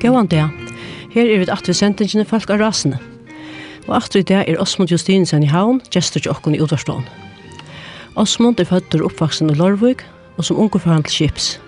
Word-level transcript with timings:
Gåan 0.00 0.30
det. 0.32 0.46
Her 1.12 1.28
er 1.28 1.42
vi 1.42 1.48
at 1.52 1.68
vi 1.68 1.74
sendingene 1.76 2.24
folk 2.24 2.50
av 2.50 2.62
rasene. 2.62 2.98
Og 3.88 3.96
at 3.98 4.14
vi 4.14 4.22
det 4.22 4.44
er 4.46 4.60
Osmund 4.60 4.88
Justinsen 4.92 5.42
i 5.44 5.50
Havn, 5.50 5.82
gestur 5.92 6.22
til 6.22 6.32
okken 6.32 6.54
i 6.56 6.60
Udvarstånd. 6.62 7.04
Osmund 8.16 8.60
er 8.60 8.68
født 8.70 8.94
og 8.96 9.10
oppvaksen 9.10 9.50
i 9.50 9.54
Lorvig, 9.58 10.00
og 10.36 10.44
som 10.44 10.56
unge 10.56 10.80
for 10.80 10.92
han 10.92 11.04
til 11.04 11.28
Kips. 11.28 11.60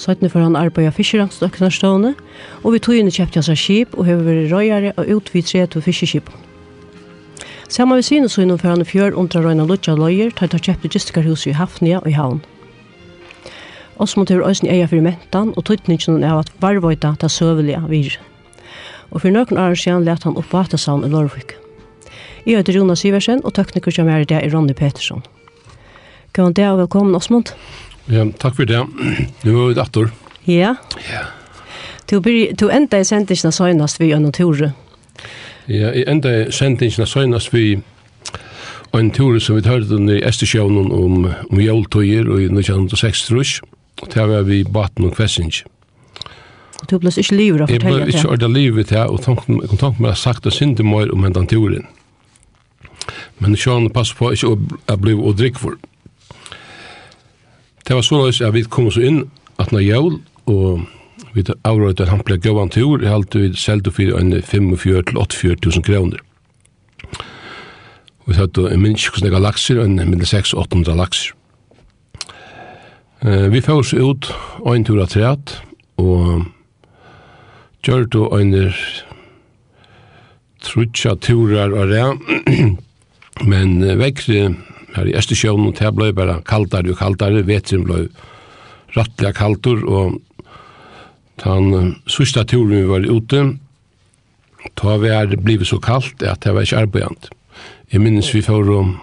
Søttene 0.00 0.30
for 0.32 0.42
han 0.42 0.56
arbeid 0.56 0.88
av 0.88 0.96
fiskeramstøkkenarstående, 0.96 2.14
og 2.64 2.72
vi 2.74 2.82
tog 2.82 2.96
inn 2.96 3.10
i 3.10 3.14
kjøpte 3.14 3.42
hans 3.42 3.60
skip 3.60 3.94
og 3.94 4.06
har 4.08 4.22
vært 4.24 4.50
røyere 4.50 4.94
og 4.96 5.10
utvidre 5.16 5.66
til 5.66 5.84
fiskerskip. 5.84 6.30
Samme 7.70 8.00
vi 8.00 8.02
synes 8.02 8.32
så 8.32 8.42
innom 8.42 8.58
for 8.58 8.72
han 8.72 8.82
i 8.82 8.88
fjør 8.88 9.14
under 9.14 9.44
røyna 9.44 9.66
lutja 9.68 9.94
løyer, 9.94 10.32
tar 10.34 10.48
tar 10.50 10.64
kjøpte 10.64 10.90
gistikarhuset 10.90 11.52
i 11.52 11.58
Hafnia 11.60 12.00
og 12.00 12.08
i 12.10 12.16
Havn. 12.16 12.40
Osmund 14.00 14.30
har 14.32 14.40
også 14.40 14.64
eia 14.72 14.86
for 14.88 15.04
mentan 15.04 15.50
og 15.56 15.66
tøytningen 15.68 16.22
er 16.24 16.38
at 16.40 16.48
varvøyta 16.62 17.12
ta 17.20 17.28
søvelige 17.28 17.80
vir. 17.90 18.14
Og 19.10 19.20
for 19.20 19.34
noen 19.34 19.58
år 19.60 19.74
siden 19.76 20.06
let 20.06 20.24
han 20.24 20.38
opp 20.40 20.52
Vatasavn 20.54 21.04
i 21.04 21.10
Lorvik. 21.12 21.52
Jeg 22.46 22.56
heter 22.56 22.78
Rona 22.78 22.94
Siversen, 22.96 23.42
og 23.44 23.52
tekniker 23.54 23.92
som 23.92 24.08
er 24.08 24.22
i 24.22 24.24
dag 24.24 24.46
er 24.46 24.54
Ronny 24.54 24.72
Petersson. 24.72 25.20
Kan 26.32 26.54
det 26.56 26.64
og 26.70 26.78
velkommen, 26.78 27.14
Osmond. 27.14 27.52
Ja, 28.08 28.24
takk 28.40 28.56
for 28.56 28.64
det. 28.64 28.80
Nå 29.44 29.52
er 29.52 29.68
vi 29.68 29.74
dator. 29.76 30.08
Ja. 30.46 30.74
Ja. 31.10 31.26
Du, 32.10 32.20
du 32.20 32.68
enda 32.72 32.98
i 32.98 33.04
sendingen 33.04 33.52
søgnast 33.52 34.00
vi 34.00 34.08
gjennom 34.14 34.32
Tore. 34.32 34.72
Ja, 35.68 35.92
jeg 35.92 36.08
enda 36.08 36.32
i 36.40 36.52
sendingen 36.52 37.06
søgnast 37.06 37.52
vi 37.52 37.82
en 38.96 39.10
tur 39.10 39.38
som 39.38 39.58
vi 39.60 39.68
hørte 39.68 40.00
i 40.10 40.22
Estersjøvnen 40.26 40.88
om, 40.92 41.28
om 41.50 41.60
jóltøyer 41.60 42.30
og 42.30 42.40
i 42.40 42.48
1906 42.48 43.26
trus. 43.28 43.60
Og 44.00 44.08
det 44.14 44.26
var 44.28 44.42
vi 44.48 44.62
baten 44.64 45.04
og 45.08 45.14
kvessing. 45.16 45.52
Og 46.80 46.88
du 46.88 46.96
ble 46.98 47.12
ikke 47.12 47.36
livet 47.36 47.64
å 47.64 47.68
fortelle 47.68 47.80
det? 47.80 47.96
Jeg 47.98 48.06
ble 48.06 48.16
ikke 48.16 48.32
ordet 48.34 48.50
livet 48.50 48.88
til, 48.92 49.02
og 49.12 49.20
tanken, 49.24 49.60
jeg 49.60 49.72
kom 49.72 49.80
tanken 49.80 50.06
meg 50.06 50.16
sagt 50.16 50.46
det 50.46 50.54
synd 50.56 50.80
om 50.80 50.94
om 50.94 51.26
hentan 51.26 51.48
turen. 51.50 51.86
Men 53.40 53.56
Sean 53.56 53.90
passer 53.92 54.16
på 54.16 54.32
ikke 54.32 54.54
å 54.54 54.96
bli 55.00 55.16
å 55.16 55.34
drikke 55.36 55.60
for. 55.60 55.76
Det 57.84 57.96
var 57.96 58.06
så 58.06 58.22
løs 58.22 58.40
at 58.44 58.54
vi 58.54 58.64
kom 58.64 58.90
så 58.92 59.02
inn 59.02 59.22
at 59.58 59.72
når 59.72 59.84
jævl, 59.84 60.18
og 60.46 60.86
vi 61.34 61.44
avrøyde 61.64 62.04
at 62.04 62.12
han 62.12 62.22
ble 62.24 62.38
gøy 62.40 62.60
en 62.62 62.72
tur, 62.72 63.00
jeg 63.02 63.12
halte 63.12 63.40
vi 63.42 63.52
selv 63.56 63.84
til 63.84 63.96
fyrir 63.96 64.18
en 64.18 64.32
45 64.32 65.02
til 65.10 65.20
84 65.20 65.60
tusen 65.64 65.84
kroner. 65.84 66.22
Vi 68.26 68.36
hadde 68.38 68.68
en 68.70 68.82
minst 68.82 69.10
hvordan 69.10 69.42
lakser, 69.42 69.80
en 69.82 69.98
minst 69.98 70.34
6-800 70.34 70.96
lakser. 70.96 71.34
Eh, 73.22 73.48
vi 73.52 73.60
fås 73.62 73.94
ut 73.94 74.32
en 74.64 74.84
tur 74.84 75.02
av 75.02 75.10
treet, 75.12 75.52
og 76.00 76.46
gjør 77.84 78.06
du 78.08 78.20
en 78.32 78.54
trutja 80.64 81.12
turer 81.20 81.74
og 81.76 81.92
det, 81.92 82.06
men 83.50 83.76
vekkri 84.00 84.40
her 84.96 85.10
i 85.10 85.16
Østersjøen, 85.20 85.68
og 85.68 85.76
det 85.76 85.92
ble 85.98 86.14
bare 86.16 86.38
kaldare 86.48 86.94
og 86.94 87.00
kaldare, 87.02 87.44
vetren 87.44 87.84
ble 87.84 88.06
rattelig 88.96 89.34
kaldur, 89.36 89.84
og 89.84 90.16
den 91.44 91.92
sørste 92.08 92.46
turen 92.48 92.72
vi 92.72 92.88
var 92.88 93.04
ute, 93.04 93.44
da 94.80 94.96
vi 95.00 95.12
er 95.12 95.36
blivet 95.36 95.68
så 95.68 95.76
kaldt 95.76 96.24
at 96.24 96.40
det 96.44 96.56
var 96.56 96.64
ikke 96.64 96.86
arbeidant. 96.86 97.30
Jeg 97.92 98.00
minnes 98.00 98.32
vi 98.32 98.40
får 98.44 98.72
om 98.80 98.96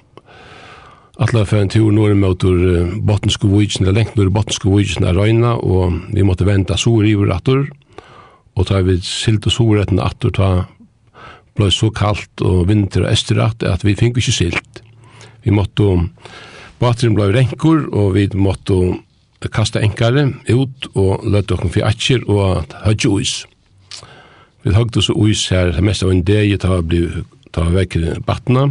Alla 1.19 1.45
för 1.45 1.57
en 1.57 1.69
tur 1.69 1.91
norr 1.91 2.13
mot 2.13 2.43
ur 2.43 3.01
Bottensko 3.01 3.47
Vigen, 3.47 3.83
eller 3.83 3.91
lengt 3.91 4.15
norr 4.15 4.29
Bottensko 4.29 4.69
Vigen 4.77 5.03
er 5.03 5.15
røyna, 5.17 5.55
og 5.57 5.95
vi 6.13 6.21
måtte 6.21 6.45
vente 6.45 6.75
sår 6.77 7.07
i 7.09 7.15
vår 7.17 7.31
attor, 7.33 7.63
og 8.53 8.67
da 8.69 8.81
vi 8.85 8.99
silt 9.01 9.47
og 9.49 9.55
sår 9.55 9.79
etter 9.81 10.01
attor, 10.05 10.33
ta 10.37 10.49
ble 11.57 11.71
så 11.73 11.89
kaldt 11.89 12.43
og 12.45 12.67
vinter 12.69 13.01
og 13.01 13.09
esteratt 13.09 13.65
at 13.65 13.81
vi 13.81 13.95
fikk 13.97 14.19
ikke 14.21 14.33
silt. 14.35 14.81
Vi 15.41 15.49
måtte, 15.49 15.87
bateren 16.77 17.15
ble 17.17 17.31
renkor, 17.33 17.87
og 17.89 18.13
vi 18.13 18.27
måtte 18.37 18.77
kasta 19.53 19.81
enkare 19.81 20.27
ut 20.51 20.85
og 20.93 21.25
løtte 21.25 21.55
okken 21.55 21.73
for 21.73 21.87
atjer 21.87 22.27
og 22.29 22.75
høyde 22.83 23.09
uis. 23.09 23.39
Vi 24.61 24.75
høyde 24.75 25.01
oss 25.01 25.09
uis 25.09 25.47
her, 25.49 25.73
det 25.73 25.81
meste 25.81 26.05
av 26.05 26.13
en 26.13 26.21
dag, 26.29 26.53
ta 26.61 26.77
vi 26.77 26.85
ble 26.91 27.25
ta 27.57 27.65
vekk 27.73 27.97
battene, 28.27 28.67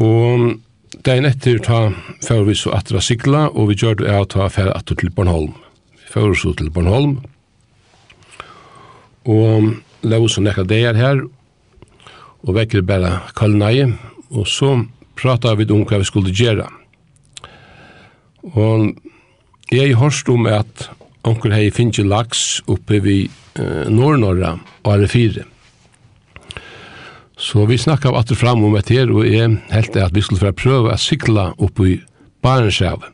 og 0.00 0.56
dagen 1.04 1.26
etter 1.28 1.58
ta 1.62 1.78
fyrir 2.24 2.46
vi 2.48 2.54
så 2.58 2.72
atra 2.76 3.00
sikla, 3.04 3.48
og 3.54 3.70
vi 3.70 3.78
gjør 3.78 4.00
det 4.02 4.12
av 4.12 4.28
ta 4.32 4.48
fyrir 4.52 4.74
atra 4.74 4.96
til 4.98 5.10
Bornholm. 5.14 5.54
Vi 5.98 6.12
fyrir 6.12 6.36
så 6.38 6.54
til 6.58 6.70
Bornholm, 6.74 7.18
og 9.28 9.74
lev 10.02 10.26
oss 10.26 10.38
nekka 10.40 10.64
deir 10.68 10.98
her, 10.98 11.24
og 12.44 12.54
vekker 12.56 12.86
bare 12.86 13.18
kallnei, 13.38 13.88
og 14.30 14.46
så 14.48 14.74
prata 15.18 15.54
vi 15.58 15.66
om 15.72 15.84
hva 15.88 16.00
vi 16.00 16.08
skulle 16.08 16.34
gjøre. 16.34 16.68
Og 18.54 18.94
jeg 19.70 19.92
har 19.92 20.00
hørst 20.00 20.28
om 20.32 20.46
at 20.48 20.88
onker 21.28 21.52
hei 21.52 21.68
finnje 21.74 22.06
laks 22.06 22.62
oppe 22.70 23.02
vi 23.04 23.18
eh, 23.26 23.86
Norrnorra 23.90 24.54
og 24.84 24.92
alle 24.94 25.08
fire. 25.10 25.44
Så 27.38 27.66
vi 27.66 27.78
snakka 27.78 28.10
atter 28.18 28.34
fram 28.34 28.64
om 28.66 28.74
et 28.74 28.88
her, 28.90 29.10
og 29.14 29.22
jeg 29.22 29.60
helt 29.70 29.96
at 29.96 30.14
vi 30.14 30.22
skulle 30.26 30.42
få 30.42 30.50
prøve 30.58 30.90
å 30.90 30.98
sykla 30.98 31.52
opp 31.62 31.78
i 31.86 32.00
Barenskjav. 32.42 33.04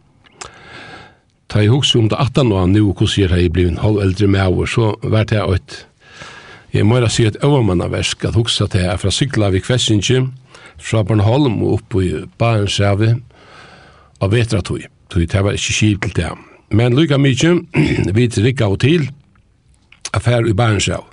Ta 1.53 1.61
i 1.61 1.69
hugsi 1.69 1.99
om 2.01 2.09
det 2.09 2.17
18 2.17 2.53
år 2.57 2.71
nu, 2.73 2.81
hvordan 2.87 3.19
jeg 3.21 3.29
har 3.29 3.51
blivit 3.53 3.75
en 3.75 3.83
halv 3.83 4.01
eldre 4.01 4.29
med 4.33 4.47
år, 4.49 4.67
så 4.67 4.95
var 5.03 5.29
det 5.29 5.43
et, 5.45 5.75
jeg 6.73 6.87
må 6.89 7.03
da 7.05 7.11
si 7.13 7.27
et 7.29 7.37
øvermannaversk, 7.45 8.25
at 8.25 8.35
hugsa 8.35 8.67
til 8.67 8.87
jeg 8.87 9.03
fra 9.03 9.13
sykla 9.13 9.51
vi 9.53 9.61
kvessinje, 9.61 10.23
fra 10.81 11.03
Bornholm 11.05 11.61
og 11.63 11.75
opp 11.77 11.97
i 12.01 12.09
Barenskjav, 12.41 13.05
av 14.25 14.33
vetra 14.33 14.63
tog, 14.65 14.87
tog 15.13 15.27
det 15.29 15.45
var 15.45 15.53
ikke 15.53 15.77
kjiv 15.77 16.01
til 16.01 16.17
det. 16.17 16.31
Men 16.73 16.97
lykka 16.97 17.21
mykje, 17.21 17.59
vi 18.17 18.29
til 18.29 18.49
rikka 18.49 18.73
og 18.73 18.81
til, 18.81 19.05
affær 20.17 20.49
i 20.49 20.57
Barenskjav. 20.57 21.05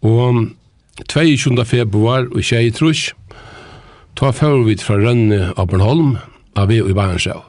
Og 0.00 0.48
22. 1.08 1.64
februar 1.64 2.26
og 2.30 2.42
tjei 2.44 2.70
trus, 2.74 3.10
ta 4.18 4.32
fyrir 4.34 4.66
vi 4.66 4.76
fra 4.82 4.98
Rønne 5.00 5.52
av 5.56 5.70
Bornholm, 5.70 6.16
av 6.58 6.68
vi 6.68 6.80
i 6.80 6.96
Barentsjau. 6.96 7.40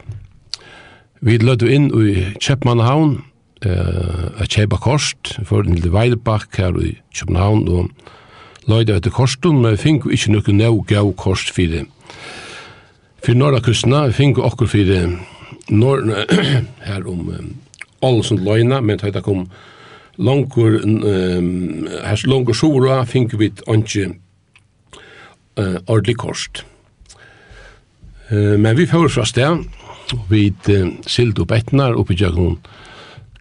Vi 1.21 1.37
lødde 1.37 1.69
inn 1.69 1.89
i 1.91 2.25
Kjepmannhavn, 2.41 3.17
eh, 3.65 4.41
a 4.41 4.45
kjeipa 4.45 4.79
kost, 4.79 5.35
for 5.45 5.61
en 5.61 5.75
lille 5.75 5.91
veidebakk 5.91 6.55
her 6.57 6.77
i 6.81 6.97
Kjepmannhavn, 7.13 7.67
og 7.69 7.89
løyde 8.67 8.95
etter 8.95 9.11
kosten, 9.11 9.61
men 9.61 9.75
vi 9.75 9.83
fikk 9.83 10.07
ikke 10.11 10.31
noe 10.31 10.55
nøy 10.55 10.85
gau 10.87 11.11
kost 11.13 11.51
fyrir. 11.51 11.85
Fyrir 13.21 13.37
norra 13.37 13.59
kustna, 13.59 14.07
vi 14.07 14.13
fink 14.13 14.37
okkur 14.37 14.67
fyrir 14.67 15.19
norra 15.69 16.25
her 16.87 17.07
om 17.07 17.27
Ålesund 18.01 18.41
løyna, 18.41 18.81
men 18.81 18.97
det 18.97 19.23
kom 19.23 19.47
langur 20.17 20.81
um, 20.83 21.87
hans 22.03 22.25
langur 22.27 22.55
sora 22.57 23.01
fink 23.05 23.33
vi 23.39 23.51
anki 23.67 24.07
uh, 24.09 25.77
ordentlig 25.87 26.17
kost. 26.17 26.63
Uh, 28.31 28.57
men 28.59 28.75
vi 28.77 28.87
fyrir 28.89 29.11
fra 29.11 29.25
sted, 29.27 29.65
vi 30.29 30.49
uh, 30.51 30.89
sild 31.07 31.39
og 31.39 31.49
betnar 31.51 31.97
oppi 31.99 32.17
tjøkken 32.19 32.59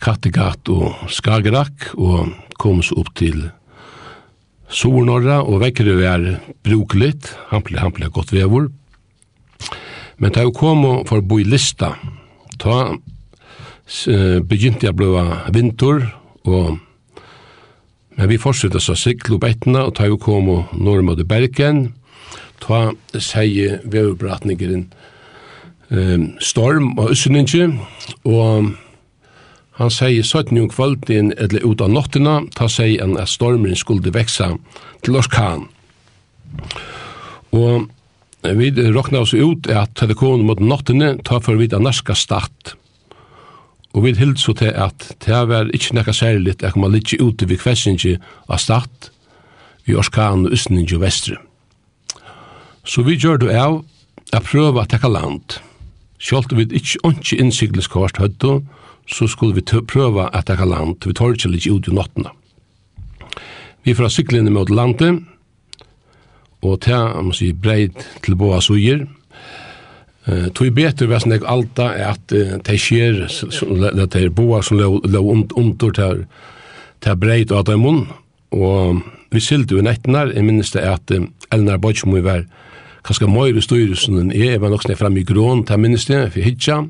Kattegat 0.01 0.71
og 0.73 1.11
Skagerak 1.13 1.91
og 1.99 2.31
kom 2.61 2.81
så 2.85 2.97
opp 3.03 3.13
til 3.19 3.51
Sornorra 4.71 5.41
og 5.43 5.61
vekkere 5.65 5.97
vi 5.99 6.07
er 6.07 6.27
brukligt, 6.65 7.33
hampelig, 7.51 7.81
hampelig 7.83 8.13
godt 8.15 8.33
vevor. 8.33 8.69
Men 10.21 10.33
da 10.33 10.45
jeg 10.45 10.55
kom 10.55 10.85
og 10.87 11.09
for 11.09 11.21
å 11.21 11.27
bo 11.27 11.41
i 11.41 11.49
lista, 11.49 11.95
ta 12.61 12.77
uh, 12.95 14.39
begynte 14.47 14.87
jeg 14.87 14.95
å 14.95 14.99
bli 15.01 15.11
vinter, 15.57 16.07
og 16.45 16.79
men 18.21 18.29
vi 18.29 18.37
fortsetter 18.37 18.83
så 18.85 18.93
siklu 18.99 19.39
bettene, 19.41 19.81
og 19.87 19.95
ta 19.97 20.05
jo 20.05 20.19
kom 20.21 20.51
og 20.53 20.75
når 20.77 21.07
til 21.17 21.25
Bergen, 21.25 21.79
ta 22.61 22.91
sier 23.17 23.79
veverbratningeren 23.85 24.91
um, 25.89 26.27
Storm 26.41 26.99
og 26.99 27.15
Øsseninge, 27.15 27.71
og 28.29 28.75
han 29.81 29.91
sier 29.95 30.23
17 30.23 30.59
om 30.61 30.69
kvalitin 30.69 31.33
eller 31.39 31.65
ut 31.65 31.81
av 31.81 31.89
nottina, 31.89 32.43
ta 32.53 32.69
sier 32.69 33.01
han 33.01 33.17
at 33.17 33.33
stormen 33.33 33.73
skulle 33.77 34.13
veksa 34.13 34.51
til 35.01 35.17
orkan. 35.17 35.65
Og 37.57 37.89
vi 38.45 38.69
råkna 38.77 39.25
oss 39.25 39.33
ut 39.33 39.71
at 39.73 39.97
telekonen 39.97 40.45
mot 40.45 40.61
nottene 40.61 41.15
tar 41.25 41.41
for 41.41 41.57
vidt 41.57 41.73
av 41.73 41.81
norska 41.87 42.13
stadt. 42.13 42.75
Og 43.95 44.05
vi 44.05 44.13
hild 44.15 44.37
så 44.39 44.55
til 44.55 44.71
at 44.71 45.09
det 45.25 45.39
var 45.51 45.71
ikke 45.75 45.97
nekka 45.99 46.13
særlig 46.15 46.61
at 46.63 46.77
man 46.77 46.93
litt 46.95 47.13
ute 47.19 47.49
ved 47.49 47.59
kvessingi 47.59 48.17
av 48.49 48.61
start, 48.63 49.11
vi 49.87 49.97
orskan 49.99 50.47
og 50.47 50.55
østningi 50.55 50.95
og 50.95 51.03
vestre. 51.03 51.41
Så 52.87 53.03
vi 53.03 53.19
gjør 53.19 53.43
det 53.43 53.57
av 53.57 53.81
at 54.33 54.47
prøve 54.47 54.83
at 54.83 54.93
tekka 54.95 55.11
land. 55.11 55.59
Sjalt 56.21 56.53
vi 56.55 56.69
ikke 56.69 57.01
ikke 57.11 57.41
innsigliskvart 57.41 58.21
høttu, 58.23 58.63
så 59.11 59.27
skulle 59.27 59.55
vi 59.55 59.83
prøva 59.83 60.29
at 60.33 60.47
tekka 60.47 60.65
land, 60.65 61.03
vi 61.05 61.13
tar 61.13 61.35
ikke 61.35 61.51
litt 61.51 61.67
ute 61.67 61.91
i 61.91 61.95
nottene. 61.95 62.31
Vi 63.83 63.95
fra 63.95 64.11
inn 64.37 64.53
mot 64.53 64.71
landet, 64.71 65.25
og 66.63 66.81
ta, 66.85 67.17
man 67.23 67.33
si 67.33 67.53
breid 67.53 67.97
til 68.23 68.37
boa 68.37 68.61
suger, 68.61 69.07
Eh 70.31 70.49
tog 70.55 70.73
betur 70.75 71.11
vars 71.11 71.27
nek 71.27 71.43
alta 71.47 71.91
er 71.97 72.13
at 72.15 72.31
det 72.31 72.79
sker 72.79 73.25
at 73.27 74.11
te 74.11 74.29
boa 74.29 74.63
som 74.63 74.79
lå 74.79 75.21
under 75.21 75.59
under 75.59 75.91
der 75.91 76.25
ta 77.01 77.15
breit 77.15 77.53
at 77.53 77.69
mun 77.69 78.07
og 78.51 79.03
vi 79.31 79.41
sildu 79.41 79.79
i 79.79 79.83
nettnar 79.83 80.31
i 80.31 80.43
minnist 80.43 80.75
det 80.75 80.83
at 80.87 81.11
Elnar 81.53 81.79
Bojmo 81.79 82.21
var 82.23 82.45
kanskje 83.07 83.29
mer 83.31 83.57
i 83.57 83.63
styrelsen 83.65 84.19
enn 84.21 84.33
jeg, 84.35 84.55
jeg 84.55 84.63
var 84.63 84.73
nok 84.73 84.85
sned 84.85 84.99
fram 85.01 85.17
i 85.17 85.25
grån, 85.27 85.65
ta 85.65 85.79
minnes 85.81 86.07
det, 86.09 86.21
for 86.35 86.45
hitja, 86.45 86.83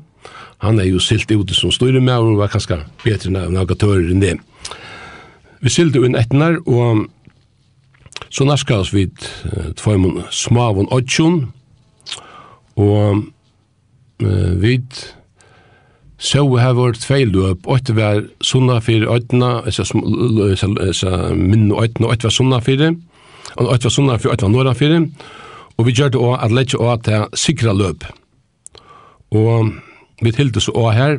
han 0.61 0.79
er 0.79 0.89
jo 0.89 0.99
silt 0.99 1.31
ute 1.31 1.55
som 1.57 1.71
styrer 1.73 2.03
med, 2.03 2.17
og 2.17 2.41
var 2.41 2.51
kanskje 2.51 2.81
bedre 3.05 3.31
enn 3.31 3.55
nagatører 3.55 4.11
enn 4.11 4.23
det. 4.23 4.35
Vi 5.61 5.71
silte 5.71 6.01
inn 6.05 6.17
etnar, 6.17 6.59
og 6.65 7.07
så 8.31 8.47
narska 8.47 8.81
oss 8.81 8.93
vid 8.95 9.13
tvøymon 9.79 10.23
smavon 10.33 10.89
oddsjon, 10.91 11.45
Og 12.79 13.23
uh, 14.23 14.61
vid 14.61 15.01
så 16.21 16.43
har 16.61 16.75
vært 16.77 17.01
feil 17.01 17.31
løp, 17.33 17.65
og 17.65 17.81
det 17.87 17.95
var 17.97 18.19
sunna 18.45 18.77
fyrir 18.83 19.09
øytna, 19.09 19.63
minn 21.33 21.71
og 21.73 21.81
øytna, 21.81 22.11
og 22.11 22.19
det 22.19 22.27
var 22.27 22.35
sunna 22.35 22.59
fyrir, 22.61 22.93
og 23.55 23.65
det 23.65 23.87
var 23.87 23.95
sunna 23.95 24.17
fyrir, 24.19 24.31
og 24.31 24.37
det 24.37 24.45
var 24.45 24.53
norra 24.53 24.73
fyrir, 24.77 25.07
og 25.77 25.87
vi 25.87 25.95
gjør 25.97 26.13
det 26.13 26.21
også 26.21 26.43
at 26.45 26.53
letje 26.53 26.77
også 26.77 27.03
til 27.07 27.39
sikra 27.41 27.73
løp. 27.73 28.05
Og 29.33 29.71
vi 30.21 30.31
tilte 30.31 30.61
så 30.61 30.71
også 30.75 30.93
her, 30.99 31.17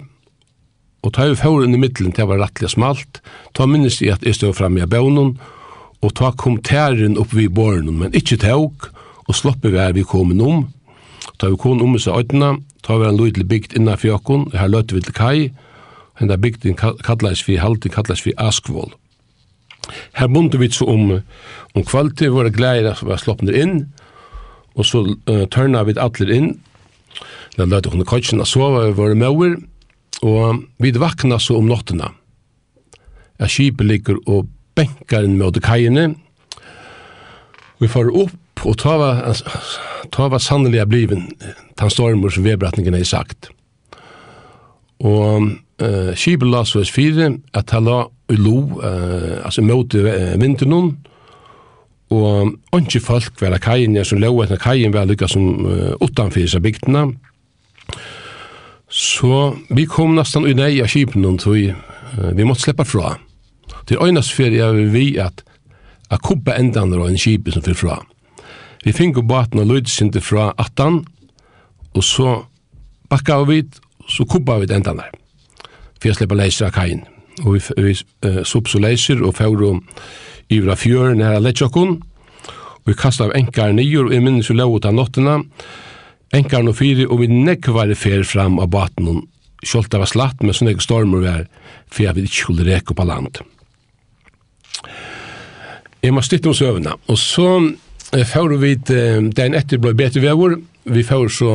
og 1.02 1.14
ta 1.16 1.26
vi 1.26 1.34
fjorden 1.34 1.74
i 1.74 1.80
middelen 1.82 2.14
til 2.14 2.28
å 2.28 2.30
være 2.30 2.44
rettelig 2.44 2.70
smalt, 2.76 3.18
ta 3.58 3.66
minnes 3.66 3.98
i 4.06 4.12
at 4.12 4.22
jeg 4.22 4.38
stod 4.38 4.54
frem 4.54 4.78
i 4.78 4.86
bøvnen, 4.86 5.34
og 6.02 6.14
ta 6.14 6.30
kom 6.38 6.60
tæren 6.62 7.18
opp 7.18 7.34
vid 7.34 7.50
båren, 7.56 7.90
men 7.98 8.14
ikke 8.14 8.38
tåg, 8.44 8.86
og 9.26 9.34
sloppe 9.34 9.70
vi 9.72 9.82
her 9.82 9.98
vi 9.98 10.06
kom 10.06 10.30
om, 10.38 10.68
Ta 11.42 11.48
vi 11.50 11.56
kon 11.58 11.80
om 11.82 11.96
seg 11.98 12.14
øytena, 12.14 12.52
ta 12.86 12.94
vi 13.00 13.08
en 13.08 13.16
lydelig 13.18 13.48
bygd 13.50 13.72
innan 13.74 13.98
fjokken, 13.98 14.44
her 14.54 14.68
løte 14.70 14.94
vi 14.94 15.00
til 15.02 15.14
kai, 15.16 15.38
henda 16.20 16.36
bygden 16.38 16.76
kallais 16.78 17.40
vi 17.48 17.56
halte, 17.58 17.90
kallais 17.90 18.22
vi 18.22 18.30
askvål. 18.38 18.92
Her 20.14 20.28
bunte 20.30 20.60
vi 20.62 20.68
så 20.70 20.86
om, 20.86 21.10
om 21.74 21.82
kvalitet, 21.88 22.30
våre 22.30 22.52
glæder 22.54 22.94
som 22.94 23.10
var 23.10 23.18
sloppner 23.18 23.58
inn, 23.58 23.74
og 24.78 24.86
så 24.86 25.02
uh, 25.02 25.42
tørna 25.50 25.82
vi 25.88 25.96
atler 25.98 26.30
inn, 26.30 26.52
da 27.58 27.66
løte 27.66 27.90
hun 27.90 28.04
kajtjen 28.06 28.38
køtjen 28.38 28.44
og 28.46 28.50
sova 28.52 28.86
vi 28.86 28.94
våre 29.02 29.18
mauer, 29.18 29.58
og 30.22 30.62
vi 30.78 30.94
vakna 30.94 31.40
så 31.42 31.58
om 31.58 31.66
nottena. 31.66 32.12
Ja, 33.42 33.50
skipet 33.50 33.90
ligger 33.90 34.22
og 34.30 34.46
benkar 34.78 35.26
inn 35.26 35.40
mot 35.42 35.58
kajene, 35.58 36.12
Vi 37.82 37.88
får 37.90 38.12
opp 38.14 38.41
Og 38.62 38.76
ta 38.78 38.94
var, 39.00 39.32
ta 40.14 40.28
var 40.30 40.42
sannelig 40.42 40.84
bliven 40.90 41.26
den 41.78 41.90
stormer 41.90 42.30
som 42.30 42.46
vedbrattningen 42.46 42.94
er 42.94 43.06
sagt. 43.08 43.50
Og 45.02 45.48
uh, 45.82 46.12
skibet 46.14 46.50
la 46.50 46.62
så 46.68 46.84
fire, 46.86 47.32
at 47.58 47.72
han 47.74 47.88
la 47.88 48.04
i 48.30 48.38
lo, 48.38 48.60
uh, 48.78 49.42
altså 49.42 49.64
mot 49.66 49.94
uh, 49.98 50.12
vinteren, 50.40 50.92
og 52.12 52.76
ikke 52.76 53.00
folk 53.00 53.40
var 53.40 53.56
kajen, 53.62 53.96
som 54.04 54.20
lå 54.20 54.30
etter 54.44 54.60
kajen 54.60 54.92
var 54.92 55.08
lykka 55.08 55.26
som 55.32 55.66
uh, 55.66 55.92
utanfor 56.04 56.46
seg 56.46 56.62
bygdene. 56.62 57.06
Så 58.92 59.56
vi 59.72 59.88
kom 59.88 60.14
nesten 60.18 60.46
i 60.46 60.54
nei 60.54 60.74
av 60.84 60.92
skipen, 60.92 61.24
så 61.40 61.56
vi, 61.56 61.70
uh, 61.72 62.30
vi 62.36 62.46
måtte 62.46 62.68
slippe 62.68 62.86
fra. 62.86 63.16
Til 63.88 63.98
øynast 64.04 64.36
fyrir 64.36 64.68
er 64.68 64.78
vi 64.92 65.16
at 65.18 65.42
a 66.12 66.18
kubba 66.20 66.54
endan 66.60 66.92
og 66.94 67.08
en 67.08 67.18
skipe 67.18 67.50
som 67.50 67.64
fyrir 67.64 67.80
fra. 67.80 67.98
Vi 68.82 68.92
finko 68.92 69.22
baten 69.22 69.62
og 69.62 69.68
lydsinti 69.70 70.20
fra 70.20 70.50
18, 70.58 71.04
og 71.94 72.04
så 72.04 72.30
bakka 73.10 73.42
vi, 73.46 73.62
så 74.08 74.24
kubba 74.26 74.58
vi 74.58 74.66
den 74.66 74.82
der. 74.82 75.12
For 76.00 76.10
jeg 76.10 76.18
slipper 76.18 76.38
leiser 76.38 76.66
av 76.66 76.74
kajen. 76.74 77.04
Og 77.44 77.54
vi, 77.54 77.60
vi 77.78 77.94
uh, 78.26 78.42
sopp 78.44 78.68
så 78.68 78.80
leiser 78.82 79.22
og 79.22 79.36
fjord 79.38 79.84
ivra 80.52 80.74
fjøren 80.76 81.22
her 81.22 81.38
av 81.38 81.46
lettjokken, 81.46 82.00
og 82.82 82.90
vi 82.90 82.98
kastet 82.98 83.28
av 83.28 83.36
enkar 83.38 83.70
nyer, 83.76 84.08
og 84.08 84.16
jeg 84.16 84.24
minnes 84.24 84.50
jo 84.50 84.58
lov 84.58 84.74
ut 84.76 84.88
av 84.88 84.96
nottena, 84.96 85.38
enkar 86.34 86.64
no 86.66 86.74
fyri, 86.74 87.06
og 87.06 87.22
vi 87.22 87.30
nekvar 87.30 87.92
fer 87.96 88.26
fram 88.26 88.58
av 88.60 88.72
baten, 88.72 89.08
og 89.08 89.22
kjolta 89.62 90.00
var 90.02 90.10
slatt, 90.10 90.42
men 90.42 90.56
sånne 90.56 90.74
ikke 90.74 90.88
stormer 90.88 91.22
var, 91.22 91.46
for 91.86 92.08
jeg 92.08 92.18
vil 92.18 92.26
ikke 92.26 92.40
skulle 92.40 92.66
reke 92.66 92.96
på 92.98 93.06
land. 93.06 93.38
Jeg 96.02 96.12
må 96.16 96.24
stytte 96.26 96.50
om 96.50 96.56
søvnene, 96.58 96.98
og 97.06 97.20
så 97.20 97.46
Før 98.12 98.56
vi 98.60 98.74
den 98.76 99.54
etter 99.56 99.80
ble 99.80 99.94
bedt 99.96 100.18
i 100.20 100.24
vevor, 100.24 100.58
vi 100.84 101.06
før 101.06 101.30
så 101.32 101.52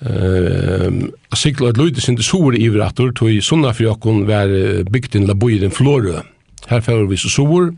Uh, 0.00 1.10
sikla 1.36 1.74
et 1.74 1.76
løyde 1.76 2.00
sin 2.00 2.16
til 2.16 2.24
sår 2.24 2.54
i 2.56 2.70
vratur, 2.72 3.10
tog 3.12 3.28
i 3.28 3.42
sunna 3.44 3.74
for 3.74 3.84
jokken 3.84 4.22
var 4.24 4.48
bygd 4.88 5.18
inn 5.18 5.26
la 5.28 5.34
boiren 5.36 5.74
flårø. 5.76 6.22
Her 6.70 6.80
fyrir 6.80 7.04
vi 7.10 7.18
så 7.20 7.28
sår, 7.28 7.68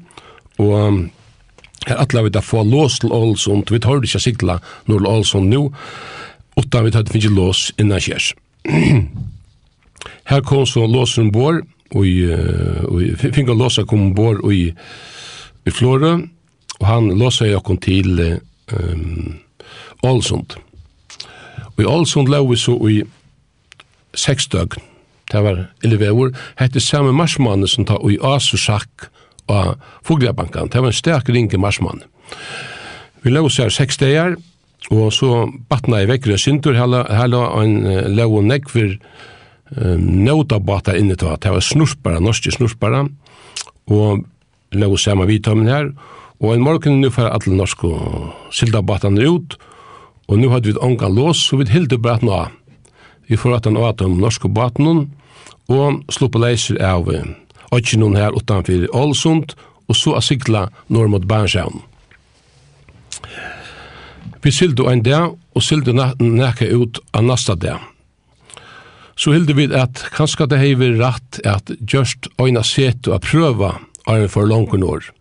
og 0.63 0.71
um, 0.71 1.01
her 1.89 1.99
atla 1.99 2.23
vi 2.23 2.31
da 2.31 2.43
få 2.45 2.63
lås 2.63 3.01
til 3.03 3.11
Ålesund, 3.11 3.71
vi 3.75 3.81
tar 3.83 4.05
ikke 4.07 4.23
sikla 4.23 4.61
når 4.87 5.09
Ålesund 5.11 5.51
nå, 5.51 5.65
utan 6.57 6.87
vi 6.87 6.93
tar 6.95 7.07
det 7.07 7.15
finnes 7.17 7.35
lås 7.35 7.65
innan 7.83 8.03
kjærs. 8.03 8.33
her 10.31 10.45
kom 10.47 10.67
så 10.67 10.87
låsen 10.87 11.33
bor, 11.35 11.59
og, 11.93 12.05
vi 12.05 12.23
og 12.87 13.19
finner 13.19 13.59
låsa 13.59 13.83
kom 13.83 14.13
bor 14.15 14.39
i, 14.53 14.69
i 15.67 15.75
flårø, 15.75 16.21
Og 16.83 16.89
han 16.89 17.13
låsa 17.15 17.47
jo 17.47 17.61
okkur 17.61 17.79
til 17.79 18.19
um, 18.75 19.39
Ålesund. 20.03 20.57
Og 21.77 21.83
i 21.85 21.87
Ålesund 21.87 22.31
lå 22.33 22.41
vi 22.49 22.59
så 22.59 22.75
i 22.91 22.97
seks 24.19 24.49
døgn. 24.51 24.83
Det 25.31 25.41
var 25.41 25.61
eleveur. 25.87 26.33
Hette 26.59 26.83
samme 26.83 27.15
marsmannen 27.17 27.71
som 27.71 27.87
tar 27.87 28.03
i 28.11 28.19
Asursak 28.19 29.07
og 29.47 29.79
Foglabankan. 30.05 30.73
Det 30.75 30.83
var 30.83 30.91
en 30.91 30.99
sterk 30.99 31.31
ringe 31.31 31.59
marsmann. 31.59 32.03
Vi 33.23 33.31
lå 33.31 33.47
så 33.49 33.69
her 33.69 33.71
seks 33.71 34.01
dager, 34.03 34.35
og 34.91 35.13
så 35.15 35.47
batna 35.71 36.03
i 36.03 36.09
vekkere 36.11 36.37
syntur. 36.39 36.75
Her 36.75 37.31
lå 37.31 37.45
en 37.63 37.79
lå 38.11 38.43
nekver 38.43 38.97
um, 39.79 40.03
nautabatar 40.27 40.99
inne 40.99 41.15
til. 41.15 41.31
Det 41.39 41.55
var 41.55 41.63
snurspara, 41.63 42.19
norske 42.19 42.51
snurspara, 42.51 43.07
Og 43.87 44.27
lå 44.73 44.97
samme 44.97 45.27
vidtommen 45.27 45.69
her. 45.69 45.87
Og 45.87 46.13
Og 46.43 46.57
en 46.57 46.65
morgen 46.65 46.99
nu 46.99 47.07
fer 47.15 47.31
alle 47.31 47.55
norske 47.55 47.87
sildabatene 48.51 49.23
ut, 49.31 49.55
og 50.27 50.41
nu 50.41 50.49
hadde 50.51 50.73
vi 50.73 50.81
ånga 50.83 51.07
lås, 51.07 51.39
så 51.47 51.61
vi 51.61 51.69
hilde 51.71 52.01
braten 52.03 52.27
nå. 52.27 52.41
Vi 53.31 53.39
får 53.39 53.61
at 53.61 53.69
han 53.71 53.79
åt 53.79 54.03
om 54.03 54.19
norske 54.19 54.51
batene, 54.51 55.07
og 55.71 56.03
slå 56.11 56.29
på 56.29 56.43
leiser 56.43 56.83
av 56.83 57.07
Åtjennom 57.73 58.17
her 58.19 58.35
utanfor 58.37 58.89
Ålesund, 58.93 59.55
og 59.89 59.97
så 59.97 60.17
av 60.19 60.27
sikla 60.27 60.67
nord 60.93 61.09
mot 61.15 61.25
Bernsjøen. 61.25 61.79
Vi 64.43 64.51
sildu 64.53 64.85
en 64.91 65.01
dag, 65.07 65.39
og 65.55 65.63
sildu 65.63 65.95
nekka 65.95 66.69
ut 66.69 66.99
av 67.15 67.25
nasta 67.25 67.55
dag. 67.55 67.81
Så 69.17 69.33
hilde 69.33 69.55
vi 69.55 69.71
at 69.73 70.05
kanskje 70.17 70.51
det 70.51 70.61
hever 70.61 70.99
rett 70.99 71.41
at 71.47 71.71
just 71.87 72.29
øyna 72.41 72.65
setu 72.67 73.15
a 73.15 73.21
prøva 73.23 73.77
er 74.11 74.29
for 74.29 74.49
langt 74.49 74.75
år. 74.75 75.13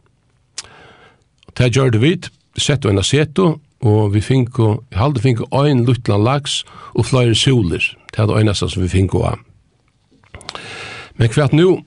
Det 1.58 1.72
gjør 1.76 1.92
det 1.94 2.02
vidt, 2.02 2.30
sett 2.58 2.86
og 2.86 2.94
en 2.94 3.02
aseto, 3.02 3.48
og 3.82 4.14
vi 4.14 4.22
finko, 4.22 4.84
halde 4.94 5.22
finko 5.24 5.48
ein 5.58 5.86
luttlan 5.88 6.24
laks 6.24 6.62
og 6.94 7.08
flere 7.10 7.36
soler. 7.36 7.82
Det 8.12 8.22
er 8.22 8.30
det 8.30 8.42
eneste 8.42 8.70
som 8.70 8.84
vi 8.84 8.92
finko 8.92 9.24
av. 9.32 9.40
Men 11.18 11.32
kvart 11.32 11.56
nu, 11.58 11.82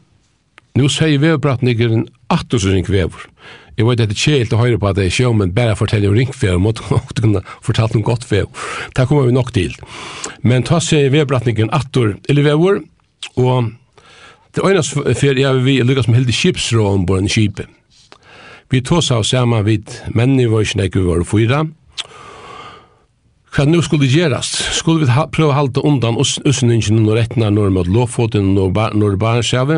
nu 0.75 0.89
sier 0.91 1.23
vevbrattniggeren 1.23 2.09
atter 2.33 2.59
som 2.59 2.75
ringvever. 2.75 3.29
Jeg 3.75 3.87
vet 3.89 4.03
at 4.05 4.11
det 4.11 4.15
er 4.15 4.23
kjelt 4.23 4.53
å 4.55 4.61
høre 4.61 4.79
på 4.79 4.87
at 4.87 4.99
det 4.99 5.09
er 5.09 5.15
sjå, 5.15 5.33
men 5.35 5.55
bare 5.55 5.75
fortelle 5.79 6.11
om 6.11 6.19
ringvever, 6.19 6.61
måtte 6.63 6.87
måtte 6.91 7.23
kunne 7.23 7.43
fortelle 7.63 7.99
om 7.99 8.07
godt 8.07 8.27
vev. 8.31 8.51
Det 8.95 9.07
kommer 9.11 9.27
vi 9.27 9.35
nok 9.35 9.55
til. 9.55 9.75
Men 10.43 10.67
ta 10.67 10.81
seg 10.83 11.11
vevbrattniggeren 11.15 11.73
atter, 11.75 12.15
eller 12.29 12.47
vever, 12.47 12.83
og 13.35 13.73
det 14.55 14.63
er 14.63 14.77
eneste 14.77 15.17
fyrir 15.19 15.43
jeg 15.43 15.65
vil 15.65 15.89
lykkes 15.89 16.07
med 16.07 16.21
heldig 16.21 16.37
skipsrå 16.39 16.91
på 17.09 17.19
en 17.19 17.31
skipet. 17.31 17.71
Vi 18.71 18.83
tås 18.83 19.11
av 19.11 19.23
saman 19.23 19.65
vid 19.65 19.91
menni 20.15 20.47
var 20.47 20.65
ikke 20.65 20.73
snakk 20.79 21.01
var 21.05 21.25
fyra. 21.29 21.65
Hva 23.55 23.65
nu 23.71 23.79
skulle 23.87 24.09
gjerast? 24.11 24.57
Skulle 24.75 25.05
vi 25.05 25.27
prøve 25.31 25.53
å 25.53 25.55
halte 25.55 25.83
undan 25.87 26.17
usningen 26.19 27.05
og 27.05 27.15
rettene 27.15 27.53
når 27.55 27.71
mot 27.77 27.87
lovfoten 27.87 28.57
og 28.59 28.75
når 28.75 29.19
barnsjave? 29.21 29.77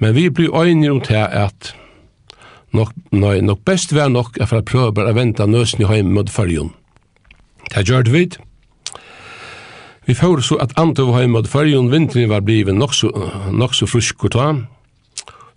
Men 0.00 0.14
vi 0.16 0.30
blir 0.30 0.50
øyne 0.56 0.90
om 0.90 1.00
til 1.04 1.22
at 1.22 1.74
nok, 2.74 2.90
nei, 3.12 3.40
nok 3.44 3.62
best 3.68 3.94
vær 3.94 4.10
nok 4.10 4.40
er 4.40 4.50
for 4.50 4.58
å 4.58 4.66
prøve 4.66 4.94
bare 4.96 5.12
å 5.12 5.18
vente 5.18 5.46
nøsen 5.46 5.84
i 5.84 5.90
heim 5.90 6.10
mot 6.16 6.30
fyrjon. 6.30 6.72
Det 7.70 7.86
gjør 7.86 8.10
vi. 8.10 8.24
Vi 10.08 10.16
får 10.18 10.42
så 10.42 10.58
at 10.58 10.74
andre 10.80 11.06
var 11.06 11.20
heim 11.20 11.36
mot 11.36 11.46
fyrjon 11.46 11.92
vinteren 11.92 12.32
var 12.32 12.42
blivet 12.42 12.74
nok 12.74 12.96
så, 12.96 13.12
nok 13.54 13.76
så 13.76 13.86
frusk 13.86 14.24
og 14.26 14.34
ta. 14.34 14.48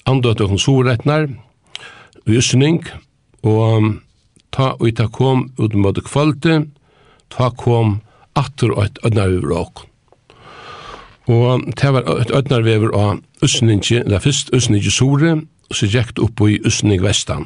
Andre 0.06 0.36
at 0.36 0.44
hun 0.46 0.62
så 0.62 0.84
rettene. 0.86 1.40
Øsning, 2.27 2.84
og 3.44 4.00
ta 4.56 4.74
og 4.80 4.96
ta 4.96 5.08
kom 5.12 5.50
ut 5.60 5.75
mot 5.75 5.98
kvalte, 6.06 6.68
ta 7.30 7.50
kom 7.50 8.00
atter 8.39 8.72
og 8.72 8.86
et 8.86 9.01
ødnarvever 9.03 9.51
og 9.58 9.89
Og 11.27 11.62
det 11.80 11.94
var 11.94 12.03
et 12.20 12.32
ødnarvever 12.36 12.92
av 12.92 13.20
Øsningi, 13.44 13.96
eller 13.96 14.20
først 14.20 14.50
Øsningi 14.53 14.92
Sore, 14.92 15.42
og 15.70 15.75
så 15.75 15.88
gikk 15.88 16.15
det 16.15 16.24
opp 16.24 16.42
i 16.44 16.60
Øsning 16.68 17.03
Vestan. 17.03 17.46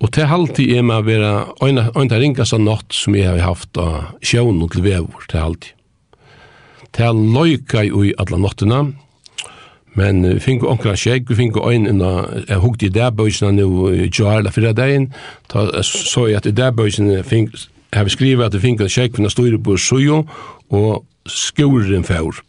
Og 0.00 0.12
til 0.12 0.28
halvtid 0.28 0.76
er 0.76 0.84
med 0.84 1.00
å 1.00 1.06
være 1.06 1.30
en 1.64 2.12
av 2.12 2.20
ringast 2.20 2.52
av 2.52 2.60
natt 2.60 2.92
som 2.92 3.16
jeg 3.16 3.24
har 3.24 3.40
haft 3.40 3.78
av 3.80 4.12
sjøen 4.20 4.60
og 4.60 4.74
til 4.74 4.84
vevor, 4.84 5.24
til 5.30 5.40
halvtid. 5.40 5.72
Til 6.92 7.22
løyka 7.32 7.84
i 7.84 8.12
alle 8.20 8.40
nattene, 8.40 8.82
Men 9.96 10.20
vi 10.26 10.40
fikk 10.44 10.64
onkla 10.68 10.92
skjegg, 10.98 11.30
vi 11.30 11.38
fikk 11.38 11.56
øyn 11.56 11.88
inna, 11.88 12.26
jeg 12.48 12.60
hukte 12.60 12.86
i 12.86 12.92
der 12.92 13.14
bøysene 13.16 13.54
nå 13.56 13.88
i 13.94 14.10
Joarla 14.10 14.52
fyrra 14.52 14.74
dagen, 14.76 15.08
ta, 15.48 15.64
så 15.82 16.26
jeg 16.28 16.42
at 16.42 16.48
i 16.50 16.52
dærbøysene 16.56 17.22
fikk, 17.24 17.54
jeg 17.92 18.02
har 18.02 18.12
skrivet 18.12 18.44
at 18.44 18.58
vi 18.58 18.64
fikk 18.66 18.84
en 18.84 18.92
skjegg 18.92 19.16
finna 19.16 19.32
styrer 19.32 19.56
på 19.62 19.78
sujo, 19.80 20.26
og 20.68 21.04
skoren 21.30 22.04
fjord. 22.04 22.42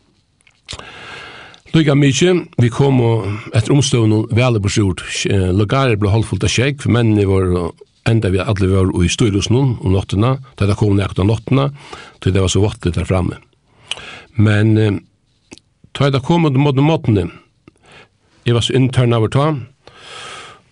Lykka 1.76 1.96
mykje, 1.96 2.34
vi 2.58 2.70
kom 2.74 3.00
og 3.04 3.26
etter 3.56 3.76
omstående 3.76 4.24
veldig 4.36 4.64
på 4.64 4.72
sjord. 4.72 5.04
Lagarer 5.56 6.00
ble 6.00 6.12
holdfullt 6.12 6.46
av 6.48 6.52
skjegg, 6.52 6.82
for 6.84 6.96
mennene 6.96 7.28
var 7.30 7.72
enda 8.08 8.32
vi 8.32 8.40
alle 8.44 8.72
var 8.72 8.92
i 9.04 9.10
styrelsen 9.12 9.58
om 9.58 9.92
nottena, 9.94 10.38
da 10.60 10.68
det 10.68 10.78
kom 10.80 10.96
nekt 10.98 11.20
av 11.20 11.28
nottena, 11.30 11.70
til 12.24 12.34
det 12.34 12.44
var 12.44 12.52
så 12.52 12.64
vattnet 12.64 12.98
der 12.98 13.08
framme. 13.08 13.40
Men 14.36 15.04
Ta 15.94 16.10
det 16.10 16.24
kom 16.26 16.42
mot 16.42 16.76
mot. 16.76 17.08
Jeg 18.46 18.54
var 18.56 18.62
så 18.62 18.74
intern 18.74 19.14
over 19.14 19.28
ta. 19.28 19.54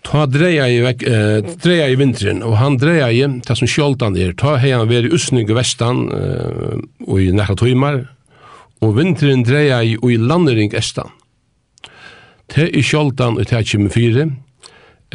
Ta 0.06 0.26
dreia 0.30 0.68
i 0.70 0.78
vek, 0.84 1.02
eh, 1.02 1.42
dreia 1.62 1.88
i 1.90 1.96
vinteren, 1.98 2.42
og 2.46 2.56
han 2.60 2.76
dreia 2.78 3.10
i, 3.10 3.24
det 3.26 3.56
som 3.58 3.66
sjoltan 3.66 4.16
er, 4.16 4.32
ta 4.38 4.54
hei 4.56 4.70
han 4.70 4.86
veri 4.88 5.10
usning 5.10 5.50
i 5.50 5.56
vestan, 5.56 6.06
eh, 6.14 6.78
og 7.08 7.20
i 7.20 7.32
nekla 7.34 7.56
tøymar, 7.58 7.98
og 8.80 8.94
vinteren 8.96 9.42
dreia 9.42 9.82
i, 9.82 9.96
og 9.96 10.12
i 10.12 10.16
landering 10.16 10.72
estan. 10.78 11.10
Te 12.48 12.68
i 12.70 12.82
sjoltan, 12.86 13.38
og 13.40 13.46
te 13.50 13.58
er 13.58 13.90
fire, 13.90 14.30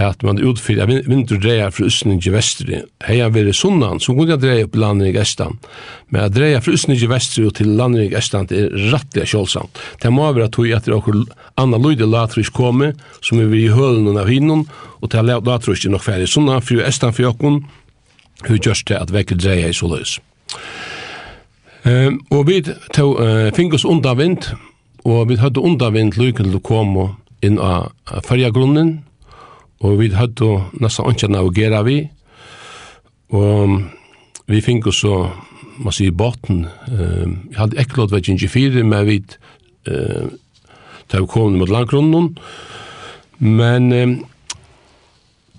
at 0.03 0.23
man 0.25 0.39
utfyrir, 0.41 0.83
at 0.83 1.07
vinner 1.09 1.39
dreia 1.41 1.69
fra 1.73 1.85
Østning 1.87 2.21
til 2.23 2.33
Vestri, 2.35 2.79
hei 3.05 3.17
han 3.21 3.33
veri 3.35 3.53
sunnan, 3.55 3.99
så 4.01 4.15
kunne 4.15 4.33
jeg 4.33 4.41
dreia 4.43 4.67
opp 4.67 4.77
landet 4.79 5.11
i 5.11 5.19
Estan, 5.21 5.57
men 6.09 6.25
at 6.25 6.35
dreia 6.35 6.61
fra 6.63 6.73
Østning 6.75 6.99
til 6.99 7.11
Vestri 7.11 7.45
og 7.47 7.55
til 7.59 7.73
landet 7.79 8.07
i 8.09 8.17
Estan, 8.17 8.47
det 8.49 8.63
er 8.65 8.87
rattelig 8.93 9.29
kjølsamt. 9.33 9.81
Det 10.01 10.13
må 10.13 10.29
være 10.31 10.49
tog 10.53 10.71
at 10.71 10.87
det 10.87 10.93
er 10.93 10.97
okkur 10.97 11.21
anna 11.61 11.79
løyde 11.81 12.07
latrisk 12.09 12.55
komi, 12.57 12.91
som 13.21 13.41
er 13.41 13.51
vi 13.51 13.65
i 13.65 13.75
hølen 13.75 14.17
av 14.17 14.31
hinnun, 14.31 14.65
og 15.01 15.11
til 15.13 15.31
latrisk 15.31 15.85
er 15.85 15.95
nok 15.95 16.05
færre 16.07 16.27
sunnan, 16.29 16.63
for 16.65 16.83
Estan 16.87 17.15
fyrir 17.15 17.31
jokken, 17.31 17.61
hu 18.47 18.57
gjørst 18.57 18.87
til 18.89 18.97
at 18.97 19.13
vekker 19.13 19.37
dreia 19.37 19.69
i 19.69 19.77
så 19.77 19.89
løs. 19.91 20.17
Um, 21.81 22.19
og 22.29 22.45
vi 22.45 22.61
tog 22.93 23.17
uh, 23.17 23.49
fingers 23.57 23.85
undavind, 23.85 24.51
og 25.05 25.29
vi 25.29 25.39
hadde 25.41 25.63
undavind 25.65 26.13
lykken 26.17 26.51
til 26.51 26.59
å 26.59 26.65
komme 26.65 27.07
inn 27.41 27.57
av 27.57 27.89
fargagrunnen, 28.27 28.99
og 29.81 29.97
vi 29.97 30.11
hadde 30.13 30.49
nesten 30.81 31.09
ikke 31.09 31.31
navigera 31.31 31.81
vi, 31.85 32.03
og 33.33 33.79
vi 34.51 34.61
fikk 34.61 34.91
oss 34.91 35.01
så, 35.05 35.15
man 35.81 35.95
sier, 35.95 36.13
båten, 36.13 36.65
eh, 36.91 37.27
jeg 37.51 37.57
hadde 37.57 37.79
ikke 37.81 38.01
lov 38.01 38.11
til 38.11 38.37
24, 38.37 38.83
men 38.85 39.07
vi 39.07 39.17
eh, 39.89 40.27
tar 41.09 41.25
kom 41.29 41.57
mot 41.59 41.71
landgrunnen, 41.71 42.35
men 43.41 43.87
um, 43.91 44.17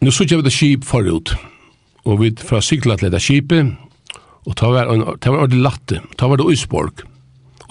nå 0.03 0.13
så 0.15 0.25
ikke 0.25 0.39
vi 0.39 0.47
det 0.47 0.55
skip 0.55 0.85
forut, 0.87 1.35
og 2.07 2.21
vi 2.23 2.31
fra 2.39 2.61
sikla 2.63 2.97
til 3.01 3.11
det 3.13 3.23
skipet, 3.23 3.73
og 4.47 4.55
ta 4.59 4.71
var, 4.75 4.91
en 4.91 5.19
ta 5.23 5.33
var 5.35 5.51
det 5.51 5.59
latte, 5.63 5.99
ta 6.19 6.31
var 6.31 6.39
det 6.39 6.47
Øysborg, 6.51 7.03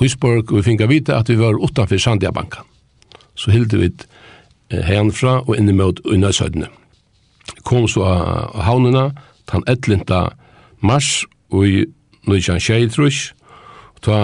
Øysborg, 0.01 0.51
vi 0.51 0.65
finka 0.65 0.89
vite 0.89 1.15
at 1.15 1.29
vi 1.29 1.39
var 1.39 1.60
utanfor 1.60 2.00
Sandiabankan, 2.01 2.67
så 3.36 3.53
hilde 3.55 3.79
vi 3.79 3.91
et 3.91 4.08
herfra 4.71 5.41
og 5.47 5.57
inn 5.57 5.75
mot 5.77 5.99
Unnøysøydene. 6.05 6.67
Kom 7.63 7.87
så 7.87 8.05
av 8.07 8.63
havnene, 8.63 9.11
tan 9.47 9.63
11. 9.67 10.31
mars 10.81 11.25
og 11.51 11.67
i 11.67 11.85
Nøysjan 12.27 12.61
Kjeitrush, 12.61 13.33
og 13.95 14.01
ta 14.05 14.17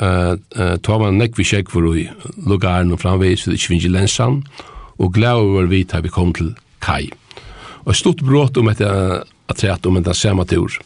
eh 0.00 0.32
uh, 0.58 0.76
tar 0.78 0.98
man 0.98 1.18
neck 1.18 1.38
vi 1.38 1.44
sjekk 1.44 1.70
for 1.70 1.96
i 1.96 2.08
lugaren 2.46 2.92
och 2.92 3.00
framveis 3.00 3.44
det 3.44 3.60
finns 3.60 3.84
lensan 3.84 4.44
og 4.98 5.14
glädje 5.14 5.54
var 5.54 5.66
vi 5.66 5.84
tar 5.84 6.00
vi 6.00 6.08
kom 6.08 6.32
til 6.32 6.54
kai. 6.80 7.10
og 7.84 7.96
stort 7.96 8.22
brått 8.22 8.56
om 8.56 8.68
att 8.68 8.80
at 8.80 9.58
säga 9.58 9.72
att 9.72 9.86
om 9.86 10.02
den 10.02 10.14
samma 10.14 10.44
tur. 10.44 10.80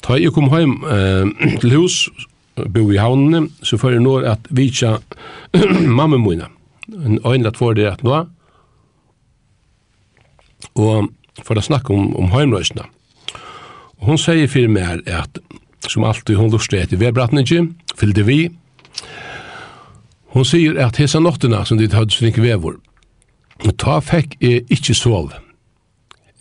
Ta 0.00 0.16
jag 0.16 0.32
kom 0.32 0.50
hem 0.50 0.84
eh 0.84 1.58
til 1.60 1.70
hus 1.70 2.08
bo 2.56 2.92
i 2.92 2.96
havnen 2.96 3.52
så 3.62 3.78
för 3.78 3.98
når 3.98 4.24
att 4.24 4.46
vitcha 4.50 4.98
mamma 5.86 6.16
mina 6.16 6.48
en 7.02 7.18
øynlat 7.26 7.58
for 7.58 7.76
det 7.76 7.86
at 7.90 8.04
nå, 8.06 8.24
og 10.74 11.10
for 11.44 11.58
å 11.58 11.64
snakke 11.64 11.94
om, 11.94 12.12
om 12.16 12.32
heimrøysene. 12.34 12.86
Og 14.00 14.12
hun 14.12 14.20
sier 14.20 14.50
for 14.50 14.70
meg 14.70 15.06
at, 15.10 15.38
som 15.88 16.06
alltid 16.06 16.38
hun 16.38 16.52
lustre 16.52 16.82
etter 16.82 17.00
vedbrattningi, 17.00 17.60
fyllde 17.98 18.26
vi, 18.26 18.38
hun 20.34 20.46
sier 20.46 20.78
at 20.82 20.98
hese 20.98 21.20
nottene 21.22 21.62
som 21.66 21.78
de 21.78 21.88
hadde 21.92 22.14
slik 22.14 22.40
vevor, 22.42 22.80
ta 23.78 24.00
fikk 24.02 24.34
jeg 24.42 24.64
ikke 24.74 24.96
sove. 24.98 25.38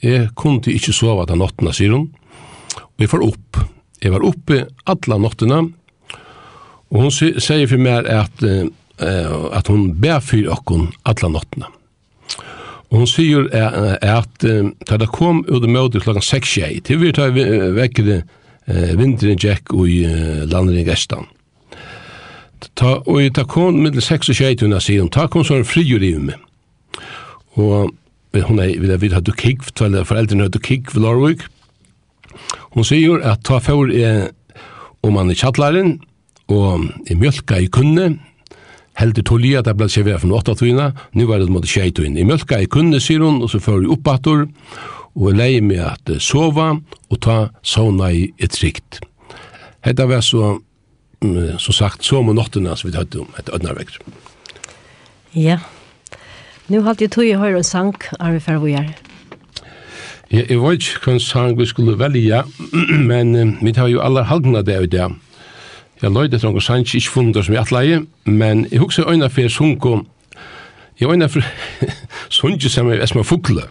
Jeg 0.03 0.31
kunne 0.35 0.73
ikke 0.73 0.95
sova 0.95 1.27
av 1.27 1.37
nottene, 1.39 1.71
sier 1.75 1.93
hun, 1.93 2.09
og 2.75 3.03
jeg 3.03 3.11
får 3.11 3.25
opp. 3.27 3.61
Jeg 4.03 4.11
var 4.11 4.25
oppe 4.27 4.65
alle 4.89 5.19
nottene. 5.21 5.59
og 6.91 7.01
hun 7.01 7.11
sier 7.11 7.67
for 7.67 7.79
meg 7.79 8.09
at, 8.09 8.43
eh, 9.01 9.55
at 9.57 9.69
hun 9.71 9.93
ber 10.01 10.21
fyr 10.23 10.49
okkon 10.53 10.91
alla 11.09 11.31
nottene. 11.31 11.69
Og 12.93 13.01
hun 13.01 13.09
sier 13.09 13.47
eh, 13.49 13.97
at 14.05 14.45
eh, 14.45 14.69
da 14.89 14.99
det 15.01 15.09
kom 15.13 15.41
ut 15.49 15.65
møte 15.69 16.01
klokken 16.03 16.25
6-6, 16.25 16.83
til 16.87 17.01
vi 17.01 17.13
tar 17.15 17.33
vekk 17.33 18.03
det 18.05 18.19
eh, 18.67 18.93
vinteren 18.99 19.41
Jack 19.41 19.73
og 19.73 19.89
i 19.89 20.03
eh, 20.05 20.43
landet 20.49 20.83
i 20.83 20.87
Gestan. 20.87 21.25
Ta, 22.79 22.99
og 23.01 23.17
i 23.19 23.31
ta 23.33 23.43
kom 23.49 23.81
med 23.83 23.97
6 23.99 24.29
og 24.31 24.39
6 24.39 24.63
hun 24.63 24.77
sier, 24.81 25.09
ta 25.11 25.27
kom 25.27 25.43
så 25.43 25.59
fri 25.67 25.83
og 25.95 26.03
rive 26.03 26.21
meg. 26.29 26.39
Og 27.59 27.91
hun 28.33 28.61
er, 28.61 28.77
vil 28.81 28.93
jeg 28.93 29.01
vite, 29.01 29.19
hadde 29.19 29.35
kikk, 29.37 29.65
foreldrene 29.77 30.45
har 30.45 30.49
hadde 30.49 30.63
kikk 30.63 30.93
ved 30.95 31.03
Lorvik. 31.03 31.43
Hon 32.73 32.87
sier 32.87 33.21
at 33.21 33.43
ta 33.45 33.59
for 33.61 33.91
eh, 33.93 34.29
om 35.03 35.19
han 35.19 35.29
er 35.29 35.37
kjattlæren, 35.37 35.97
og 36.53 36.87
i 37.09 37.17
mjölka 37.17 37.59
i 37.61 37.69
kunne, 37.71 38.17
Heldig 38.99 39.23
tolja, 39.25 39.63
det 39.65 39.73
ble 39.77 39.87
severa 39.89 40.19
fra 40.21 40.37
åtta 40.37 40.53
tøyna, 40.57 40.91
nu 41.17 41.25
var 41.29 41.41
det 41.41 41.49
mot 41.49 41.65
tjei 41.65 41.89
tøyna. 41.91 42.21
I 42.21 42.27
mjölka 42.29 42.59
i 42.61 42.69
kunne, 42.69 42.99
sier 43.01 43.23
hun, 43.25 43.41
og 43.41 43.49
så 43.49 43.61
fyrir 43.63 43.89
oppator, 43.93 44.45
og 45.13 45.29
jeg 45.31 45.39
leie 45.39 45.63
meg 45.65 45.81
at 45.87 46.13
sova, 46.21 46.75
og 47.09 47.21
ta 47.21 47.37
sauna 47.65 48.11
i 48.13 48.27
et 48.37 48.53
trygt. 48.53 49.01
Hetta 49.83 50.05
var 50.09 50.21
så, 50.21 50.59
som 51.21 51.73
sagt, 51.73 52.05
så 52.05 52.21
og 52.21 52.35
nottena 52.37 52.77
som 52.77 52.89
vi 52.89 52.95
tatt 52.95 53.17
om, 53.17 53.29
et 53.39 53.49
ødnarvekt. 53.49 53.97
Ja. 55.33 55.59
Nu 56.69 56.83
hatt 56.85 57.01
jeg 57.01 57.11
tog 57.11 57.25
i 57.27 57.35
høyre 57.35 57.59
en 57.59 57.67
sang, 57.67 57.97
Arve 58.19 58.39
Fervojar. 58.39 58.93
Ja, 60.31 60.45
jeg 60.49 60.61
vet 60.61 60.85
ikke 60.85 61.11
hva 61.11 61.19
sang 61.21 61.57
vi 61.59 61.65
skulle 61.69 61.97
velge, 61.99 62.45
men 63.09 63.57
vi 63.61 63.73
tar 63.73 63.89
jo 63.91 64.01
aller 64.05 64.29
halvdene 64.29 64.63
det 64.65 64.79
i 64.85 64.91
dag. 64.95 65.17
Jeg 66.03 66.11
løyde 66.11 66.35
etter 66.35 66.51
noen 66.51 66.63
sanns, 66.63 66.91
ikke 66.97 67.13
funnet 67.13 67.37
det 67.37 67.45
som 67.47 67.55
jeg 67.55 67.63
atleie, 67.63 68.01
men 68.27 68.65
jeg 68.67 68.81
husker 68.83 69.07
øyne 69.07 69.29
for 69.31 69.41
jeg 69.41 69.51
sunko, 69.55 70.01
jeg 70.99 71.13
øyne 71.13 71.29
for 71.31 71.45
sunko 72.37 72.71
som 72.73 72.91
jeg 72.91 72.99
esma 73.05 73.23
fukle. 73.23 73.63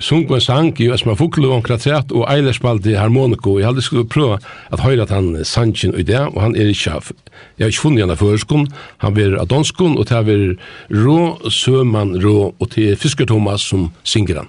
Sunko 0.00 0.38
en 0.38 0.40
sang 0.40 0.80
i 0.80 0.86
esma 0.88 1.12
fukle 1.20 1.50
og 1.52 1.66
kratret 1.66 2.14
og 2.16 2.24
eiler 2.32 2.56
spalte 2.56 2.96
harmoniko. 2.96 3.58
Jeg 3.58 3.68
hadde 3.68 3.84
skulle 3.84 4.08
prøve 4.08 4.38
at 4.72 4.80
høyre 4.80 5.04
at 5.04 5.12
han 5.12 5.44
sannsjen 5.44 5.92
i 5.92 6.06
det, 6.08 6.22
og 6.24 6.40
han 6.40 6.56
er 6.56 6.72
ikke 6.72 6.94
av. 6.96 7.12
Jeg 7.58 7.66
har 7.66 7.74
ikke 7.74 7.84
funnet 7.84 8.06
henne 8.06 8.16
føreskon, 8.16 8.70
han 9.04 9.20
er 9.20 9.36
av 9.36 9.44
adonskon, 9.44 9.98
og 10.00 10.08
det 10.08 10.16
er 10.16 10.56
rå, 11.04 11.50
søman, 11.52 12.16
rå, 12.24 12.54
og 12.56 12.70
til 12.72 12.96
Fisker 12.96 13.28
Thomas 13.28 13.60
som 13.60 13.90
synger 14.02 14.40
han. 14.40 14.48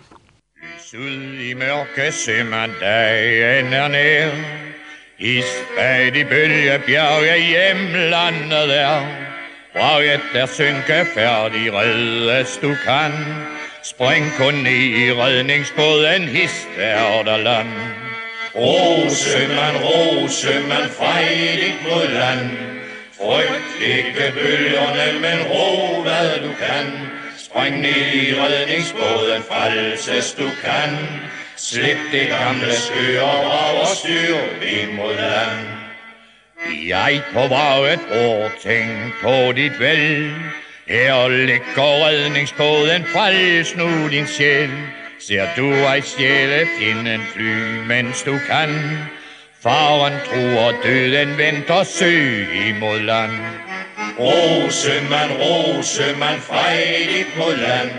Sull 0.80 1.36
i 1.44 1.52
mørke 1.56 2.08
sømmer 2.16 2.72
deg 2.80 3.44
er 3.44 3.92
ned, 3.92 4.40
I 5.24 5.42
stadig 5.42 6.28
bølgebjerg 6.30 7.24
er 7.28 7.36
hjemlandet 7.36 8.70
der 8.70 9.02
Braget 9.74 10.22
der 10.34 10.46
synke 10.46 11.06
færdig 11.14 11.74
reddes 11.74 12.60
du 12.62 12.76
kan. 12.86 13.12
Spring 13.84 14.26
kun 14.38 14.68
i 14.68 15.12
redningsbåden 15.12 16.22
hist 16.22 16.68
er 16.78 17.24
der 17.24 17.38
land. 17.38 17.70
Ro 18.56 19.04
man, 19.58 19.76
ro 19.86 20.28
man, 20.68 20.90
frejligt 20.90 21.80
mod 21.90 22.08
land 22.08 22.50
Frygt 23.18 23.82
ikke 23.82 24.34
bølgerne, 24.34 25.20
men 25.20 25.48
ro 25.52 26.02
hvad 26.02 26.40
du 26.44 26.54
kan. 26.60 26.86
Spring 27.54 27.82
ned 27.82 28.14
i 28.14 28.34
redningsbåden, 28.40 29.44
falses 29.52 30.34
du 30.34 30.50
kan. 30.64 30.98
Slip 31.58 31.98
det 32.12 32.28
gamle 32.28 32.74
skøre 32.74 33.22
over 33.22 33.86
styr 33.86 34.36
ind 34.62 34.92
mod 34.92 35.16
land. 35.16 35.68
Jeg 36.88 37.22
på 37.34 37.40
vraget 37.40 38.00
år 38.12 38.52
tænk 38.64 39.14
på 39.22 39.52
dit 39.52 39.80
vel. 39.80 40.34
Her 40.88 41.28
ligger 41.28 42.06
redningsbåden, 42.06 43.06
frels 43.06 43.76
nu 43.76 44.10
din 44.10 44.28
sjæl. 44.28 44.70
Ser 45.20 45.48
du 45.58 45.72
ej 45.72 46.02
stjæle 46.02 46.68
en 46.82 47.22
fly, 47.34 47.54
mens 47.88 48.24
du 48.24 48.38
kan. 48.50 48.98
Faren 49.64 50.14
tror 50.26 50.82
døden 50.84 51.38
venter 51.38 51.84
søg 51.84 52.48
imod 52.68 53.00
land. 53.00 53.32
Rosemann, 54.20 55.32
Rosemann, 55.42 56.40
fejlig 56.42 57.26
på 57.36 57.50
land 57.50 57.92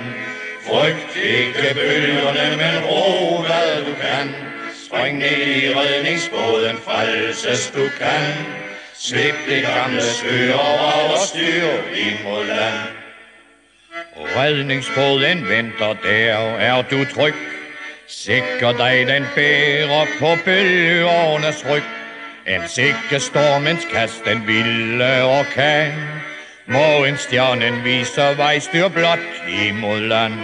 Frygt 0.67 1.17
ikke 1.17 1.75
bølgerne, 1.75 2.57
men 2.57 2.85
ro 2.85 3.43
hvad 3.43 3.85
du 3.87 3.95
kan. 4.01 4.35
Spring 4.87 5.19
ned 5.19 5.47
i 5.63 5.75
redningsbåden, 5.75 6.77
falses 6.89 7.71
du 7.75 7.85
kan. 7.99 8.47
Slip 8.95 9.35
det 9.49 9.63
gamle 9.63 10.03
søer 10.03 10.55
og 10.55 11.19
styr 11.19 11.69
i 11.95 12.25
mod 12.25 12.45
land 12.47 12.79
Redningsbåden 14.37 15.49
venter 15.49 15.95
der, 16.03 16.37
er 16.37 16.83
du 16.83 17.05
tryg 17.05 17.35
Sikker 18.09 18.73
dig, 18.73 19.07
den 19.07 19.27
bærer 19.35 20.07
på 20.19 20.37
bølgernes 20.45 21.65
ryg 21.71 22.02
En 22.47 22.69
sikke 22.69 23.21
stormens 23.21 23.85
kast 23.93 24.25
den 24.25 24.47
vilde 24.47 25.25
orkan 25.25 25.93
Mågen 26.67 27.17
stjernen 27.17 27.85
viser 27.85 28.35
vejstyr 28.35 28.89
blot 28.89 29.23
imod 29.47 30.01
land 30.01 30.35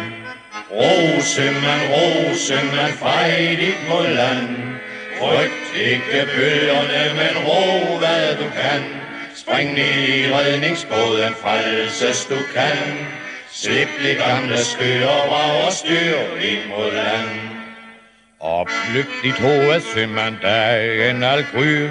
Rosemann, 0.70 1.82
Rosemann, 1.90 2.92
fejdig 3.02 3.74
mod 3.88 4.08
land 4.14 4.78
Frygt 5.18 5.74
ikke 5.74 6.28
bølgerne, 6.36 7.02
men 7.18 7.42
ro 7.46 7.98
hvad 7.98 8.36
du 8.36 8.50
kan. 8.50 8.82
Spring 9.34 9.74
ned 9.74 10.08
i 10.08 10.32
redningsbåden, 10.32 11.34
frelses 11.42 12.26
du 12.26 12.38
kan. 12.54 13.06
Slip 13.50 13.88
de 14.02 14.14
gamle 14.14 14.58
skøer, 14.58 15.26
brager 15.28 15.70
styr 15.70 16.18
imod 16.40 16.92
land 16.92 17.57
Opplykt 18.40 19.38
HSM-en 19.38 20.38
där 20.42 21.10
en 21.10 21.24
allsju 21.24 21.88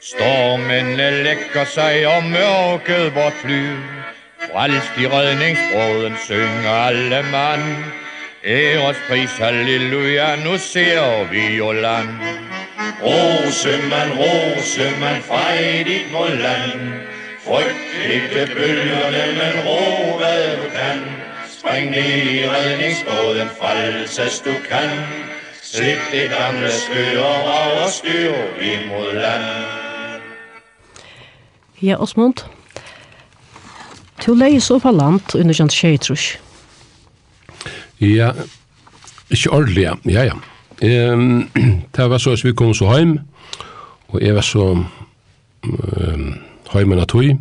Stormen 0.00 0.96
läcker 0.96 1.64
sig 1.64 2.06
om 2.06 2.30
mørket 2.30 3.14
vårt 3.14 3.32
flyr. 3.32 3.76
Frelst 4.50 4.98
i 4.98 5.06
redningsbråden 5.06 6.16
synger 6.26 6.70
alle 6.70 7.22
mann 7.22 7.84
Æres 8.44 8.96
pris, 9.08 9.38
halleluja, 9.38 10.36
nu 10.36 10.58
ser 10.58 11.30
vi 11.30 11.56
jo 11.56 11.72
land. 11.72 12.08
Rosemand, 13.02 14.12
Rosemand, 14.18 15.22
frejdigt 15.22 16.12
mod 16.12 16.30
land. 16.30 16.80
Frygt 17.44 18.10
ikke 18.10 18.54
bølgerne, 18.54 19.24
men 19.38 19.66
ro 19.66 20.18
hvad 20.18 20.56
du 20.56 20.70
kan. 20.70 20.98
Spring 21.58 21.90
ned 21.90 22.32
i 22.34 22.48
redningsbåden, 22.48 23.48
falses 23.60 24.40
du 24.40 24.54
kan. 24.68 24.90
Skyt 25.66 26.12
de 26.12 26.28
gamle 26.30 26.68
skyer 26.70 27.18
over 27.18 27.88
styr 27.90 28.34
imod 28.62 29.14
land. 29.14 29.44
Ja, 31.82 31.96
Osmund. 31.96 32.44
Du 34.26 34.34
leier 34.34 34.60
så 34.60 34.78
for 34.78 34.94
land 34.94 35.34
under 35.34 35.54
kjent 35.54 35.74
skjøytrus. 35.74 36.36
Ja, 38.00 38.30
ikke 39.30 39.50
ordentlig, 39.50 39.82
ja, 39.82 39.96
ja. 40.04 40.24
ja. 40.30 41.12
Um, 41.12 41.50
det 41.96 42.08
var 42.10 42.18
så 42.22 42.36
at 42.36 42.44
vi 42.44 42.54
kom 42.54 42.74
så 42.74 42.92
hjem, 42.94 43.18
og 44.08 44.22
jeg 44.22 44.34
var 44.34 44.46
så 44.46 44.68
um, 44.70 46.32
heim 46.72 46.92
av 46.92 47.06
tog. 47.06 47.22
vi. 47.26 47.36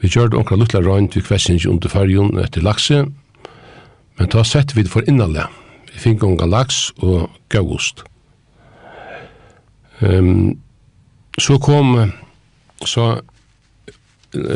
Vi 0.00 0.08
gjør 0.08 0.28
det 0.28 0.40
akkurat 0.40 0.58
luttla 0.58 0.80
røynt 0.80 1.16
vi 1.16 1.22
kvessinje 1.22 1.70
under 1.70 1.88
fargen 1.88 2.38
etter 2.42 2.62
lakse, 2.64 3.04
men 4.18 4.28
da 4.28 4.42
sette 4.42 4.74
vi 4.74 4.82
det 4.82 4.90
for 4.90 5.06
innanlega 5.06 5.46
fingonga 6.00 6.48
laks 6.48 6.90
og 7.04 7.28
gauost. 7.52 8.04
Um, 10.00 10.58
så 11.38 11.58
kom 11.60 12.12
så 12.86 13.20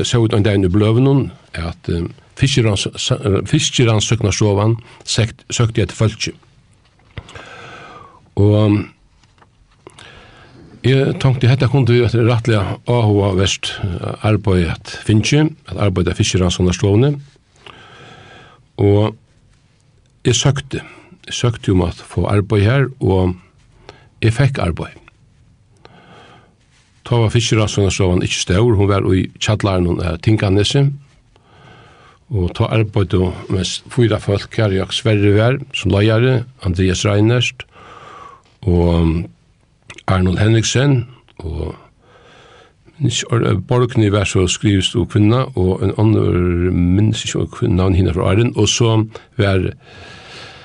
så 0.04 0.20
ut 0.22 0.34
en 0.34 0.44
dag 0.46 0.64
i 0.64 0.70
bløvnen 0.70 1.32
at 1.58 1.88
um, 1.90 2.12
sovan 4.30 4.76
søkte 5.04 5.82
etter 5.82 5.96
følge. 5.96 6.32
Og 8.38 8.54
um, 8.64 8.78
jeg 10.84 11.16
tenkte 11.22 11.48
hette 11.48 11.68
kunne 11.72 11.90
vi 11.90 12.04
etter 12.04 12.26
rettelig 12.28 12.60
AHA 12.86 13.30
Vest 13.38 13.72
arbeid 14.22 14.68
at 14.68 14.98
Finche, 15.06 15.48
at 15.66 15.76
arbeid 15.76 16.08
at 16.08 16.16
fiskeransøknarsovane. 16.16 17.14
Og 18.76 19.16
jeg 20.24 20.36
søkte 20.36 20.82
søkte 21.30 21.72
om 21.72 21.82
at 21.86 21.94
få 21.94 22.26
arbeid 22.28 22.64
her, 22.64 22.86
og 23.00 23.34
jeg 24.22 24.34
fikk 24.34 24.58
arbeid. 24.58 25.00
Ta 27.04 27.20
var 27.20 27.32
fiskerannsvunna 27.32 27.92
så 27.92 28.06
var 28.06 28.16
han 28.16 28.24
ikke 28.24 28.40
stør, 28.40 28.76
hun 28.78 28.88
var 28.88 29.06
i 29.12 29.26
tjallaren 29.40 29.86
hun 29.86 30.00
er 30.00 30.16
Tinkanesi, 30.16 30.86
og 32.32 32.54
ta 32.56 32.70
arbeid 32.72 33.12
med 33.52 33.68
fyra 33.92 34.18
folk 34.18 34.56
her, 34.56 34.72
jeg 34.72 34.96
Sverre 34.96 35.34
var 35.36 35.58
som 35.76 35.92
leiare, 35.92 36.44
Andreas 36.64 37.04
Reinerst, 37.04 37.66
og 38.64 38.88
um, 38.94 39.26
Arnold 40.08 40.40
Henriksen, 40.40 41.04
og 41.38 41.74
Borgny 43.68 44.08
var 44.08 44.24
så 44.24 44.46
skrivs 44.48 44.94
og 44.94 45.10
kvinna, 45.12 45.44
og 45.58 45.82
en 45.84 45.92
annen 45.98 46.94
minns 46.96 47.24
ikke 47.26 47.46
kvinna 47.58 47.82
navn 47.82 47.98
henne 47.98 48.14
fra 48.14 48.30
Arjen, 48.32 48.54
og 48.56 48.68
så 48.68 49.02
var 49.36 49.68
uh, 49.68 49.72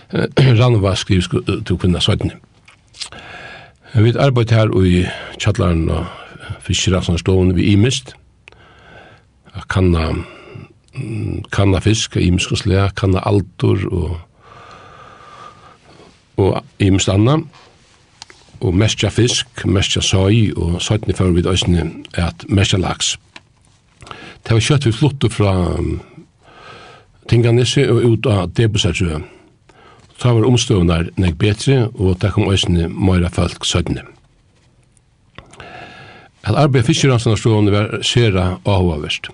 Ranova 0.60 0.96
skriv 0.96 1.22
til 1.66 1.78
kvinna 1.78 2.00
søytene. 2.00 2.32
Vi 3.96 4.14
arbeid 4.20 4.52
her 4.52 4.72
i 4.86 5.06
kjallaren 5.38 5.90
og 5.90 6.06
fiskerassene 6.66 7.54
vi 7.54 7.72
imist. 7.74 8.16
Kanna, 9.70 10.14
kanna 11.52 11.80
fisk, 11.80 12.16
imisk 12.16 12.52
og 12.52 12.58
slea, 12.58 12.90
kanna 12.90 13.20
altor 13.26 13.78
og 13.92 14.18
og 16.40 16.64
imist 16.80 17.10
anna 17.10 17.36
og 18.62 18.76
mestja 18.76 19.10
fisk, 19.10 19.66
mestja 19.66 20.02
søy 20.02 20.54
og 20.56 20.82
søttene 20.82 21.16
fyrir 21.16 21.36
vi 21.36 21.42
døysene 21.42 21.84
at 22.14 22.46
mestja 22.48 22.80
laks. 22.80 23.18
Det 24.44 24.56
var 24.56 24.64
kjøtt 24.64 24.86
vi 24.86 24.92
flottu 24.92 25.30
fra 25.30 25.54
Tinganissi 27.30 27.84
og 27.92 28.06
ut 28.06 28.26
av 28.26 28.48
Debusarjøen 28.56 29.28
så 30.20 30.34
var 30.36 30.48
omstøvnar 30.48 31.10
nek 31.18 31.38
betri, 31.40 31.78
og 31.96 32.18
det 32.20 32.34
kom 32.36 32.50
òsne 32.52 32.90
møyra 32.92 33.30
folk 33.32 33.66
sødne. 33.66 34.04
At 36.44 36.56
arbeid 36.56 36.84
fiskeransanarstovene 36.88 37.72
var 37.72 38.02
sera 38.04 38.58
avhåverst. 38.66 39.30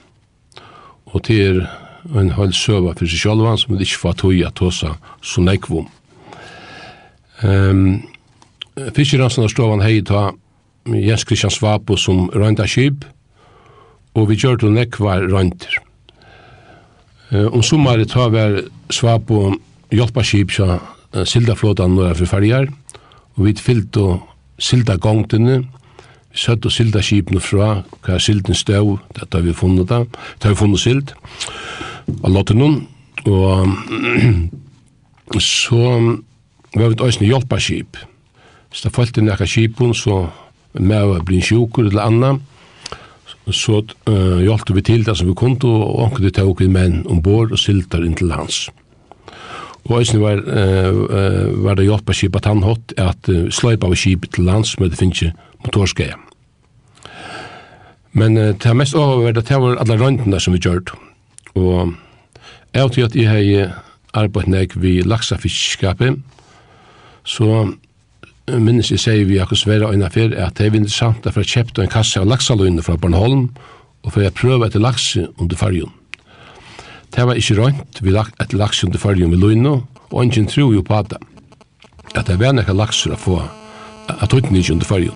Og 1.05 1.23
til 1.23 1.61
er 1.63 2.19
en 2.19 2.33
høyl 2.37 2.53
søva 2.53 2.93
for 2.93 3.09
seg 3.09 3.23
sjálvan, 3.23 3.57
som 3.57 3.77
det 3.77 3.87
ikke 3.87 4.03
var 4.03 4.17
tog 4.19 4.41
at 4.45 4.57
tåsa 4.57 4.95
så 5.25 5.41
nekvom. 5.41 5.87
Um, 7.43 8.03
Fiskeransanarstovene 8.75 9.85
hei 9.85 10.01
ta 10.05 10.29
Jens 10.85 11.23
Christian 11.25 11.53
Svabo 11.53 11.97
som 11.97 12.27
røynda 12.29 12.67
skip, 12.69 13.05
og 14.13 14.29
vi 14.29 14.37
gjør 14.37 14.59
til 14.61 14.75
nekvar 14.75 15.25
røyndir. 15.31 15.79
Um, 17.31 17.63
sommar 17.63 18.03
ta 18.11 18.27
var 18.29 18.59
Svabo 18.93 19.55
hjelpa 19.93 20.23
skip 20.25 20.53
så 20.55 20.79
sildaflåtan 21.23 21.95
når 21.95 22.17
for 22.19 22.35
ferjar, 22.35 22.67
og 23.35 23.47
vi 23.47 23.55
fyllt 23.59 23.97
og 24.01 24.25
silda 24.59 24.97
gongtene, 25.01 25.63
søtt 26.35 26.65
og 26.67 26.73
silda 26.73 27.01
skipene 27.03 27.41
fra, 27.43 27.83
hva 28.03 28.15
er 28.15 28.23
silden 28.23 28.55
støv, 28.55 28.97
dette 29.15 29.37
har 29.37 29.45
vi 29.45 29.53
funnet 29.55 29.89
da, 29.91 30.03
det 30.03 30.47
har 30.47 30.55
vi 30.55 30.63
funnet 30.63 30.83
sild, 30.83 31.13
og 32.21 32.41
av 32.41 32.55
noen, 32.55 32.81
og 33.25 35.39
så 35.41 35.85
var 36.75 36.91
vi 36.91 36.99
også 36.99 37.25
hjelpa 37.25 37.59
skip. 37.59 37.97
Så 38.71 38.85
da 38.85 38.91
falt 38.93 39.17
inn 39.17 39.31
ekka 39.31 39.47
skipen, 39.47 39.93
så 39.95 40.27
med 40.75 41.07
å 41.07 41.23
bli 41.23 41.39
sjukur 41.43 41.87
eller 41.87 42.03
anna, 42.03 42.35
så 43.53 43.81
uh, 44.09 44.41
hjelpte 44.41 44.73
vi 44.75 44.83
til 44.85 45.05
det 45.05 45.15
som 45.17 45.29
vi 45.29 45.35
kunne, 45.37 45.69
og 45.69 45.99
omkring 46.07 46.27
det 46.27 46.35
tog 46.37 46.59
vi 46.59 46.71
menn 46.71 47.03
ombord 47.09 47.53
og 47.53 47.61
sildar 47.61 48.05
inn 48.05 48.17
til 48.17 48.33
hans. 48.33 48.65
Og 49.85 49.99
eisen 49.99 50.21
var, 50.21 50.41
uh, 50.41 51.63
var 51.63 51.77
det 51.77 51.85
hjelpa 51.85 52.13
skip 52.15 52.37
at 52.39 52.47
han 52.49 52.63
hatt 52.65 52.95
at 52.97 53.29
uh, 53.29 53.45
sløypa 53.53 53.85
av 53.85 53.97
skip 53.99 54.25
til 54.33 54.47
lands 54.47 54.73
med 54.79 54.89
det 54.93 54.99
finnes 55.01 55.35
motorskeia. 55.65 56.17
Men 58.17 58.37
uh, 58.39 58.53
det 58.57 58.77
mest 58.77 58.97
oververd 58.97 59.37
at 59.43 59.51
det 59.51 59.61
var 59.61 59.77
alle 59.83 59.99
røyndene 60.01 60.41
som 60.41 60.55
vi 60.55 60.63
gjørt. 60.63 60.95
Og 61.53 61.93
jeg 62.73 62.81
har 62.81 62.93
til 62.95 63.05
at 63.05 63.15
jeg 63.15 63.29
har 63.29 63.75
arbeidt 64.15 64.49
nek 64.49 64.73
vi 64.79 65.01
laksafiskskapet, 65.05 66.17
så 67.25 67.65
minnes 68.47 68.91
jeg 68.91 69.01
sier 69.01 69.25
vi 69.25 69.39
akkur 69.41 69.57
svære 69.57 69.89
øyne 69.89 70.09
for 70.13 70.33
at 70.37 70.57
det 70.57 70.67
er 70.67 70.75
interessant 70.77 71.25
at 71.25 71.37
jeg 71.37 71.51
kjøpte 71.53 71.85
en 71.85 71.91
kasse 71.91 72.21
av 72.21 72.27
laksaløyne 72.29 72.83
fra 72.85 72.97
Bornholm 72.97 73.47
og 74.05 74.11
for 74.13 74.21
jeg 74.21 74.35
prøver 74.37 74.67
etter 74.67 74.83
lakse 74.83 75.25
under 75.41 75.57
fargen. 75.57 75.93
Det 77.15 77.23
var 77.23 77.39
ikke 77.39 77.55
rønt 77.61 78.01
vi 78.03 78.11
lagt 78.11 78.41
et 78.43 78.53
laks 78.53 78.83
under 78.83 78.99
fargen 78.99 79.29
med 79.31 79.39
løgnet, 79.39 79.83
og 80.11 80.23
ingen 80.23 80.47
tror 80.51 80.73
jo 80.73 80.81
på 80.83 81.01
det. 81.09 81.21
At 82.15 82.27
det 82.27 82.39
var 82.39 82.55
noen 82.55 82.77
lakser 82.77 83.15
å 83.15 83.19
få 83.19 83.37
at 84.11 84.33
høyten 84.33 84.55
ikke 84.55 84.75
under 84.75 84.85
fargen. 84.87 85.15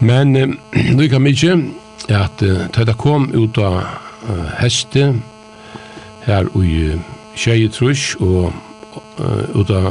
Men 0.00 0.36
eh, 0.36 0.48
lykka 0.98 1.20
mykje 1.22 1.54
at 2.12 2.42
eh, 2.42 2.84
det 2.86 2.98
kom 3.00 3.30
ut 3.32 3.58
av 3.58 3.78
eh, 3.80 4.48
heste 4.60 5.14
her 6.26 6.50
i 6.58 6.98
tjeje 7.36 7.68
trusk 7.70 8.20
og 8.24 8.50
uh, 9.20 9.44
ut 9.54 9.70
av 9.70 9.84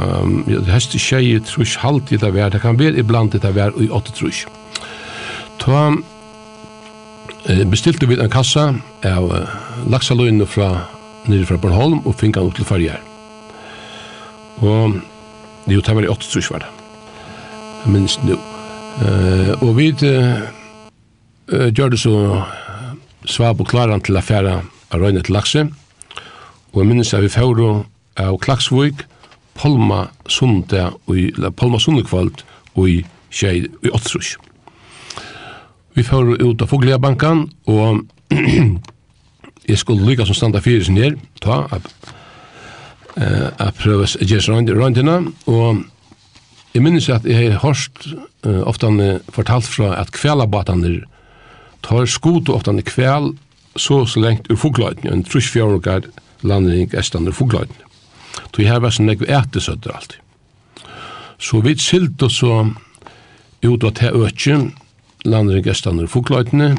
ja, 0.49 0.59
heste 0.67 0.99
tjeje 0.99 1.39
trusk 1.47 1.79
halvt 1.79 2.11
i 2.11 2.19
det 2.19 2.31
vær, 2.33 2.49
det 2.51 2.59
kan 2.63 2.75
være 2.79 2.99
iblant 2.99 3.37
i 3.37 3.39
det 3.39 3.53
vær 3.55 3.77
i 3.79 3.87
åtte 3.93 4.11
trusk. 4.17 4.49
Ta 5.61 5.93
bestilte 7.69 8.07
vi 8.09 8.17
en 8.19 8.31
kassa 8.31 8.71
av 9.05 9.31
laksaløyene 9.91 10.47
fra 10.49 10.69
nere 11.29 11.45
fra 11.49 11.57
Bornholm 11.61 12.01
og 12.05 12.17
finka 12.19 12.41
han 12.41 12.49
opp 12.49 12.57
til 12.57 12.67
farger. 12.67 13.01
Og 14.63 14.99
det 15.65 15.77
jo 15.77 15.81
tar 15.81 16.01
i 16.01 16.09
8 16.11 16.29
trus 16.29 16.51
var 16.51 16.63
det. 16.63 16.69
Jeg 17.85 17.93
minns 17.93 18.19
nu. 18.23 18.37
Uh, 18.95 19.51
og 19.61 19.75
vi 19.77 19.89
uh, 19.91 20.45
gjør 21.69 21.91
det 21.93 21.99
så 21.99 22.43
svab 23.25 23.61
og 23.61 23.67
klaran 23.67 24.01
til 24.01 24.17
affæra 24.17 24.61
av 24.93 25.01
røyne 25.01 25.23
til 25.25 25.35
lakse. 25.35 25.65
Og 26.73 26.81
jeg 26.81 26.89
minns 26.91 27.13
at 27.13 27.25
vi 27.25 27.33
fjord 27.33 27.85
av 28.21 28.37
Klaksvøk, 28.39 29.05
Polma 29.55 30.05
Sunde 30.27 30.89
og 31.07 31.17
i 31.17 31.29
Polma 31.57 31.79
og 32.75 32.89
i 32.89 33.03
8 33.35 34.09
trus. 34.09 34.35
Vi 35.95 36.03
får 36.03 36.41
ut 36.41 36.61
av 36.61 36.67
Foglia 36.67 36.97
bankan, 36.99 37.45
og 37.71 38.03
jeg 39.69 39.79
skulle 39.79 40.03
lykke 40.03 40.25
som 40.27 40.35
standa 40.35 40.59
fyrir 40.63 40.83
sin 40.83 40.99
her, 40.99 41.15
ta, 41.43 41.61
at 41.71 41.87
uh, 43.15 43.71
prøve 43.79 44.03
å 44.03 44.27
gjøre 44.27 44.75
røyndina, 44.75 45.21
og 45.47 45.85
jeg 46.75 46.83
minnes 46.83 47.07
at 47.07 47.23
jeg 47.23 47.53
har 47.53 47.63
hørt 47.63 48.09
uh, 48.43 48.65
ofte 48.67 48.91
fortalt 49.31 49.71
fra 49.71 49.93
at 50.01 50.11
kvelabataner 50.11 51.05
tar 51.85 52.11
skot 52.11 52.49
og 52.49 52.59
ofte 52.59 52.75
kvel 52.83 53.31
så 53.79 54.03
så 54.05 54.19
lengt 54.19 54.51
ur 54.51 54.59
fogløyden, 54.59 55.07
en 55.11 55.23
trusfjørgar 55.23 56.09
landring 56.43 56.91
estan 56.93 57.27
ur 57.27 57.35
fogløyden. 57.35 57.75
Så 58.51 58.63
jeg 58.63 58.71
har 58.71 58.83
vært 58.83 58.97
sånn 58.99 59.11
jeg 59.11 59.27
ætesøtter 59.27 59.95
alltid. 59.95 60.19
Så 61.39 61.59
vi 61.63 61.75
silt 61.79 62.23
og 62.23 62.31
så 62.31 62.65
ut 63.63 63.83
av 63.83 63.95
til 63.95 64.25
økken, 64.27 64.73
lander 65.25 65.59
i 65.59 65.63
gestan 65.65 65.99
ur 65.99 66.09
fokløytene, 66.11 66.75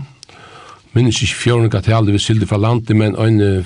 minnes 0.96 1.18
ikke 1.22 1.42
fjørnega 1.42 1.82
til 1.84 2.12
vi 2.12 2.18
sildi 2.18 2.46
fra 2.48 2.56
landi, 2.56 2.94
men 2.94 3.16
øyne 3.18 3.64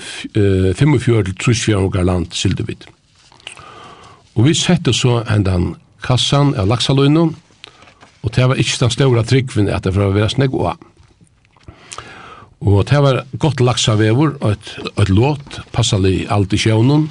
45 0.75 1.23
til 1.23 1.35
trus 1.39 1.63
fjørnega 1.63 2.03
land 2.03 2.31
sildi 2.31 2.63
vi. 2.67 2.77
Og 4.35 4.45
vi 4.45 4.53
sette 4.53 4.93
så 4.93 5.23
hendan 5.29 5.75
kassan 6.03 6.55
av 6.55 6.67
laksaløyno, 6.67 7.31
og 8.21 8.35
det 8.35 8.47
var 8.47 8.59
ikke 8.59 8.79
den 8.83 8.93
ståra 8.93 9.23
tryggvinn 9.23 9.69
at 9.69 9.83
det 9.83 9.95
var 9.95 10.09
å 10.09 10.15
være 10.15 10.29
snegg 10.29 10.53
og 10.53 10.75
Og 12.61 12.85
det 12.85 12.99
var 13.01 13.23
godt 13.41 13.59
laksavevur, 13.59 14.35
og 14.41 14.51
et, 14.51 14.67
et 15.01 15.09
låt, 15.09 15.61
passali 15.73 16.27
alt 16.29 16.53
i 16.53 16.59
sjøvnun, 16.61 17.07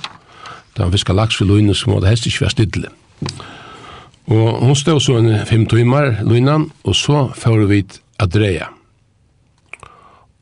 den 0.78 0.92
fiska 0.92 1.12
laks 1.12 1.40
for 1.40 1.50
løyne 1.50 1.74
som 1.74 1.92
var 1.92 2.04
det 2.04 2.12
helst 2.12 2.28
ikke 2.30 2.44
var 2.44 2.54
stidlig. 2.54 2.92
Og 4.30 4.60
hun 4.62 4.76
stod 4.78 5.00
så 5.02 5.16
en 5.18 5.32
fem 5.46 5.64
timer, 5.66 6.20
Lynan, 6.22 6.68
og 6.86 6.94
så 6.94 7.24
får 7.34 7.64
vi 7.70 7.80
å 8.22 8.28
dreie. 8.30 8.68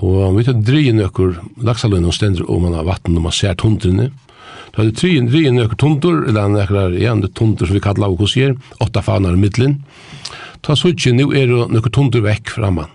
Og 0.04 0.36
vi 0.36 0.44
tar 0.46 0.58
dreie 0.62 0.92
nøkker, 0.94 1.38
laksalunnen 1.64 2.12
stender 2.14 2.46
om 2.52 2.66
man 2.66 2.76
har 2.76 2.86
vatten 2.86 3.16
når 3.16 3.24
man 3.24 3.34
ser 3.34 3.56
tundrene. 3.58 4.10
Da 4.74 4.82
er 4.82 4.90
det 4.90 5.00
tre 5.00 5.14
dreie 5.26 5.54
nøkker 5.54 5.80
tundur, 5.80 6.20
eller 6.28 6.52
nøkker 6.52 6.98
igjen, 7.00 7.24
det 7.24 7.32
tundur 7.38 7.66
som 7.66 7.78
vi 7.78 7.82
kallar 7.82 8.12
av 8.12 8.20
hos 8.20 8.36
her, 8.38 8.54
åtta 8.84 9.02
fanar 9.02 9.38
i 9.38 9.40
middelen. 9.40 9.80
Ta 10.62 10.76
så 10.76 10.92
ikke, 10.92 11.14
nå 11.16 11.30
er 11.32 11.48
det 11.48 11.66
nøkker 11.72 11.94
tundur 11.94 12.22
vekk 12.26 12.52
framman. 12.58 12.92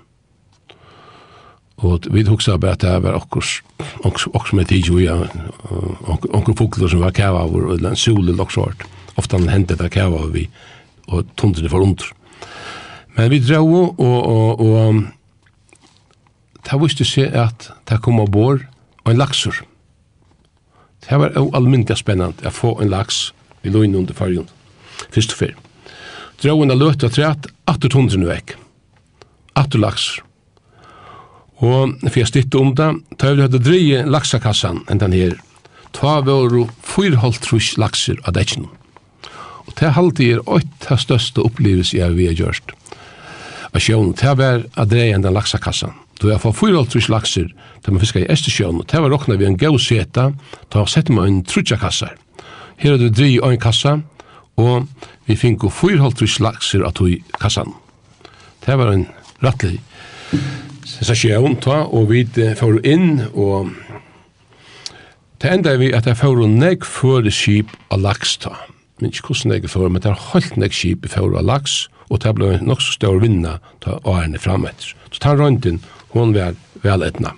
Og 1.84 2.06
vi 2.14 2.22
hugsa 2.24 2.56
bare 2.62 2.78
at 2.78 2.86
det 2.86 2.94
var 3.04 3.18
okkurs, 3.18 3.58
okkurs 4.06 4.54
med 4.56 4.70
tid, 4.70 4.86
tidsi, 4.86 5.10
okkurs 6.06 6.60
fugler 6.62 6.94
som 6.94 7.02
var 7.04 7.16
kæva 7.18 7.42
av, 7.44 7.58
eller 7.76 7.90
en 7.92 8.00
sol, 8.00 8.28
eller 8.28 8.46
okkurs 8.46 8.86
Ofta 9.20 9.38
hendte 9.46 9.76
det 9.78 9.92
kæva 9.94 10.24
av 10.24 10.32
vi, 10.34 10.48
og 11.08 11.28
tundene 11.40 11.70
for 11.72 11.84
under. 11.84 12.08
Men 13.18 13.30
vi 13.32 13.42
drar 13.44 13.62
og, 13.62 14.00
og, 14.00 14.20
og, 14.30 14.60
og 14.60 15.04
det 16.64 16.80
visste 16.82 17.06
seg 17.08 17.36
at 17.38 17.70
det 17.90 18.02
kom 18.04 18.22
av 18.24 18.32
bor 18.34 18.62
og 19.04 19.12
en 19.12 19.20
laksur. 19.20 19.56
Det 21.04 21.20
var 21.20 21.36
jo 21.36 21.50
almindelig 21.58 22.00
spennende 22.00 22.48
å 22.48 22.54
få 22.54 22.78
en 22.82 22.92
laks 22.94 23.32
i 23.64 23.72
løgnet 23.72 24.00
under 24.00 24.16
fargen, 24.16 24.48
først 25.12 25.36
og 25.36 25.42
fyr. 25.42 25.56
Drauen 26.44 26.72
av 26.72 26.80
løte 26.80 27.08
og 27.08 27.16
træt, 27.16 27.48
atter 27.70 27.92
tundrene 27.92 28.28
vekk. 28.28 28.56
Atter 29.60 29.80
laks. 29.80 30.08
Og 31.64 31.94
for 32.02 32.20
jeg 32.20 32.32
stytte 32.32 32.60
om 32.60 32.74
det, 32.76 32.90
da 33.20 33.32
jeg 33.32 33.46
hadde 33.46 33.62
dreie 33.64 34.06
laksakassan 34.08 34.84
enn 34.92 35.04
den 35.04 35.16
her, 35.16 35.36
ta 35.96 36.18
var 36.26 36.52
jo 36.52 36.66
fyrholdt 36.84 37.44
trus 37.46 37.76
lakser 37.80 38.20
av 38.24 38.36
dekjennom. 38.36 38.72
Og 39.74 39.80
det 39.82 39.96
halte 39.96 40.26
er 40.30 40.42
åtta 40.46 40.94
av 40.94 41.00
største 41.02 41.42
opplevelse 41.42 41.98
jeg 41.98 42.14
vi 42.14 42.28
har 42.30 42.38
gjort. 42.38 42.74
Og 43.74 43.82
sjøen, 43.82 44.12
det 44.14 44.34
var 44.38 44.62
å 44.78 44.86
dreie 44.86 45.18
den 45.18 45.34
laksakassan. 45.34 45.96
Du 46.22 46.30
har 46.30 46.38
fått 46.40 46.60
fyra 46.60 46.84
trus 46.86 47.10
lakser 47.10 47.48
til 47.82 47.96
man 47.96 48.02
fiskar 48.04 48.22
i 48.22 48.30
Estersjøen, 48.30 48.84
og 48.84 48.88
det 48.88 49.02
var 49.02 49.10
råkna 49.10 49.36
vi 49.40 49.48
en 49.48 49.58
gau 49.58 49.80
seta, 49.82 50.30
da 50.70 50.84
sette 50.86 51.12
man 51.12 51.26
en 51.26 51.40
trutja 51.44 51.80
kassar. 51.82 52.14
Her 52.78 52.94
har 52.94 53.02
du 53.02 53.10
dreie 53.10 53.42
en 53.42 53.58
kassa, 53.60 53.98
og 54.62 54.86
vi 55.26 55.36
finko 55.36 55.72
fyra 55.74 56.12
trus 56.14 56.38
lakser 56.40 56.86
av 56.86 56.94
tog 57.00 57.18
kassan. 57.42 57.74
Det 58.64 58.78
var 58.78 58.94
en 58.94 59.08
rattlig 59.42 59.80
sensasjon, 60.86 61.58
og 61.66 62.14
vi 62.14 62.28
får 62.30 62.78
inn, 62.86 63.26
og 63.34 63.74
det 65.42 65.50
enda 65.50 65.74
vi 65.82 65.90
at 65.98 66.06
jeg 66.06 66.22
får 66.22 66.46
nekk 66.46 66.86
fyrir 66.86 67.34
skip 67.34 67.74
av 67.90 68.06
laks, 68.06 68.38
ta 68.46 68.54
men 69.04 69.12
ikke 69.12 69.34
hvordan 69.34 69.52
jeg 69.58 69.68
får, 69.68 69.90
men 69.92 70.00
det 70.00 70.08
er 70.14 70.22
holdt 70.32 70.54
nek 70.56 70.72
skip 70.72 71.04
i 71.04 71.10
fjord 71.12 71.36
av 71.36 71.44
laks, 71.44 71.74
og 72.08 72.22
det 72.24 72.32
ble 72.38 72.54
nok 72.64 72.80
så 72.80 72.94
større 72.96 73.20
vinna 73.20 73.58
ta 73.84 73.98
årene 74.08 74.40
frametter. 74.40 74.94
Så 75.12 75.20
ta 75.20 75.34
røyntin, 75.36 75.82
hun 76.14 76.32
var 76.32 76.56
vel 76.86 77.04
etna. 77.04 77.34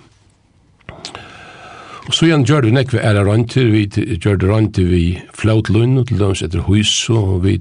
Og 2.06 2.14
så 2.14 2.28
igjen 2.28 2.46
gjør 2.46 2.68
vi 2.68 2.76
nek 2.76 2.92
vi 2.94 3.02
æra 3.02 3.24
røyntir, 3.26 3.72
vi 3.72 3.82
gjør 4.14 4.38
det 4.38 4.50
røyntir 4.52 4.86
vi 4.92 5.02
flautlund, 5.34 5.98
og 5.98 6.06
til 6.06 6.22
dem 6.22 6.36
etter 6.36 6.62
hus, 6.68 6.92
og 7.10 7.42
vi 7.42 7.56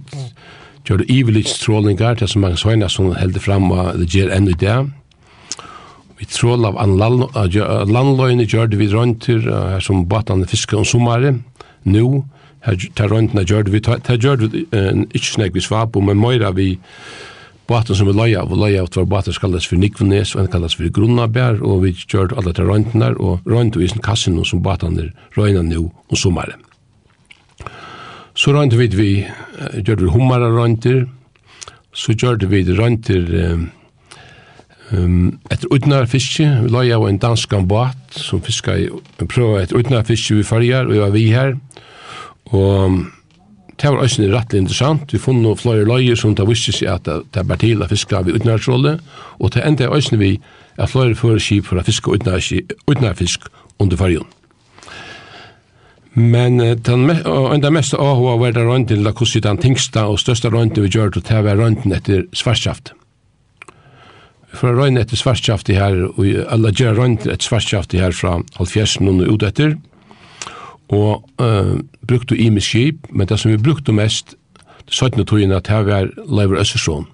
gjør 0.85 1.01
det 1.01 1.09
ivelige 1.09 1.55
strålingar, 1.55 2.19
det 2.19 2.27
er 2.27 2.33
så 2.35 2.43
mange 2.43 2.61
søgna 2.61 2.91
som 2.91 3.09
heldig 3.17 3.41
fram, 3.41 3.71
og 3.73 3.97
det 4.03 4.11
gjør 4.13 4.35
enn 4.37 4.51
i 4.53 4.59
det. 4.61 4.77
Vi 6.21 6.29
trål 6.29 6.69
av 6.69 6.77
landløyene 7.89 8.45
gjør 8.45 8.69
det 8.69 8.83
vi 8.85 8.93
røyntir, 8.93 9.49
her 9.49 9.81
som 9.81 10.05
batan 10.05 10.45
fiskar 10.45 10.83
om 10.83 10.85
sommare, 10.85 11.39
nu, 11.89 12.21
ta 12.97 13.07
røntna 13.07 13.45
gjør 13.45 13.69
vi 13.69 13.81
ta 13.85 14.17
gjør 14.17 14.43
vi 14.45 14.65
ikke 15.13 15.31
snakk 15.31 15.55
vi 15.55 15.61
svab 15.61 15.95
men 16.01 16.17
meira 16.19 16.51
vi 16.55 16.75
Baten 17.65 17.97
som 17.97 18.05
vi 18.05 18.13
leia 18.13 18.43
av, 18.43 18.51
og 18.53 18.59
leia 18.61 18.83
av 18.83 18.91
tvar 18.93 19.07
baten 19.09 19.33
kallas 19.41 19.65
for 19.65 19.81
Nikvnes, 19.81 20.35
og 20.35 20.43
en 20.43 20.51
kallas 20.53 20.75
for 20.77 20.89
Grunnabær, 20.93 21.63
og 21.65 21.81
vi 21.81 21.95
gjør 21.97 22.35
alle 22.37 22.53
til 22.53 22.67
røyntenar, 22.69 23.17
og 23.17 23.41
røyntu 23.49 23.81
i 23.81 23.89
sin 23.89 24.03
kassinu 24.05 24.45
som 24.45 24.61
baten 24.61 24.99
er 25.01 25.09
røyna 25.37 25.63
nu 25.65 25.87
om 25.89 26.19
sommaren. 26.19 26.61
Så 28.37 28.53
røyntu 28.53 28.77
vi, 28.77 28.87
vi 28.93 29.09
gjør 29.81 30.03
vi 30.03 30.13
hummara 30.13 30.51
røyntir, 30.53 31.07
så 31.95 32.13
gjør 32.13 32.45
vi 32.51 32.61
røyntir 32.69 33.33
um, 34.93 35.31
etter 35.49 35.73
utnar 35.73 36.05
fiske, 36.11 36.45
vi 36.45 36.69
leia 36.69 36.99
av 36.99 37.07
en 37.09 37.17
danskan 37.17 37.65
bat 37.65 37.97
som 38.13 38.45
fiskar, 38.45 38.77
i, 38.77 38.91
etter 39.17 39.79
utnar 39.81 40.05
fiske 40.05 40.37
vi 40.37 40.45
fargar, 40.45 40.85
og 40.85 40.93
vi 40.93 41.01
var 41.01 41.17
vi 41.17 41.29
her, 41.33 41.57
og 41.57 41.85
Og 42.53 43.05
det 43.81 43.89
var 43.91 44.03
også 44.03 44.27
rettelig 44.31 44.61
interessant. 44.61 45.13
Vi 45.13 45.19
fann 45.19 45.41
noen 45.43 45.59
flere 45.59 45.87
løyer 45.87 46.15
som 46.19 46.35
det 46.35 46.47
visste 46.47 46.73
seg 46.75 46.91
at 46.93 47.09
det 47.09 47.41
er 47.41 47.47
bare 47.47 47.63
til 47.63 47.83
å 47.83 47.89
fiske 47.89 48.15
av 48.15 48.29
utenlandsrolle, 48.29 48.97
og 49.39 49.51
det 49.55 49.65
enda 49.65 49.89
også 49.91 50.19
vi 50.21 50.37
at 50.77 50.91
flere 50.91 51.15
fører 51.15 51.43
skip 51.43 51.67
for 51.67 51.79
å 51.79 51.85
fiske 51.85 52.11
utenlandsfisk 52.15 53.49
under 53.79 53.99
fargen. 53.99 54.27
Men 56.15 56.59
den 56.59 57.09
enda 57.11 57.69
mest 57.75 57.93
AHA 57.93 58.37
var 58.39 58.53
det 58.55 58.63
rønten 58.63 59.03
la 59.03 59.11
kossi 59.11 59.41
den 59.43 59.59
tingsta 59.59 60.05
og 60.07 60.21
største 60.21 60.47
rønten 60.53 60.85
vi 60.85 60.93
gjør 60.93 61.11
til 61.11 61.25
å 61.25 61.41
var 61.43 61.59
rønten 61.59 61.91
etter 61.91 62.23
svartskaft. 62.31 62.93
For 64.55 64.71
rønten 64.71 65.01
etter 65.01 65.19
svartskaft 65.19 65.67
her, 65.75 65.97
og 66.15 66.23
alle 66.47 66.71
gjør 66.71 67.01
rønten 67.01 67.33
etter 67.33 67.49
svartskaft 67.49 67.97
her 67.99 68.15
fra 68.15 68.37
halvfjersen 68.55 69.11
og 69.11 69.25
ut 69.27 69.43
etter, 69.43 69.75
og 70.93 71.29
uh, 71.41 71.79
brukte 72.07 72.37
i 72.37 72.49
med 72.49 72.61
skip, 72.61 73.07
men 73.09 73.27
det 73.27 73.39
som 73.39 73.51
vi 73.51 73.57
brukte 73.57 73.93
mest, 73.93 74.35
17. 74.87 75.25
togjen, 75.25 75.51
at 75.51 75.67
her 75.67 75.81
var 75.81 76.09
Leivur 76.29 76.59
Øssersson. 76.59 77.07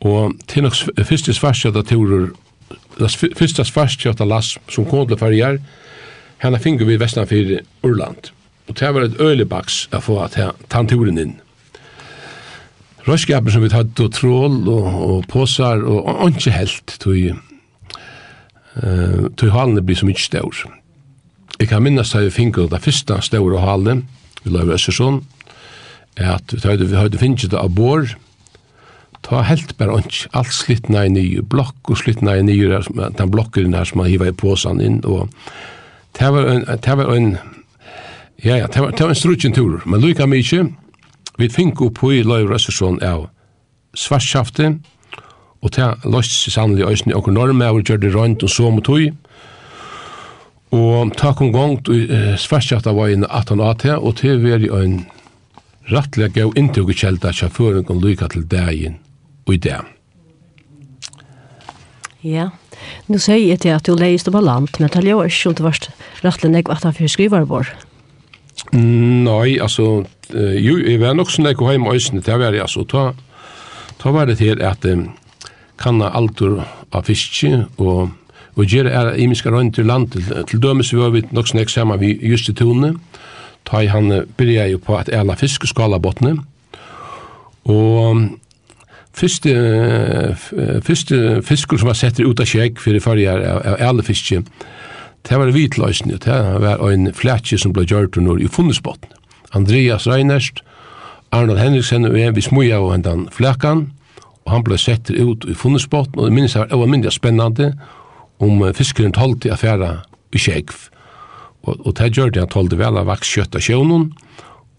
Og 0.00 0.34
til 0.48 0.62
nok 0.62 0.74
første 1.06 1.34
svarskjøtta 1.34 1.82
turer, 1.86 2.28
første 3.38 3.64
svarskjøtta 3.64 4.26
lass 4.26 4.56
som 4.70 4.86
kom 4.86 5.08
til 5.08 5.18
ferger, 5.18 5.58
henne 6.42 6.58
finner 6.58 6.86
vi 6.86 6.98
vestan 6.98 7.26
for 7.26 7.58
Urland. 7.86 8.32
Og 8.68 8.78
det 8.78 8.94
var 8.94 9.06
et 9.06 9.20
øyelig 9.20 9.48
baks 9.48 9.86
å 9.94 10.00
få 10.02 10.18
tanturen 10.70 11.18
inn. 11.18 11.36
Røyskapen 13.06 13.50
som 13.50 13.64
vi 13.64 13.70
tatt, 13.70 13.98
og 13.98 14.12
trål, 14.14 14.60
og, 14.70 14.86
og 15.10 15.24
påsar, 15.30 15.82
og 15.82 16.30
ikke 16.30 16.54
helt, 16.54 16.94
tog, 17.02 17.16
uh, 18.78 19.26
tog 19.36 19.50
halene 19.50 19.82
blir 19.82 19.98
så 19.98 20.06
mykje 20.06 20.28
stør. 20.28 20.62
Jeg 21.62 21.68
kan 21.70 21.84
minnes 21.84 22.10
da 22.10 22.24
vi 22.24 22.30
finner 22.34 22.66
det 22.66 22.80
første 22.82 23.20
støvre 23.22 23.54
og 23.54 23.62
halen, 23.62 24.00
vi 24.42 24.50
la 24.50 24.64
i 24.64 24.72
Østersund, 24.74 25.20
at 26.18 26.50
vi 26.50 26.58
hadde 26.64 26.88
vi 26.90 26.98
hadde 26.98 27.20
finnet 27.20 27.44
det 27.52 27.54
av 27.54 27.70
bor, 27.70 28.02
ta 29.22 29.44
helt 29.46 29.76
bare 29.78 30.00
ikke, 30.02 30.26
alt 30.34 30.50
slitt 30.50 30.90
nei 30.90 31.04
nye 31.14 31.44
blokk, 31.46 31.78
og 31.86 32.00
slitt 32.00 32.18
nei 32.26 32.40
nye, 32.42 32.82
den 32.90 33.30
blokken 33.30 33.78
her 33.78 33.86
som 33.86 34.02
man 34.02 34.10
hiver 34.10 34.32
i 34.32 34.34
påsan 34.34 34.82
inn, 34.82 34.98
og 35.06 35.30
det 36.18 36.32
var 36.34 36.50
en, 36.50 36.66
det 36.66 36.98
var 36.98 37.14
en, 37.14 37.30
ja, 38.42 38.58
ja, 38.58 38.66
det 38.66 38.82
var, 38.82 38.90
det 38.90 39.06
var 39.06 39.14
en 39.14 39.22
strutjen 39.22 39.54
tur, 39.54 39.78
men 39.86 40.02
lykka 40.02 40.26
mykje, 40.26 40.66
vi 41.38 41.48
finner 41.48 41.86
opp 41.86 42.02
i 42.10 42.24
la 42.26 42.42
i 42.42 42.50
Østersund 42.58 43.06
av 43.06 43.28
svartskaftet, 43.94 44.82
og 45.62 45.78
det 45.78 45.92
løst 46.10 46.40
seg 46.42 46.58
sannelig 46.58 46.82
i 46.82 46.90
øyne, 46.90 47.22
og 47.22 47.30
når 47.30 47.54
vi 47.54 47.86
gjør 47.86 48.02
det 48.02 48.16
rønt 48.16 48.42
og 48.42 48.50
så 48.50 48.66
mot 48.66 48.82
tog, 48.82 49.14
Og 50.72 51.12
takk 51.20 51.42
om 51.44 51.50
gong 51.52 51.74
uh, 51.88 52.32
svarskjata 52.40 52.94
var 52.96 53.12
inn 53.12 53.26
18 53.28 53.60
AT, 53.60 53.84
og 53.98 54.16
det 54.22 54.38
var 54.40 54.62
jo 54.64 54.78
en 54.80 55.02
rattlega 55.92 56.32
gav 56.32 56.54
inntrykk 56.56 56.92
i 56.94 56.98
kjelda 57.02 57.32
sjåføren 57.36 57.84
kan 57.84 58.00
lyka 58.00 58.30
til 58.32 58.46
dagen 58.48 58.96
og 59.46 59.56
i 59.56 59.60
dag. 59.60 59.88
Ja, 62.22 62.52
nu 63.10 63.18
sier 63.18 63.42
jeg 63.42 63.64
til 63.64 63.74
at 63.74 63.84
du 63.84 63.96
leist 63.98 64.30
om 64.30 64.38
land, 64.38 64.70
men 64.78 64.88
det 64.88 65.02
er 65.02 65.10
jo 65.10 65.24
ikke 65.26 65.50
om 65.50 65.56
det 65.58 65.66
var 65.66 65.80
rattlega 66.22 66.52
nek 66.54 66.70
at 66.70 66.86
han 66.86 66.94
fyrir 66.96 67.10
skrivar 67.10 67.48
vår. 67.50 67.72
Nei, 68.72 69.58
altså, 69.60 70.04
jo, 70.32 70.78
jeg 70.78 71.00
var 71.02 71.18
nok 71.18 71.32
sånn 71.34 71.50
nek 71.50 71.60
og 71.60 71.72
heim 71.72 71.88
òsne, 71.90 72.22
det 72.24 72.38
var 72.38 72.54
jeg, 72.54 72.62
altså, 72.64 72.86
ta, 72.88 73.10
ta 74.00 74.14
var 74.14 74.30
det 74.30 74.38
til 74.40 74.62
at 74.62 74.86
um, 74.88 75.10
kanna 75.82 76.12
aldur 76.14 76.62
av 76.94 77.08
fiske 77.10 77.66
og 77.82 78.14
og 78.56 78.66
gjør 78.68 78.90
er 78.90 79.14
imiska 79.16 79.50
røynd 79.50 79.72
til 79.74 79.86
land. 79.86 80.12
Til 80.48 80.62
dømes 80.62 80.92
var 80.94 81.10
vi 81.14 81.22
nok 81.30 81.48
snakk 81.48 81.70
saman 81.70 82.00
vi 82.00 82.18
just 82.22 82.48
i 82.48 82.52
tone, 82.52 82.94
ta 83.64 83.80
i 83.80 83.90
han 83.90 84.26
byrja 84.36 84.68
jo 84.72 84.78
på 84.78 84.96
at 84.98 85.08
ela 85.12 85.34
fisk 85.38 85.66
skala 85.66 85.98
botne, 85.98 86.36
og 87.64 88.28
Fyrste, 89.12 89.52
fyrste 90.80 91.42
fiskur 91.44 91.76
som 91.76 91.90
var 91.90 91.98
sett 92.00 92.20
ut 92.20 92.40
av 92.40 92.48
kjegg 92.48 92.78
fyrir 92.80 93.02
fyrir 93.04 93.42
av 93.44 93.76
ela 93.76 94.02
fiske, 94.02 94.40
det 95.28 95.38
var 95.38 95.52
vitløysene, 95.52 96.16
det 96.16 96.38
var 96.64 96.80
ein 96.88 97.12
flætje 97.12 97.58
som 97.60 97.74
ble 97.76 97.84
gjørt 97.84 98.16
under 98.16 98.40
i 98.40 98.48
funnesbotne. 98.48 99.12
Andreas 99.52 100.06
Reinerst, 100.08 100.62
Arnold 101.30 101.60
Henriksen 101.60 102.08
og 102.08 102.16
jeg, 102.18 102.34
vi 102.34 102.40
smuja 102.40 102.80
og 102.80 102.94
hendan 102.94 103.28
flækan, 103.30 103.90
og 104.46 104.52
han 104.52 104.64
ble 104.64 104.78
sett 104.80 105.12
ut 105.12 105.44
i 105.44 105.54
funnesbotne, 105.54 106.16
og 106.16 106.30
det 106.30 106.32
minnes 106.32 106.56
var, 106.56 106.66
det 106.72 106.80
var 106.80 106.90
mindre 106.90 107.12
spennande, 107.12 107.74
og 107.76 108.01
om 108.42 108.64
fiskeren 108.74 109.14
tålte 109.14 109.52
affæra 109.54 110.02
i 110.32 110.40
kjegv. 110.42 110.88
Og, 111.62 111.78
og 111.86 111.96
det 111.98 112.12
gjør 112.16 112.34
det 112.34 112.42
han 112.42 112.52
tålte 112.52 112.78
vel 112.80 112.98
av 112.98 113.08
vaks 113.10 113.30
kjøtt 113.36 113.56
av 113.58 113.62
sjøvnen, 113.62 114.10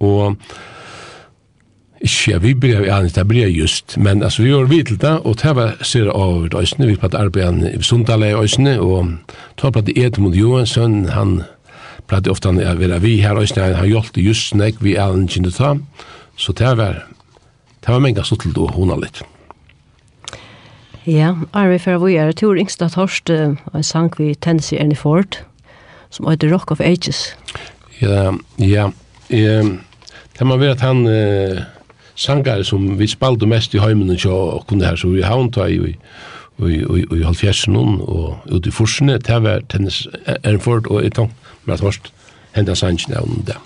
og 0.04 0.36
ikke 2.04 2.40
vi 2.44 2.52
brev, 2.60 2.84
ja, 2.84 2.98
det 3.08 3.24
brev 3.28 3.48
just, 3.48 3.96
men 3.96 4.24
altså 4.24 4.44
vi 4.44 4.50
gjør 4.50 4.68
vidt 4.68 4.90
det, 5.00 5.14
og 5.24 5.38
det 5.40 5.54
var 5.56 5.78
sier 5.88 6.10
av 6.12 6.50
Øysene, 6.52 6.90
vi 6.90 6.98
pratet 7.00 7.22
arbeid 7.22 7.64
i 7.70 7.80
Sundale 7.84 8.34
i 8.34 8.36
Øysene, 8.36 8.76
og 8.84 9.14
da 9.62 9.72
pratet 9.72 9.96
Edmund 9.98 10.36
Johansson, 10.36 11.06
han 11.16 11.38
pratet 12.12 12.34
ofte 12.34 12.52
han 12.52 12.60
er 12.60 12.76
vera 12.76 13.00
vi 13.00 13.22
her 13.24 13.40
øsene, 13.40 13.72
han 13.80 14.10
det 14.16 14.26
just 14.26 14.56
nek 14.56 14.84
vi 14.84 14.98
er 15.00 15.16
en 15.16 15.30
kjenne 15.32 15.54
ta, 15.56 15.78
så 16.36 16.52
det 16.52 16.76
var, 16.78 17.06
det 17.80 17.88
var 17.88 18.04
menga 18.04 18.28
suttelt 18.28 18.58
og 18.58 18.76
hona 18.76 19.00
litt. 19.00 19.24
Ja, 21.08 21.34
Arve 21.54 21.80
for 21.84 22.00
vi 22.06 22.16
er 22.16 22.32
Tor 22.32 22.56
Ingstad 22.56 22.94
torst 22.96 23.30
en 23.30 23.58
sang 23.84 24.14
vi 24.18 24.34
Tennessee 24.36 24.80
Ernie 24.80 24.96
Ford, 24.96 25.42
som 26.10 26.30
heter 26.30 26.54
Rock 26.54 26.72
of 26.72 26.80
Ages. 26.80 27.36
Ja, 28.02 28.32
ja. 28.60 28.90
Um, 29.34 29.82
det 30.40 30.48
må 30.48 30.58
være 30.58 30.78
at 30.78 30.82
han 30.82 31.04
uh, 31.08 31.60
sangar 32.16 32.64
som 32.64 33.00
vi 33.00 33.08
spalte 33.08 33.46
mest 33.46 33.74
i 33.74 33.82
heimen 33.84 34.16
og 34.26 34.68
kunne 34.68 34.86
her, 34.86 34.96
så 34.96 35.08
vi 35.08 35.22
havnta 35.22 35.68
i 35.68 35.96
i 36.60 37.24
halvfjersen 37.24 37.76
og 37.76 38.38
ute 38.46 38.70
i 38.70 38.72
forsene, 38.72 39.18
det 39.18 39.44
var 39.44 39.64
Tennessee 39.70 40.12
Ernie 40.44 40.60
Ford 40.60 40.88
og 40.88 41.06
i 41.06 41.10
tank 41.10 41.32
med 41.66 41.78
torst 41.78 42.14
hendan 42.54 42.76
sangen 42.76 43.18
av 43.18 43.28
det. 43.48 43.58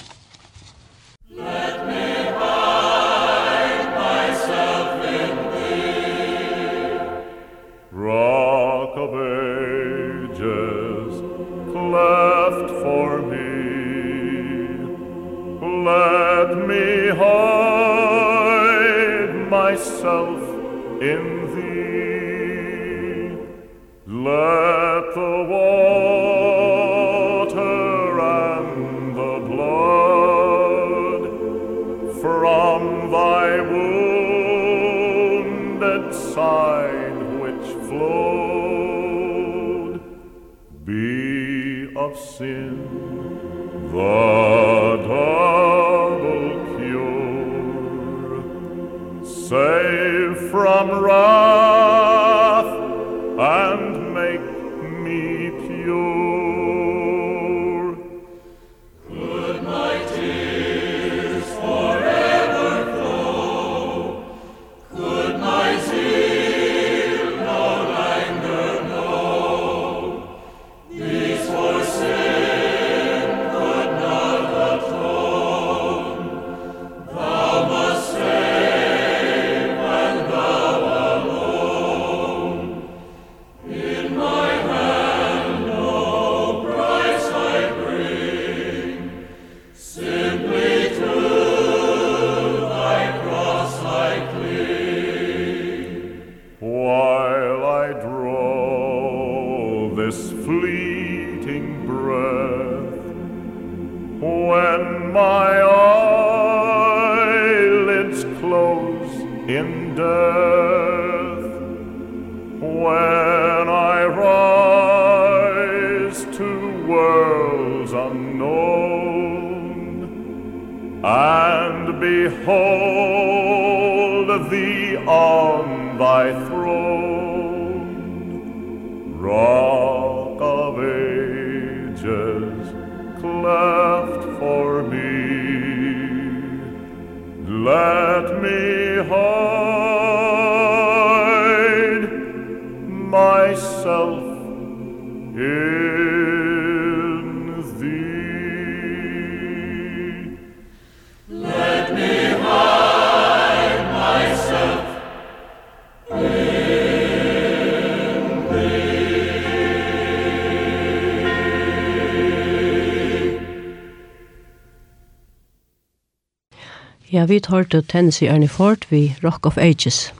vi 167.30 167.40
tar 167.40 167.64
til 167.64 167.84
Tennessee 167.84 168.30
Ernie 168.30 168.50
Ford 168.50 168.86
vi 168.90 169.16
Rock 169.24 169.46
of 169.46 169.58
Ages. 169.58 170.14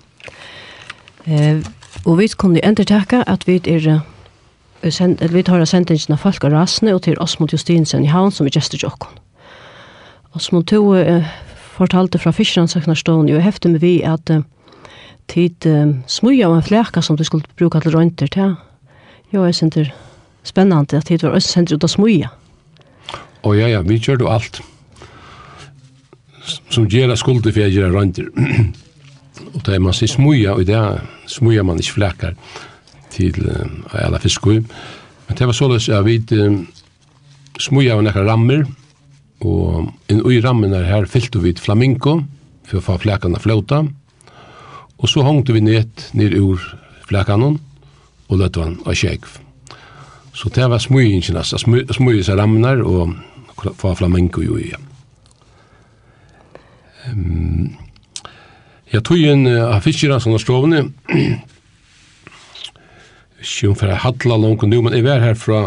Eh, 1.26 1.64
og 2.06 2.18
vi 2.18 2.28
kunne 2.38 2.66
entertaka 2.66 3.24
at 3.28 3.48
vi 3.48 3.62
er 3.66 4.00
send, 4.90 5.22
vi 5.34 5.44
tar 5.44 5.66
sendingen 5.66 6.14
av 6.14 6.22
folk 6.22 6.44
og 6.44 6.54
rasene 6.54 6.94
og 6.96 7.04
til 7.08 7.20
Osmond 7.20 7.52
Justinsen 7.54 8.06
i 8.06 8.12
havn 8.12 8.32
som 8.32 8.48
er 8.48 8.56
gestur 8.56 8.80
jokken. 8.84 9.20
Osmond 10.36 10.68
to 10.70 10.94
eh, 10.96 11.26
fortalte 11.78 12.20
fra 12.20 12.32
Fischeransøknarstående 12.32 13.36
og 13.36 13.44
hefte 13.44 13.70
med 13.70 13.82
vi 13.82 14.02
at 14.06 14.30
eh, 14.30 14.46
tid 15.28 15.66
eh, 15.66 15.96
smuja 16.08 16.48
av 16.48 16.58
en 16.58 16.64
fleka 16.64 17.02
som 17.02 17.18
du 17.18 17.24
skulle 17.24 17.48
bruka 17.58 17.82
til 17.84 17.96
røynter 17.96 18.28
til. 18.28 18.56
Jo, 19.34 19.44
jeg 19.46 19.56
synes 19.56 19.74
det 19.74 19.88
er 19.88 19.94
spennende 20.44 20.98
at 20.98 21.06
tid 21.06 21.24
var 21.24 21.36
også 21.36 21.58
sendt 21.58 21.74
ut 21.74 21.84
av 21.84 21.92
smuja. 21.92 22.32
Å 23.44 23.50
oh, 23.50 23.54
ja, 23.58 23.68
ja, 23.68 23.84
vi 23.86 24.00
kjør 24.00 24.24
du 24.24 24.28
alt. 24.32 24.62
Ja 24.62 24.77
som 26.48 26.88
gera 26.90 27.18
skulder 27.20 27.54
for 27.54 27.66
jeg 27.66 27.78
gera 27.78 27.92
rønter. 27.94 28.30
og 29.54 29.60
da 29.66 29.76
er 29.76 29.84
man 29.84 29.96
sier 29.96 30.12
smuja, 30.12 30.56
og 30.56 30.66
det 30.68 30.78
er 30.78 31.04
smuja 31.30 31.66
man 31.68 31.80
ikke 31.82 31.98
flekar 32.00 32.36
til 33.14 33.38
uh, 33.46 33.68
alla 33.94 34.22
fiskoi. 34.22 34.60
Men 35.28 35.38
det 35.38 35.48
var 35.48 35.58
såleis 35.58 35.90
at 35.90 36.06
vi 36.08 36.20
uh, 36.38 36.60
smuja 37.60 37.98
av 37.98 38.04
nekka 38.06 38.26
rammer, 38.28 38.66
og 39.46 39.92
inn 40.10 40.24
i 40.26 40.42
rammen 40.42 40.74
er 40.74 40.88
her 40.90 41.06
fyllte 41.10 41.42
vi 41.44 41.54
flamingo, 41.62 42.20
for 42.68 42.80
å 42.80 42.84
få 42.84 42.98
flekarna 43.06 43.40
flauta, 43.40 43.84
og 44.98 45.10
så 45.10 45.24
hongte 45.24 45.54
vi 45.54 45.62
ned 45.62 46.08
ned 46.18 46.34
ur 46.36 46.64
flekarna, 47.08 47.54
og 48.28 48.42
løtte 48.42 48.64
han 48.64 48.80
av 48.84 48.98
kjegv. 48.98 49.38
Så 50.38 50.52
det 50.54 50.68
var 50.70 50.82
smujingen, 50.82 51.38
altså 51.38 51.58
seg 51.58 52.38
rammer, 52.38 52.84
og 52.84 53.16
få 53.80 53.94
flamingo 53.98 54.44
jo 54.44 54.58
igjen. 54.62 54.87
Um, 57.12 57.76
jeg 58.92 59.04
tog 59.04 59.20
inn 59.20 59.48
av 59.48 59.84
fiskere 59.84 60.20
sånne 60.24 60.40
strovene, 60.40 60.86
ikke 63.44 63.72
om 63.72 63.76
for 63.78 63.92
jeg 63.92 64.04
hadla 64.04 64.38
langt 64.40 64.64
nå, 64.64 64.80
men 64.82 64.96
jeg 64.96 65.06
var 65.06 65.24
her 65.24 65.36
fra 65.38 65.66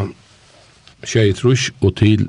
Kjei 1.07 1.35
Trush 1.37 1.71
og 1.81 1.95
til 2.01 2.27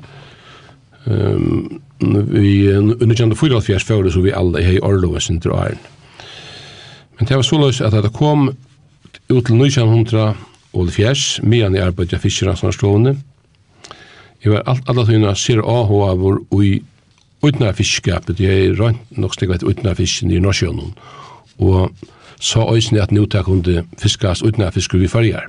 um, 1.06 1.80
vi 2.02 2.68
underkjente 2.74 3.36
44 3.38 3.80
før, 3.80 4.10
så 4.10 4.20
vi 4.24 4.34
alle 4.34 4.62
er 4.62 4.76
i 4.76 4.82
Orlova 4.82 5.20
sin 5.20 5.40
drøyren. 5.42 5.80
Men 7.18 7.28
det 7.28 7.36
var 7.36 7.46
så 7.46 7.58
løs 7.60 7.80
at 7.80 7.94
det 7.94 8.12
kom 8.16 8.48
ut 8.48 9.44
til 9.46 9.54
1900 9.54 10.32
og 10.72 10.88
fjers, 10.90 11.40
medan 11.42 11.76
jeg 11.76 11.86
arbeidet 11.86 12.20
fiskere 12.20 12.56
sånne 12.56 12.74
strovene. 12.74 13.16
Jeg 14.42 14.54
var 14.54 14.64
alt, 14.66 14.88
alle 14.90 15.04
tøyene 15.06 15.34
ser 15.38 15.60
av 15.62 15.90
hva 15.92 16.14
vår 16.18 16.40
og 16.50 16.64
i 16.66 16.72
utna 17.42 17.72
fiskskapet, 17.72 18.40
jeg 18.40 18.66
er 18.66 18.76
rønt 18.78 19.18
nok 19.18 19.34
slik 19.34 19.50
at 19.50 19.64
utna 19.66 19.94
fisken 19.98 20.30
i 20.30 20.40
Norsjønnen, 20.42 20.94
og 21.58 21.90
sa 22.42 22.66
øysene 22.74 23.02
at 23.02 23.12
nå 23.12 23.26
tar 23.26 23.46
kunde 23.46 23.84
fiskas 23.98 24.42
utna 24.42 24.70
fisker 24.70 24.98
vi 24.98 25.08
farger. 25.08 25.46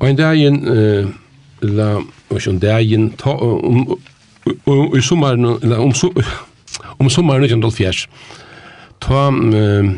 Og 0.00 0.08
en 0.08 0.16
dagen, 0.16 0.68
eh, 0.68 1.06
la, 1.62 1.96
og 2.30 2.46
en 2.48 2.58
dagen, 2.58 3.10
ta, 3.18 3.30
um, 3.30 3.98
og 4.66 4.96
i 4.96 5.00
sommaren, 5.00 5.58
la, 5.62 5.76
om, 5.76 5.92
om 6.98 7.10
sommaren 7.10 7.44
1904, 7.44 8.06
ta, 9.00 9.26
eh, 9.28 9.90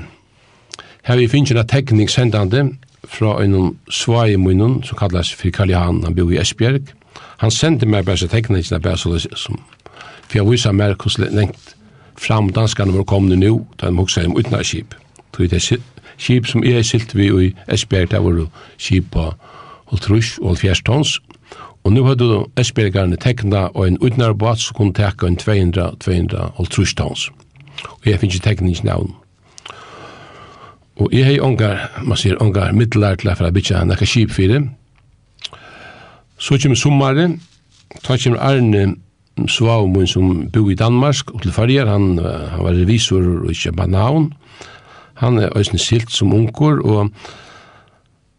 her 1.03 1.17
vi 1.17 1.29
finnes 1.29 1.51
en 1.51 1.67
tekning 1.67 2.11
sendande 2.11 2.71
fra 3.05 3.37
en 3.45 3.77
svai 3.91 4.37
munnen, 4.37 4.83
som 4.83 4.99
kallas 4.99 5.33
for 5.33 5.51
Karl 5.51 5.71
Johan, 5.71 6.03
han 6.05 6.15
bor 6.15 6.33
i 6.33 6.41
Esbjerg, 6.41 6.93
Han 7.43 7.51
sendte 7.51 7.87
meg 7.91 8.07
bare 8.07 8.29
teknikene 8.31 8.79
bare 8.81 8.97
så 8.97 9.13
det 9.13 9.27
som, 9.39 9.59
for 10.29 10.39
jeg 10.39 10.47
viser 10.47 10.73
meg 10.73 10.95
hvordan 10.95 11.35
lengt 11.35 11.73
fram 12.19 12.53
danskene 12.55 12.95
var 12.95 13.07
kommet 13.09 13.41
nå 13.41 13.57
da 13.81 13.91
de 13.91 13.99
hoksa 13.99 14.23
om 14.27 14.37
utna 14.39 14.63
skip. 14.63 14.95
Så 15.35 15.49
det 15.51 15.59
er 15.59 15.81
skip 16.19 16.47
som 16.47 16.63
jeg 16.65 16.85
silt 16.87 17.15
vi 17.19 17.27
i 17.27 17.55
Esbjerg, 17.67 18.11
der 18.11 18.23
var 18.23 18.47
skip 18.79 19.11
på 19.11 19.33
Holtrus 19.91 20.39
og 20.39 20.59
Fjers 20.59 20.83
tons, 20.83 21.19
og 21.85 21.93
nu 21.93 22.05
hadde 22.07 22.45
Esbjergarne 22.57 23.17
tekna 23.17 23.67
og 23.75 23.89
en 23.89 23.99
utnarbåt 23.99 24.61
som 24.63 24.77
kunne 24.77 24.95
tekka 24.95 25.27
en 25.27 25.39
200-200 25.41 26.53
Holtrus 26.55 26.95
tons. 26.95 27.31
Og 27.89 28.07
jeg 28.07 28.21
finner 28.21 28.35
ikke 28.35 28.49
tekningsnavn. 28.49 29.15
Og 30.97 31.09
jeg 31.13 31.25
har 31.27 31.43
ongar, 31.43 31.91
man 32.05 32.17
sier 32.17 32.39
ongar, 32.43 32.73
middelar 32.73 33.19
til 33.19 33.33
å 33.33 33.51
bytja 33.51 33.83
nekka 33.85 34.07
skip 34.07 34.31
fyrir, 34.31 34.69
Så 36.43 36.59
kommer 36.59 36.79
sommaren, 36.79 37.37
ta 38.03 38.17
kommer 38.19 38.43
Arne 38.43 38.97
Svavmoen 39.49 40.09
som 40.11 40.33
bor 40.53 40.71
i 40.71 40.77
Danmark 40.77 41.31
og 41.31 41.43
til 41.45 41.55
farger, 41.55 41.87
han, 41.87 42.19
han 42.19 42.65
var 42.65 42.75
revisor 42.75 43.47
i 43.51 43.55
København. 43.55 44.33
Han 45.23 45.39
er 45.39 45.55
også 45.55 45.79
silt 45.79 46.11
som 46.13 46.33
unger, 46.35 46.83
og 46.83 47.11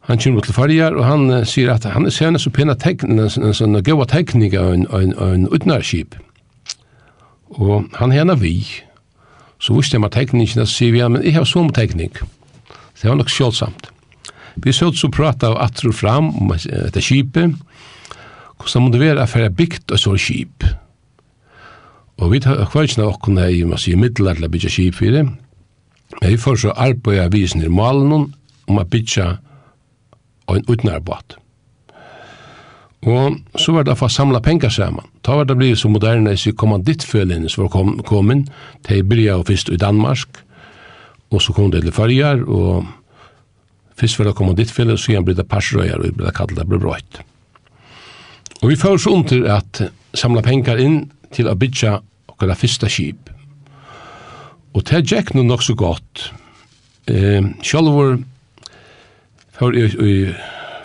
han 0.09 0.19
kommer 0.19 0.41
til 0.41 0.53
farger, 0.53 0.95
og 0.95 1.05
han 1.05 1.29
uh, 1.31 1.45
sier 1.47 1.71
at 1.73 1.85
han 1.87 2.05
er 2.05 2.11
sene 2.11 2.39
så 2.39 2.51
pena 2.51 2.75
tekniker, 2.75 3.39
en 3.39 3.55
sånn 3.55 3.79
gode 3.87 4.09
tekniker 4.11 4.59
av 4.59 4.73
en, 4.75 4.85
en, 4.91 5.15
en 5.23 5.47
utnærskip. 5.47 6.17
Og 7.55 7.87
han 7.95 8.11
henne 8.11 8.35
vi. 8.41 8.57
Så 9.63 9.77
visste 9.77 9.95
jeg 9.95 10.03
meg 10.03 10.11
teknikken, 10.11 10.65
så 10.65 10.67
sier 10.67 10.91
vi, 10.91 10.99
ja, 10.99 11.07
men 11.07 11.23
jeg 11.23 11.37
har 11.37 11.47
sånn 11.47 11.71
teknik. 11.71 12.19
Det 12.99 13.07
var 13.07 13.15
nok 13.19 13.31
sjålsamt. 13.31 13.87
Vi 14.63 14.73
så 14.75 14.91
så 14.93 15.09
prata 15.11 15.49
av 15.53 15.61
atro 15.63 15.91
fram 15.95 16.29
om 16.35 16.51
dette 16.53 17.01
skipet, 17.01 17.55
hvordan 18.63 18.85
må 18.85 18.93
det 18.93 19.03
være 19.03 19.27
for 19.27 19.43
jeg 19.43 19.55
bygd 19.55 19.91
og 19.91 19.99
så 19.99 20.15
skip. 20.17 20.65
Og 22.21 22.31
vi 22.31 22.39
tar 22.39 22.63
hver 22.71 22.87
ikke 22.87 23.01
nok 23.01 23.21
kunne 23.23 23.47
jeg, 23.49 23.67
man 23.67 23.81
sier, 23.81 23.99
middelar 23.99 24.37
til 24.37 24.47
å 24.47 24.51
bygge 24.53 24.71
skip 24.71 24.97
for 24.99 25.13
det. 25.13 25.23
Men 26.21 26.29
vi 26.29 26.39
får 26.39 26.61
så 26.61 26.73
arbeid 26.77 27.23
av 27.23 27.33
visen 27.33 27.63
i 27.63 27.71
malen 27.71 28.13
om 28.13 28.79
å 28.79 28.85
bygge 28.85 29.31
en 30.53 30.67
utnærbåt. 30.69 31.37
Og 33.03 33.59
så 33.59 33.73
var 33.75 33.83
det 33.83 33.97
for 33.99 34.07
å 34.07 34.13
samle 34.13 34.39
penger 34.43 34.71
sammen. 34.71 35.07
Da 35.25 35.35
var 35.35 35.47
det 35.47 35.57
blitt 35.59 35.81
så 35.81 35.91
moderne 35.91 36.37
så 36.39 36.53
kommandittfølgende 36.55 37.51
som 37.51 37.65
var 37.65 37.73
kom, 37.73 37.97
kommet. 38.07 38.47
Bria 38.87 39.35
og 39.39 39.47
først 39.49 39.73
i 39.73 39.79
Danmark, 39.79 40.39
og 41.33 41.41
så 41.41 41.53
kom 41.53 41.71
det 41.73 41.81
til 41.83 41.95
Farger, 41.95 42.45
og 42.47 42.85
først 43.99 44.19
var 44.19 44.29
det 44.29 44.37
kommandittfølgende, 44.39 44.97
så 45.01 45.11
igjen 45.11 45.27
ble 45.27 45.35
det 45.35 45.49
persrøyer, 45.51 45.99
og 45.99 46.15
ble 46.15 46.29
det 46.29 46.35
kallet 46.37 46.59
det 46.61 46.67
ble 46.69 46.79
brøyt. 46.79 47.23
Og 48.63 48.69
vi 48.69 48.75
får 48.79 48.97
så 48.97 49.11
under 49.11 49.47
at 49.57 49.81
samla 50.15 50.41
pengar 50.41 50.79
inn 50.79 51.09
til 51.35 51.49
å 51.51 51.55
bytja 51.59 51.97
okkara 52.31 52.55
fyrsta 52.55 52.87
skip. 52.87 53.27
Og 54.71 54.85
det 54.87 55.01
gikk 55.11 55.33
nå 55.35 55.43
nok 55.43 55.65
så 55.65 55.75
godt. 55.75 56.29
Eh, 57.11 57.43
Sjálfur 57.59 58.21
får 59.57 59.75
i, 59.75 59.83
i 59.83 60.13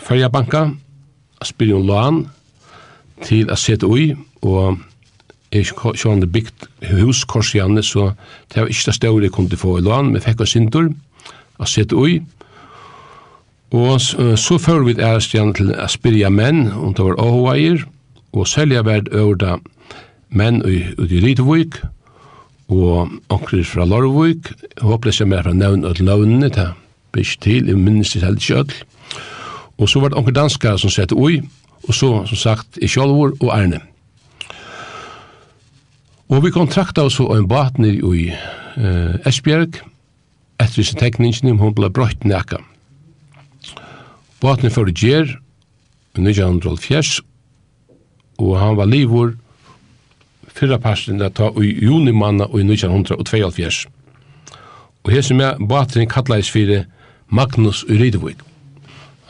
Førjabanka 0.03 0.64
spyr 1.47 1.76
om 1.76 1.87
lån 1.87 2.18
til 3.22 3.47
å 3.47 3.57
sette 3.59 3.87
ui, 3.87 4.11
og 4.43 4.81
jeg 5.55 5.70
sjående 5.70 6.26
bygd 6.26 6.66
huskorsianne, 6.91 7.83
så 7.87 8.11
det 8.51 8.64
var 8.64 8.72
ikke 8.72 8.91
det 8.91 8.97
større 8.99 9.22
jeg 9.22 9.37
kunne 9.39 9.61
få 9.61 9.79
i 9.79 9.87
lån, 9.87 10.11
men 10.12 10.24
fikk 10.24 10.43
oss 10.43 10.57
indur 10.59 10.91
å 11.59 11.68
sette 11.68 11.95
ui, 11.95 12.18
og 12.18 12.38
Og 13.70 14.00
så, 14.00 14.36
så 14.36 14.56
fører 14.58 14.86
vi 14.86 14.96
ærestjene 14.96 15.52
til 15.56 15.72
å 15.74 15.86
spyrja 15.92 16.30
menn, 16.32 16.70
om 16.72 16.94
det 16.96 17.04
var 17.04 17.20
åhåveier, 17.20 17.84
og 18.32 18.48
selja 18.48 18.84
verd 18.86 19.10
øvrda 19.12 19.58
menn 20.28 20.62
ut 20.64 21.12
i 21.12 21.20
Rytevik, 21.24 21.80
og 22.68 23.12
onkrir 23.32 23.64
fra 23.64 23.84
Lorvøyk, 23.88 24.50
håpløs 24.84 25.20
jeg 25.20 25.28
mer 25.28 25.44
fra 25.44 25.54
nevn 25.56 25.86
og 25.88 26.00
løvnene, 26.00 26.50
det 26.52 26.70
blir 27.12 27.24
ikke 27.24 27.44
til, 27.44 27.68
jeg 27.68 27.80
minnes 27.80 28.12
det 28.12 28.24
helt 28.24 28.44
kjøtt. 28.44 28.74
Og 29.78 29.88
så 29.88 30.00
var 30.00 30.12
det 30.12 30.18
onkrir 30.20 30.36
danskar 30.36 30.80
som 30.80 30.92
sette 30.92 31.16
ui, 31.16 31.40
og 31.88 31.94
så, 31.94 32.10
som 32.28 32.40
sagt, 32.40 32.80
i 32.80 32.88
Kjolvor 32.88 33.36
og 33.40 33.52
Erne. 33.54 33.80
Og 36.28 36.44
vi 36.44 36.52
kontrakta 36.52 37.06
oss 37.08 37.16
og 37.24 37.32
en 37.36 37.48
batner 37.48 37.96
i 37.96 38.26
eh, 38.28 39.28
Esbjerg, 39.28 39.80
etter 40.60 40.84
sin 40.84 41.00
tekningen, 41.00 41.56
hun 41.56 41.72
ble 41.76 41.88
brøtt 41.88 42.26
nekka. 42.28 42.60
Båten 44.41 44.70
fyrir 44.70 44.95
gjer, 44.95 45.39
1904, 46.14 47.22
og 48.39 48.59
han 48.59 48.76
var 48.78 48.86
livur 48.86 49.32
fyrra 50.59 50.78
parsten 50.82 51.18
da 51.18 51.28
ta 51.30 51.51
i 51.62 51.72
juni 51.82 52.12
manna 52.14 52.47
og 52.47 52.61
i 52.61 52.66
1922. 52.66 53.89
Og 55.05 55.11
hessi 55.14 55.34
med 55.34 55.59
båten 55.70 56.09
kallais 56.11 56.51
fyrir 56.51 56.86
Magnus 57.28 57.84
Uridvig. 57.89 58.36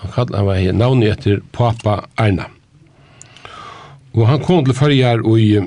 Han 0.02 0.12
kallar 0.14 0.38
han 0.38 0.46
var 0.46 0.60
her 0.60 0.72
navnet 0.72 1.12
etter 1.16 1.40
Papa 1.52 2.02
Arna. 2.16 2.46
Og 4.14 4.26
han 4.28 4.42
kom 4.44 4.64
til 4.64 4.74
fyrir 4.76 5.24
og 5.24 5.40
i 5.40 5.56
eh, 5.58 5.66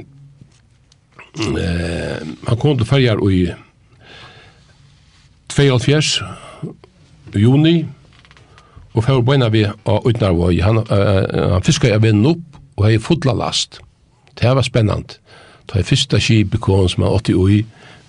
han 2.47 2.57
kom 2.61 2.77
til 2.77 2.87
fyrir 2.87 3.17
og 3.21 3.33
i 3.33 3.47
22. 5.51 6.01
juni 7.35 7.85
og 8.93 9.05
fyrir 9.05 9.23
beina 9.25 9.49
vi 9.51 9.65
av 9.65 10.07
Utnarvåg. 10.07 10.59
Han, 10.65 10.83
uh, 10.91 11.53
han 11.55 11.65
fiskar 11.65 11.93
jeg 11.93 12.03
vinn 12.03 12.25
opp 12.27 12.59
og 12.77 12.87
hei 12.87 12.97
fotla 12.99 13.35
last. 13.37 13.79
Det 14.39 14.51
var 14.55 14.65
spennant. 14.65 15.17
Det 15.67 15.77
var 15.77 15.87
fyrsta 15.87 16.19
skip 16.19 16.57
kom 16.59 16.87
som 16.89 17.05
er 17.05 17.15
80 17.15 17.37
ui. 17.39 17.61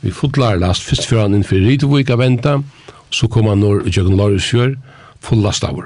Vi 0.03 0.11
fotlar 0.11 0.59
last 0.59 0.83
fyrst 0.83 1.07
fyrir 1.07 1.23
han 1.23 1.37
innfyrir 1.37 1.69
Ritevik 1.69 2.11
av 2.11 2.19
venta, 2.19 2.57
så 3.11 3.29
kom 3.31 3.47
han 3.47 3.61
når 3.63 3.87
Jøgen 3.87 4.17
Larius 4.19 4.51
full 5.23 5.43
last 5.43 5.65
av 5.65 5.79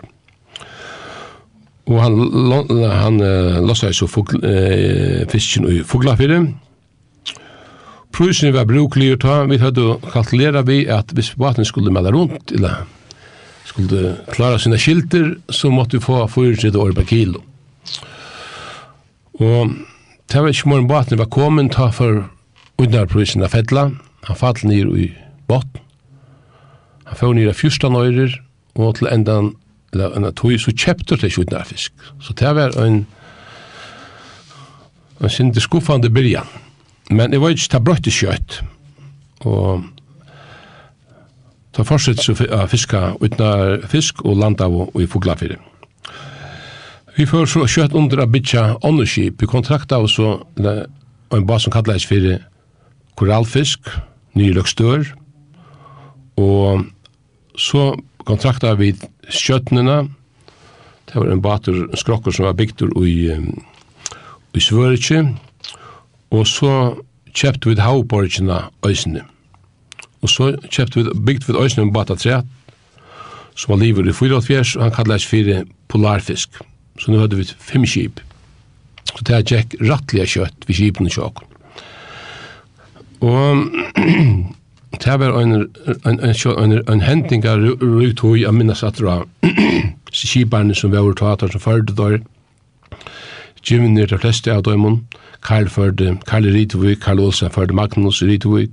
Og 1.87 2.01
han, 2.03 2.17
han 2.83 3.21
uh, 3.21 3.61
lossar 3.63 3.93
så 3.93 4.07
fugl, 4.07 4.41
uh, 4.43 5.27
fisken 5.31 5.67
ui 5.69 5.83
fuglafyrir. 5.85 6.49
Prusen 8.17 8.55
var 8.55 8.65
bruklig 8.65 9.13
å 9.13 9.21
ta. 9.21 9.45
Vi 9.45 9.59
hadde 9.61 9.99
kalkulera 10.11 10.65
vi 10.65 10.87
at 10.89 11.13
hvis 11.13 11.35
vaten 11.37 11.69
skulle 11.69 11.93
melde 11.93 12.15
rundt, 12.17 12.53
eller 12.57 12.87
skulle 13.67 14.17
klara 14.33 14.59
sina 14.59 14.79
skilter, 14.79 15.35
så 15.51 15.71
måtte 15.71 15.99
vi 15.99 16.05
få 16.05 16.23
400 16.29 16.79
år 16.79 16.95
per 16.97 17.09
kilo. 17.09 17.43
Og 19.41 19.75
det 20.33 20.43
var 20.43 20.49
ikke 20.49 20.69
morgen 20.69 20.89
baten 20.89 21.19
var 21.19 21.31
kommet, 21.31 21.75
ta 21.75 21.91
for 21.91 22.25
unnarprisen 22.79 23.45
av 23.45 23.53
fettla. 23.53 23.91
Han 24.27 24.37
fall 24.37 24.57
ned 24.65 24.95
i 24.97 25.11
botten. 25.49 25.83
Han 27.07 27.19
får 27.19 27.35
ned 27.35 27.51
av 27.51 27.59
fyrsta 27.59 27.91
nøyrer 27.93 28.41
og 28.75 28.97
til 28.99 29.11
endan 29.13 29.55
eller 29.95 30.17
en 30.19 30.27
tog, 30.35 30.57
så 30.61 30.73
kjøpte 30.75 31.17
det 31.17 31.31
ikke 31.31 31.47
unnarfisk. 31.47 31.93
Så 32.21 32.35
det 32.37 32.51
var 32.57 32.75
en 32.83 33.05
en 35.21 35.33
sinne 35.33 35.61
skuffande 35.61 36.11
byrjan. 36.13 36.49
Men 37.11 37.31
det 37.31 37.41
var 37.41 37.55
ikke 37.55 37.71
ta 37.73 37.81
brøtt 37.81 38.09
i 38.09 38.13
kjøtt. 38.13 38.61
Og 39.49 39.85
Ta 41.77 41.85
fortsett 41.85 42.23
så 42.25 42.33
å 42.33 42.67
fiska 42.73 43.01
utna 43.21 43.51
fisk 43.93 44.23
og 44.25 44.39
landa 44.41 44.69
og 44.69 44.97
i 44.97 45.07
fuglafyrir. 45.11 45.61
Vi 47.17 47.25
får 47.29 47.47
så 47.53 47.67
kjøtt 47.69 47.95
under 47.97 48.23
a 48.25 48.27
bytja 48.29 48.63
åndeskip. 48.85 49.41
Vi 49.41 49.49
kontrakta 49.49 49.99
oss 50.01 50.19
og 50.21 50.45
en 50.61 51.47
bas 51.49 51.65
som 51.65 51.73
kallades 51.73 52.05
fyrir 52.09 52.43
korallfisk, 53.17 53.89
nye 54.37 54.53
løkstør, 54.57 55.07
og 56.37 56.85
så 57.57 57.85
kontrakta 58.29 58.75
vi 58.77 58.93
skjøttnena, 59.33 60.03
det 61.07 61.17
var 61.17 61.31
en 61.33 61.41
bater 61.45 61.77
en 61.87 61.97
skrokkur 61.97 62.35
som 62.35 62.49
var 62.49 62.57
bygd 62.59 62.85
i, 63.05 63.17
i 64.57 64.61
Svøritje, 64.61 65.23
og 66.33 66.45
så 66.51 66.75
kjøpte 67.33 67.71
vi 67.71 67.81
havborgjena 67.81 68.67
Øysene. 68.85 69.25
Og 70.27 70.31
så 70.33 70.53
kjøpte 70.67 71.05
vi, 71.05 71.11
bygd 71.29 71.47
vi 71.47 71.55
øyne 71.55 71.85
med 71.87 71.95
bata 71.95 72.17
tre, 72.19 72.41
som 73.55 73.73
var 73.73 73.85
livet 73.85 74.09
i 74.11 74.13
84, 74.13 74.77
og 74.77 74.83
han 74.83 74.95
kallet 74.97 75.23
seg 75.23 75.31
fire 75.31 75.59
polarfisk. 75.89 76.59
Så 76.99 77.13
nå 77.13 77.21
hadde 77.23 77.39
vi 77.39 77.47
fem 77.47 77.87
skip. 77.87 78.19
Så 79.13 79.23
det 79.23 79.37
her 79.37 79.45
gikk 79.47 79.77
rattlige 79.87 80.27
kjøtt 80.35 80.67
ved 80.67 80.75
skipene 80.75 81.13
sjåken. 81.13 81.47
Og 83.23 83.63
det 85.05 85.19
var 85.23 85.39
en, 85.41 85.55
en, 85.63 86.19
en, 86.21 86.35
en, 86.35 86.75
en 86.83 87.05
hending 87.07 87.47
av 87.47 87.63
rundt 87.63 88.25
hoi, 88.25 88.41
jeg 88.43 88.55
minnes 88.57 88.83
at 88.83 88.99
det 88.99 89.07
var 89.07 89.25
skiperne 90.13 90.75
som 90.75 90.93
var 90.93 91.07
overtater 91.07 91.53
som 91.53 91.63
førde 91.63 91.95
der, 91.97 92.19
Jimmy 93.67 93.89
Givnir 93.89 94.07
de 94.07 94.19
fleste 94.19 94.53
av 94.53 94.63
dem, 94.63 94.85
Karl 95.43 95.67
førde, 95.71 96.19
Karl 96.27 96.47
Ritvik, 96.55 97.01
Karl 97.03 97.21
Olsen 97.21 97.51
førde 97.51 97.75
Magnus 97.75 98.23
Ritvik, 98.23 98.71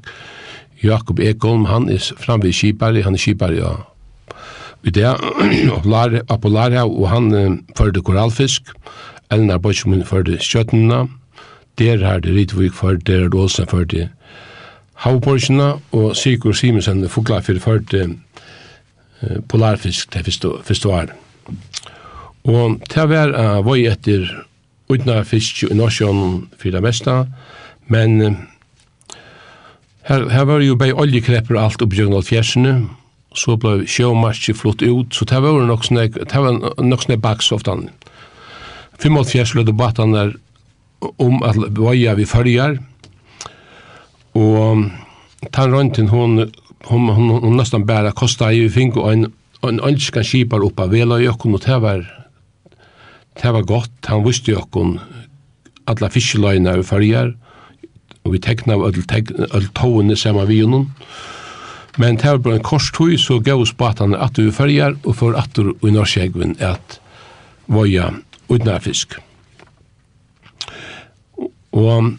Jakob 0.83 1.19
Ekholm, 1.19 1.65
han 1.65 1.89
er 1.89 2.03
framme 2.19 2.49
i 2.49 2.55
kipari, 2.55 3.01
han 3.01 3.15
er 3.15 3.23
kipari 3.23 3.59
ja. 3.61 3.73
Vi 4.83 4.91
det, 4.91 5.05
Apollaria, 6.29 6.83
og 6.83 7.09
han 7.09 7.31
uh, 7.31 7.57
førde 7.77 8.01
korallfisk, 8.03 8.73
Elnar 9.31 9.61
Bortsmun 9.63 10.03
førde 10.05 10.35
skjøttene, 10.43 11.07
der 11.79 12.03
har 12.03 12.19
det 12.19 12.35
Ritvik 12.35 12.73
førde, 12.73 12.99
der 13.07 13.23
har 13.23 13.29
det 13.31 13.39
Åsen 13.39 13.67
førte 13.67 14.09
havbortsene, 15.03 15.73
og 15.91 16.15
Sigurd 16.15 16.55
Simonsen 16.55 16.93
Simensen 16.93 17.09
Fuglafyr 17.09 17.59
førde 17.59 18.03
uh, 18.09 19.37
polarfisk 19.49 20.11
til 20.11 20.23
første 20.63 20.89
år. 20.89 21.13
Og 22.43 22.81
til 22.89 23.03
å 23.03 23.07
være 23.07 23.31
uh, 23.59 23.65
vøy 23.65 23.87
etter 23.87 24.27
utna 24.91 25.21
fisk 25.23 25.63
i 25.63 25.75
Norsjøen 25.75 26.49
for 26.59 26.75
det 26.75 26.83
meste, 26.83 27.21
men 27.87 28.21
uh, 28.21 28.33
Her, 30.03 30.27
her 30.29 30.45
var 30.49 30.63
jo 30.63 30.75
bei 30.75 30.91
oljekrepper 30.91 31.55
og 31.55 31.63
alt 31.63 31.83
oppi 31.85 32.03
av 32.03 32.25
fjersene, 32.27 32.73
så 33.33 33.55
ble 33.57 33.85
sjåmarski 33.89 34.53
flott 34.53 34.83
ut, 34.83 35.13
så 35.15 35.25
det 35.25 35.39
var 35.41 35.63
nok 35.65 35.85
sånne, 35.87 36.09
det 36.11 36.41
var 36.43 36.57
nok 36.83 37.05
sånne 37.05 37.21
baks 37.23 37.51
av 37.55 37.63
55 38.99 39.55
løy 39.57 39.71
batan 39.73 40.13
der 40.13 40.33
om 41.19 41.41
at 41.43 41.57
vaja 41.75 42.13
vi 42.15 42.27
fyrjar, 42.29 42.77
og 44.35 44.85
tan 45.55 45.73
røyntin 45.73 46.11
hon, 46.11 46.43
hon, 46.89 47.07
hon, 47.09 47.31
hon, 47.39 47.57
nesten 47.57 47.87
bæra 47.87 48.13
kosta 48.15 48.51
i 48.51 48.63
vi 48.65 48.69
fink 48.73 48.97
og 48.97 49.09
en, 49.11 49.27
en 49.63 49.81
ønskan 49.83 50.25
skipar 50.25 50.63
oppa 50.65 50.87
vela 50.91 51.19
i 51.21 51.29
okkun, 51.31 51.57
og 51.57 51.63
det 51.65 51.79
var, 51.83 52.05
det 53.41 53.55
var 53.55 53.67
godt, 53.67 53.95
han 54.07 54.25
visste 54.27 54.53
jo 54.53 54.61
okkun 54.63 54.97
alla 55.89 56.09
fiskeløyna 56.11 56.77
vi 56.79 56.87
fyrjar, 56.87 57.33
og 58.23 58.33
vi 58.33 58.39
tekna 58.39 58.73
av 58.73 58.87
öll 58.87 59.67
tåene 59.75 60.15
saman 60.15 60.47
vi 60.47 60.61
honom. 60.61 60.91
Men 61.97 62.15
det 62.17 62.25
var 62.25 62.37
bara 62.37 62.55
en 62.55 62.63
korstøy, 62.63 63.17
så 63.17 63.39
gav 63.39 63.61
oss 63.61 63.73
batane 63.77 64.17
at 64.17 64.37
vi 64.37 64.51
färgar 64.51 64.95
og 65.03 65.15
for 65.15 65.37
attur 65.37 65.75
i 65.83 65.91
Norsjegven 65.91 66.55
at 66.59 66.99
voja 67.67 68.09
utnær 68.49 68.79
fisk. 68.81 69.19
Og 71.71 72.13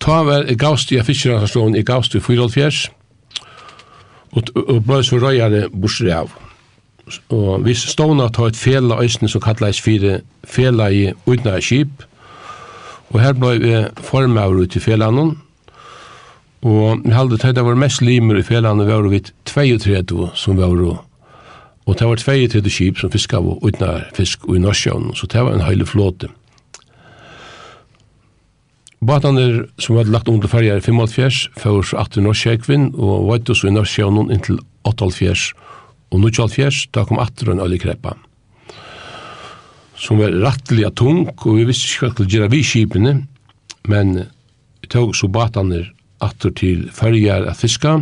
ta 0.00 0.22
var 0.22 0.48
i 0.50 0.56
gavst 0.56 0.92
i 0.92 1.02
fiskeransastlån, 1.02 1.76
i 1.76 1.82
gavst 1.82 2.14
i 2.14 2.18
4,5 2.18 2.88
og, 4.32 4.48
og 4.56 4.80
blei 4.86 5.02
så 5.04 5.20
røyare 5.20 5.68
bursre 5.68 6.14
av. 6.16 6.32
Og 7.34 7.66
vi 7.66 7.74
ståna 7.76 8.30
ta 8.32 8.46
et 8.48 8.56
fela 8.56 9.00
øysene 9.02 9.28
som 9.28 9.42
kallais 9.44 9.80
fire 9.80 10.20
fela 10.44 10.88
i 10.90 11.10
utnær 11.26 11.60
kip, 11.60 12.04
Og 13.12 13.20
her 13.20 13.36
ble 13.36 13.56
vi 13.60 13.72
formaver 14.00 14.64
ut 14.64 14.76
i 14.76 14.80
felanen, 14.80 15.36
og 16.62 17.02
vi 17.04 17.12
halde 17.12 17.36
det 17.36 17.64
var 17.64 17.74
mest 17.74 18.02
limer 18.02 18.38
i 18.38 18.44
felanen 18.46 18.88
var 18.88 19.08
vi 19.10 19.20
32 19.44 20.30
som 20.38 20.56
var 20.56 20.76
og 21.86 21.98
det 21.98 22.06
var 22.06 22.16
32 22.16 22.70
skip 22.70 22.98
som 22.98 23.10
fiska 23.10 23.40
av 23.40 23.58
utna 23.66 24.04
fisk 24.14 24.46
i 24.46 24.60
Norsjøen, 24.62 25.10
så 25.18 25.26
det 25.26 25.42
var 25.42 25.56
en 25.56 25.64
heile 25.66 25.86
flåte. 25.86 26.28
Batane 29.02 29.64
som 29.82 29.96
var 29.98 30.06
lagt 30.06 30.28
under 30.30 30.46
ferger 30.46 30.78
i 30.78 30.84
55, 30.84 31.48
fyrir 31.58 31.82
så 31.82 31.98
18 32.04 32.22
Norsjøkvinn, 32.22 32.92
og 32.94 33.26
veit 33.32 33.50
oss 33.50 33.64
i 33.66 33.74
Norsjøen 33.74 34.30
inntil 34.30 34.60
8 34.86 35.10
og 36.12 36.20
9 36.20 36.70
da 36.94 37.04
kom 37.08 37.18
18 37.18 37.50
en 37.50 37.64
øylig 37.64 37.80
kreppa 37.82 38.14
som 40.02 40.18
var 40.18 40.34
rattliga 40.42 40.90
tung, 40.90 41.28
og 41.30 41.58
vi 41.60 41.66
visste 41.68 41.86
ikke 41.86 42.08
hva 42.08 42.12
skulle 42.14 42.34
gjøre 42.34 42.50
vi 42.50 42.62
skipene, 42.66 43.14
men 43.90 44.14
vi 44.82 44.90
tog 44.90 45.14
så 45.14 45.28
batene 45.30 45.84
atter 46.22 46.54
til 46.58 46.88
färjar 46.94 47.46
at 47.50 47.60
fiska, 47.60 48.00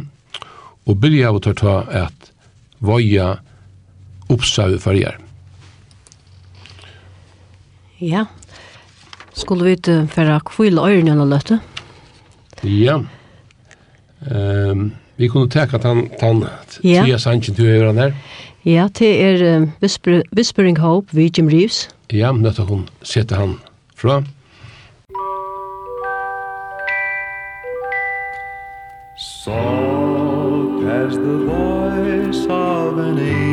og 0.88 1.01
byrja 1.01 1.28
av 1.28 1.38
å 1.38 1.42
ta 1.53 1.74
at 2.07 2.30
voja 2.80 3.34
oppsave 4.32 4.80
färjar. 4.80 5.18
Ja, 8.01 8.24
skulle 9.36 9.68
vi 9.68 9.76
ikke 9.76 9.98
for 10.09 10.32
å 10.32 10.40
kvile 10.48 10.86
øyrene 10.88 11.12
eller 11.18 11.28
løtte? 11.34 11.61
Ja, 12.64 12.96
um, 14.24 14.90
vi 15.20 15.28
kunne 15.28 15.53
teka 15.53 15.76
tan, 15.80 16.07
tan, 16.20 16.46
ja. 16.80 17.05
tida 17.05 17.20
sannsyn 17.20 17.57
til 17.57 17.68
å 17.68 17.92
her. 17.92 18.14
Ja. 18.16 18.49
Ja, 18.64 18.88
det 18.98 19.24
er 19.24 19.56
um, 19.56 19.72
Whisper, 19.82 20.22
Whispering 20.36 20.78
Hope 20.78 21.16
ved 21.16 21.30
Jim 21.38 21.48
Reeves. 21.48 21.88
Ja, 22.12 22.32
nettopp 22.32 22.68
hun 22.68 22.88
setter 23.02 23.36
han 23.36 23.54
fra. 23.96 24.20
Soft 29.44 30.84
as 30.84 31.16
the 31.16 31.38
voice 31.48 32.46
of 32.50 32.98
an 32.98 33.18
angel 33.18 33.49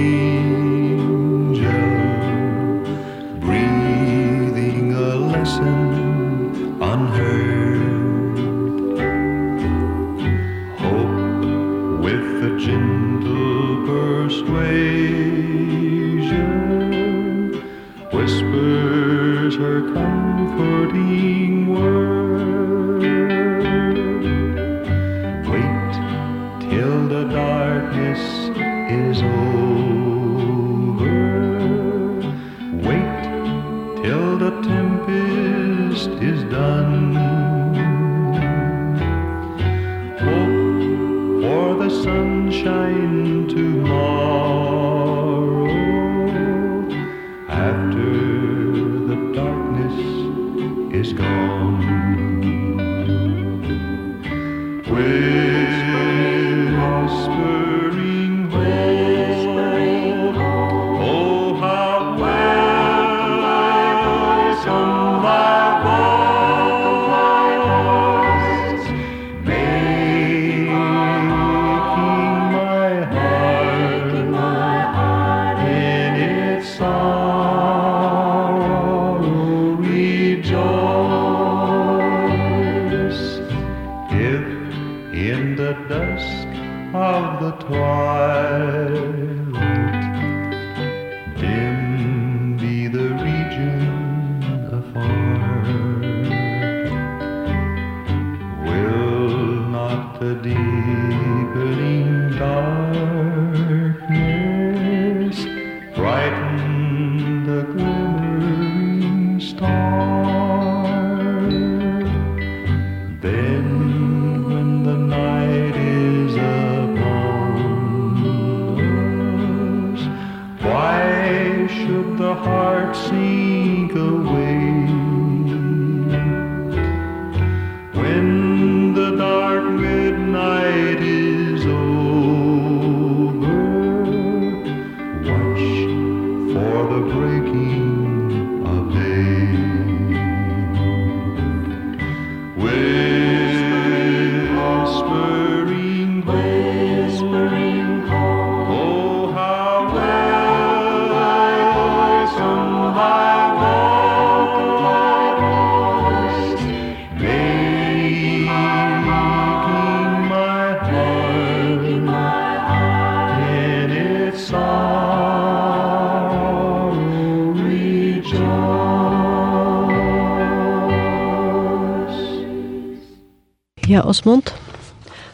Osmund. 174.08 174.54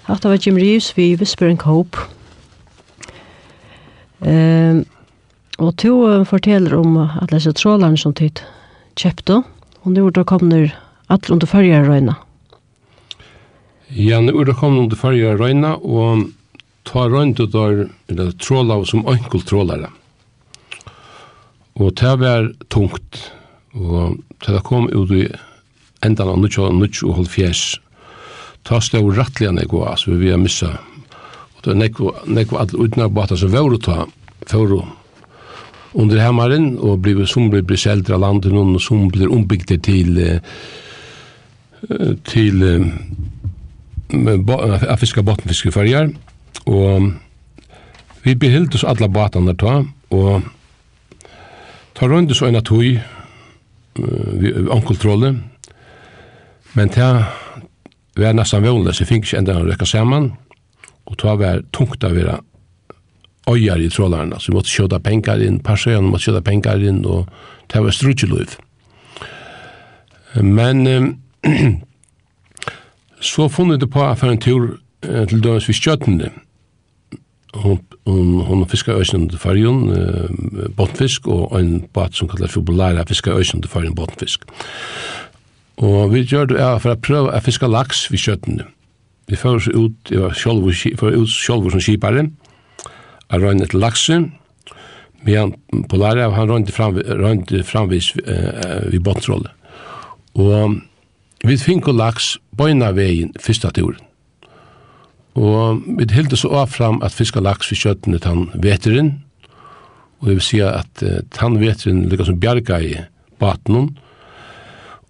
Hatta 0.09 0.29
var 0.29 0.41
Jim 0.41 0.57
Reeves 0.57 0.91
vi 0.97 1.13
Whispering 1.15 1.61
Hope. 1.63 1.97
Ehm 4.25 4.83
og 5.61 5.75
to 5.77 5.93
uh, 6.09 6.25
forteller 6.25 6.73
om 6.79 6.97
at 6.97 7.31
lesa 7.31 7.53
trålarna 7.53 7.97
som 7.99 8.13
tid 8.17 8.41
kjøpte. 8.99 9.41
Og 9.83 9.91
nu 9.93 10.05
er 10.07 10.15
det 10.15 10.25
kommer 10.29 10.71
alle 11.11 11.33
under 11.35 11.49
førre 11.49 11.83
røyna. 11.85 12.15
Ja, 13.93 14.21
nu 14.21 14.33
er 14.39 14.49
det 14.49 14.57
kommer 14.57 14.85
under 14.85 14.97
førre 14.97 15.35
røyna, 15.37 15.75
og 15.77 16.29
ta 16.87 17.05
rundt 17.07 17.39
ut 17.39 17.53
der, 17.53 17.85
eller 18.09 18.31
trålav 18.41 18.85
som 18.89 19.05
enkelt 19.07 19.47
trålare. 19.47 19.91
Og 21.75 21.93
det 21.99 22.17
var 22.19 22.49
tungt, 22.69 23.31
og 23.73 24.17
til 24.43 24.57
det 24.57 24.63
kom 24.65 24.89
ut 24.89 25.11
i 25.11 25.27
endan 26.03 26.29
av 26.29 26.37
19 26.37 26.65
og 26.65 26.75
19 26.81 27.09
og 27.09 27.23
19 27.27 27.79
ta 28.63 28.79
stod 28.81 29.17
rattliga 29.17 29.51
nekva, 29.51 29.91
altså 29.91 30.15
vi 30.17 30.31
har 30.31 30.41
missa. 30.41 30.73
Og 31.57 31.63
det 31.67 31.77
nekva, 31.79 32.13
nekva 32.25 32.63
alle 32.63 32.73
utna 32.73 33.09
bata 33.09 33.37
som 33.39 33.51
vore 33.53 33.79
ta, 33.83 34.03
for 34.47 34.83
under 35.93 36.19
hemmaren, 36.19 36.77
og 36.79 37.01
bliv, 37.05 37.25
som 37.29 37.49
blir 37.51 37.61
blir 37.61 37.77
seldra 37.77 38.17
landen, 38.17 38.57
og 38.57 38.81
som 38.81 39.07
blir 39.13 39.31
ombygde 39.31 39.77
til, 39.77 40.17
til 42.25 42.63
a 44.13 44.97
fiska 44.97 45.21
bottenfiskeferger, 45.21 46.13
og 46.65 47.13
vi 48.23 48.35
behild 48.39 48.75
oss 48.75 48.85
alla 48.87 49.07
båtarna 49.07 49.53
ta, 49.53 49.83
og 50.09 50.41
ta 51.93 52.07
rundt 52.07 52.31
oss 52.31 52.41
en 52.41 52.55
vi, 52.55 52.61
tog, 52.61 52.83
vi 54.39 54.53
ankeltrolle, 54.71 55.35
men 56.73 56.89
ta 56.89 57.09
vi 58.15 58.25
er 58.25 58.35
nesten 58.37 58.63
vanlig, 58.65 58.95
så 58.97 59.07
fikk 59.09 59.27
ikke 59.27 59.39
enda 59.41 59.59
å 59.59 59.67
rekke 59.67 59.87
sammen, 59.89 60.31
og 61.09 61.17
ta 61.19 61.35
var 61.39 61.63
tungt 61.75 62.03
av 62.05 62.15
være 62.15 62.39
øyer 63.49 63.81
i 63.83 63.89
trålarna, 63.91 64.39
så 64.39 64.51
vi 64.51 64.57
måtte 64.57 64.71
kjøta 64.71 64.99
penger 65.03 65.41
inn, 65.43 65.59
persøyene 65.63 66.07
måtte 66.07 66.29
kjøta 66.29 66.43
penger 66.45 66.85
inn, 66.87 67.01
og 67.05 67.27
det 67.73 67.81
var 67.83 67.95
strutjeløyv. 67.95 68.55
Men 70.41 70.87
um, 70.87 71.09
så 73.23 73.49
funnet 73.51 73.81
det 73.83 73.91
på 73.91 74.05
for 74.19 74.31
en 74.31 74.41
tur 74.41 74.63
eh, 75.03 75.25
til 75.29 75.43
dømes 75.43 75.67
vi 75.69 75.75
skjøttene. 75.77 76.31
Hun, 77.53 77.77
hun, 78.09 78.39
hun 78.47 78.63
fisker 78.69 78.97
øyne 78.97 79.29
til 79.29 79.39
fargen, 79.39 79.83
eh, 79.93 80.69
bottenfisk, 80.77 81.27
og 81.27 81.53
en 81.59 81.83
bat 81.93 82.15
som 82.15 82.31
kallar 82.31 82.51
for 82.51 82.65
bolæra 82.65 83.05
fisker 83.07 83.35
øyne 83.35 83.61
til 83.61 83.69
fargen 83.69 83.95
bottenfisk. 83.95 84.47
Og 85.81 86.13
vi 86.13 86.21
gjør 86.21 86.51
det 86.51 86.59
ja, 86.59 86.75
for 86.77 86.93
å 86.93 87.01
prøve 87.01 87.33
å 87.33 87.41
fiske 87.43 87.69
laks 87.69 88.05
ved 88.11 88.21
kjøttene. 88.21 88.67
Vi 89.31 89.39
fører 89.39 89.61
oss 89.61 89.71
ut, 89.71 90.11
jeg 90.11 90.21
var 90.21 90.37
sjolv, 90.37 90.69
ut 90.69 91.31
sjolv 91.31 91.71
som 91.71 91.81
kipare, 91.81 92.27
jeg 93.31 93.41
røyne 93.41 93.67
til 93.71 93.81
laksen, 93.81 94.31
men 95.23 95.53
Polarev, 95.89 96.35
han 96.35 96.49
røyne 96.51 96.73
fram, 96.75 96.99
røyne 96.99 97.63
framvis 97.65 98.11
eh, 98.19 98.89
ved 98.91 98.99
bottrolle. 99.05 99.53
Og 100.35 100.81
vi 101.47 101.57
fink 101.59 101.87
og 101.87 101.97
laks 101.99 102.33
bøyna 102.57 102.91
veien 102.95 103.31
fyrsta 103.41 103.71
turen. 103.75 104.01
Og 105.33 105.81
vi 105.97 106.05
hilde 106.13 106.37
så 106.37 106.51
av 106.61 106.73
fram 106.75 106.99
at 107.05 107.15
fiska 107.15 107.41
laks 107.41 107.71
ved 107.71 107.81
kjøttene 107.81 108.19
tann 108.21 108.49
veteren, 108.61 109.15
og 110.21 110.29
det 110.29 110.35
vil 110.37 110.45
si 110.45 110.59
at 110.63 111.01
uh, 111.03 111.19
tann 111.35 111.57
veteren 111.59 112.05
ligger 112.07 112.29
som 112.29 112.37
bjerga 112.39 112.77
i 112.79 112.93
batenen, 113.41 113.89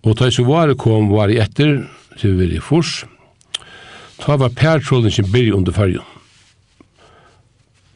Og 0.03 0.17
da 0.19 0.27
som 0.31 0.49
var 0.49 0.73
kom 0.75 1.07
var 1.11 1.31
i 1.31 1.39
etter, 1.39 1.85
til 2.19 2.35
vi 2.35 2.43
var 2.43 2.55
i 2.57 2.59
fors, 2.59 3.05
ta 4.19 4.35
var 4.35 4.51
pertrollen 4.55 5.11
som 5.11 5.29
byrg 5.31 5.55
under 5.55 5.75
fargen. 5.75 6.09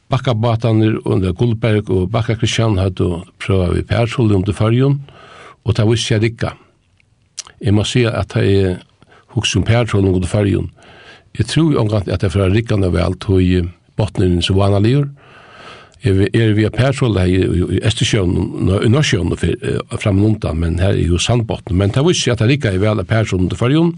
Bakka 0.07 0.31
Bakkabataner 0.31 1.01
under 1.03 1.33
Gullberg 1.35 1.89
og 1.91 2.09
Bakka 2.11 2.37
Kristian 2.39 2.77
hadde 2.79 3.25
prøvd 3.43 3.75
vi 3.75 3.83
pertrollen 3.83 4.39
under 4.39 4.55
fargen, 4.55 5.01
og 5.65 5.75
det 5.75 5.83
var 5.83 5.99
ikke 5.99 6.21
rikka. 6.23 6.53
Jeg 7.59 7.73
må 7.75 7.83
si 7.83 8.05
at 8.07 8.35
jeg 8.39 8.55
er 8.63 8.77
hos 9.35 9.55
om 9.55 9.67
pertrollen 9.67 10.15
under 10.15 10.27
fargen. 10.27 10.71
Jeg 11.37 11.45
tror 11.51 11.73
jo 11.73 11.81
omgant 11.81 12.07
at 12.07 12.23
jeg 12.23 12.31
fra 12.31 12.47
rikkan 12.47 12.87
er 12.87 12.95
vel 12.95 13.19
tog 13.19 13.43
i 13.43 13.65
botnen 13.99 14.39
som 14.41 14.55
var 14.55 14.71
analyr, 14.71 15.03
og 15.03 15.26
er 16.05 16.53
vi 16.53 16.67
persåleie 16.69 17.45
i 17.73 17.79
Estersjøen, 17.85 18.35
i 18.85 18.89
Norsjøen 18.91 19.33
fremme 19.37 20.25
undan, 20.27 20.59
men 20.61 20.79
her 20.79 20.93
er 20.93 21.07
jo 21.07 21.17
sandbotten. 21.17 21.77
Men 21.77 21.93
det 21.93 22.03
var 22.03 22.13
ikke 22.13 22.35
at 22.35 22.43
det 22.45 22.57
ikke 22.57 22.73
er 22.75 22.83
vel 22.83 23.03
persålen 23.05 23.49
til 23.49 23.57
fargen, 23.59 23.93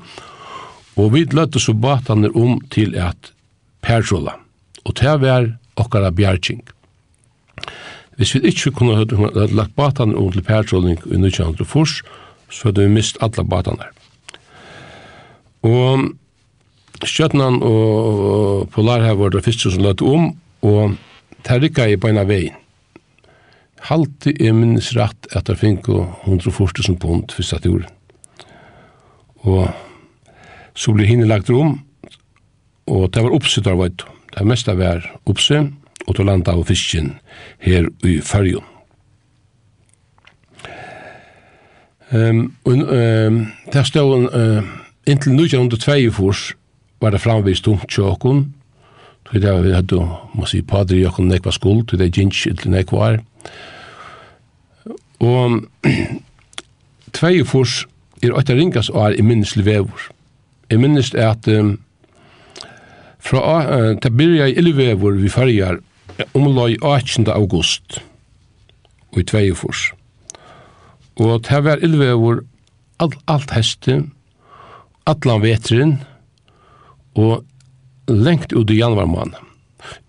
og 0.99 1.13
vi 1.13 1.25
løtte 1.31 1.59
så 1.59 1.73
batene 1.73 2.31
om 2.35 2.59
til 2.71 2.95
at 2.99 3.33
persåla, 3.85 4.35
og 4.85 4.95
det 4.99 5.15
var 5.21 5.51
okkara 5.79 6.11
bjergjeng. 6.11 6.63
Hvis 8.19 8.35
vi 8.35 8.51
ikke 8.51 8.73
kunne 8.75 8.97
ha 8.99 9.05
lagt 9.55 9.75
batene 9.79 10.17
om 10.19 10.31
til 10.31 10.43
persålen 10.43 10.91
i 10.91 11.19
1904, 11.19 12.03
så 12.49 12.67
hadde 12.67 12.83
vi 12.83 12.95
mist 12.95 13.19
alle 13.23 13.45
batene. 13.47 13.91
Og 15.63 16.09
Skjøtnan 16.99 17.61
og 17.63 18.67
Polar 18.73 19.05
var 19.15 19.31
det 19.31 19.45
første 19.45 19.71
som 19.71 19.83
løtte 19.83 20.03
om, 20.03 20.33
og 20.67 20.97
det 21.47 21.61
rikka 21.63 21.87
i 21.87 21.97
på 21.97 22.09
en 22.09 22.21
av 22.21 22.29
veien. 22.29 22.55
Halte 23.87 24.33
jeg 24.35 24.55
minnes 24.57 24.91
rett 24.97 25.29
at 25.35 25.49
jeg 25.49 25.61
fikk 25.61 25.87
140 26.27 26.97
pund 26.99 27.31
for 27.31 27.47
staturen. 27.47 27.87
Og 29.47 29.69
så 30.75 30.91
ble 30.95 31.07
hinne 31.07 31.27
lagt 31.29 31.49
rom, 31.51 31.77
og 32.89 33.11
det 33.13 33.23
var 33.23 33.35
oppsitt 33.35 33.67
av 33.67 33.79
veit. 33.79 34.03
Det 34.35 34.45
meste 34.47 34.75
var 34.75 35.05
oppsitt, 35.29 35.71
og 36.07 36.15
til 36.15 36.27
landa 36.27 36.55
av 36.55 36.65
fisken 36.67 37.13
her 37.63 37.87
i 38.07 38.19
fyrjon. 38.25 38.65
Um, 42.09 42.55
og, 42.65 42.73
um, 42.73 43.43
der 43.69 43.83
stod 43.85 44.31
uh, 44.33 44.65
inntil 45.05 45.35
1902 45.37 46.09
fors 46.09 46.55
var 47.01 47.13
det 47.13 47.21
framvist 47.21 47.63
tomt 47.63 47.85
tjåkon, 47.85 48.47
Så 49.29 49.39
det 49.39 49.51
var 49.53 49.61
vi 49.61 49.73
hadde, 49.73 49.99
må 50.33 50.47
si, 50.49 50.61
padre 50.65 50.97
Jakob 50.97 51.25
nekva 51.25 51.51
skuld, 51.53 51.97
det 51.97 52.13
gins 52.15 52.41
til 52.43 52.71
nekva 52.71 52.97
er. 53.13 53.19
Og 55.19 55.61
tvei 57.13 57.43
fors 57.45 57.83
er 58.23 58.33
åtta 58.33 58.55
ringas 58.55 58.89
og 58.89 59.03
er 59.05 59.19
i 59.19 59.25
minneslig 59.25 59.65
vevor. 59.67 60.09
Jeg 60.69 60.79
minnes 60.79 61.13
er 61.13 61.31
at 61.31 61.47
um, 61.47 61.79
fra 63.19 63.41
uh, 63.65 63.93
til 64.01 64.11
byrja 64.11 64.49
i 64.49 64.57
Illevevor 64.61 65.17
vi 65.17 65.29
farger 65.29 65.79
omlai 66.33 66.75
18. 66.81 67.27
august 67.27 68.01
og 69.11 69.19
i 69.19 69.25
tvei 69.25 69.49
fors. 69.55 69.91
Og 71.19 71.43
det 71.49 71.63
var 71.63 71.81
Illevevor 71.83 72.43
alt, 72.99 73.17
alt 73.27 73.51
heste, 73.51 74.03
allan 75.07 75.41
vetrin 75.41 75.97
og 77.15 77.45
lengt 78.09 78.53
ut 78.53 78.71
i 78.71 78.79
januarmann. 78.79 79.35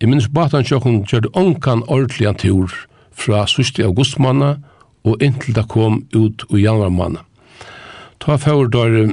Jeg 0.01 0.11
minnes 0.11 0.29
batan 0.29 0.67
sjokken 0.67 1.05
gjør 1.07 1.31
onkan 1.39 1.85
ordentlig 1.87 2.29
en 2.29 2.39
tur 2.41 2.75
fra 3.13 3.45
1. 3.45 3.81
august 3.85 4.19
og 4.21 5.23
inntil 5.23 5.55
det 5.55 5.69
kom 5.69 6.05
ut 6.15 6.45
i 6.51 6.65
januarmann. 6.65 7.19
Ta 8.21 8.37
fjord 8.37 8.73
der 8.73 9.09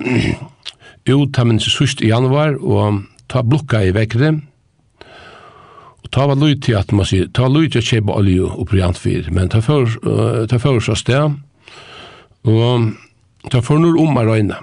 ut 1.07 1.33
ta 1.33 1.43
minnes 1.43 1.81
1. 1.81 2.01
januar 2.01 2.57
og 2.59 3.03
ta 3.27 3.43
blokka 3.43 3.83
i 3.83 3.93
vekkere 3.95 4.38
og 6.03 6.11
ta 6.15 6.27
var 6.29 6.39
lyd 6.39 6.61
til 6.63 6.77
at 6.79 6.93
man 6.95 7.07
sier 7.07 7.27
ta 7.35 7.49
lyd 7.51 7.73
til 7.73 7.83
å 7.83 7.88
kjeba 7.89 8.15
olje 8.21 8.47
og 8.47 8.69
proviantfyr 8.69 9.27
men 9.35 9.51
ta 9.51 9.59
fjord 9.63 9.99
ta 10.51 10.59
fjord 10.61 10.85
så 10.85 10.95
sted 10.95 11.35
og 12.47 12.88
ta 13.51 13.61
fjord 13.63 13.83
når 13.83 13.99
om 14.03 14.19
er 14.21 14.31
røyne 14.31 14.59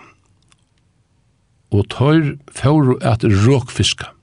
og 1.75 1.89
tar 1.93 2.35
fjord 2.57 2.97
at 3.05 3.25
råkfiska 3.25 4.14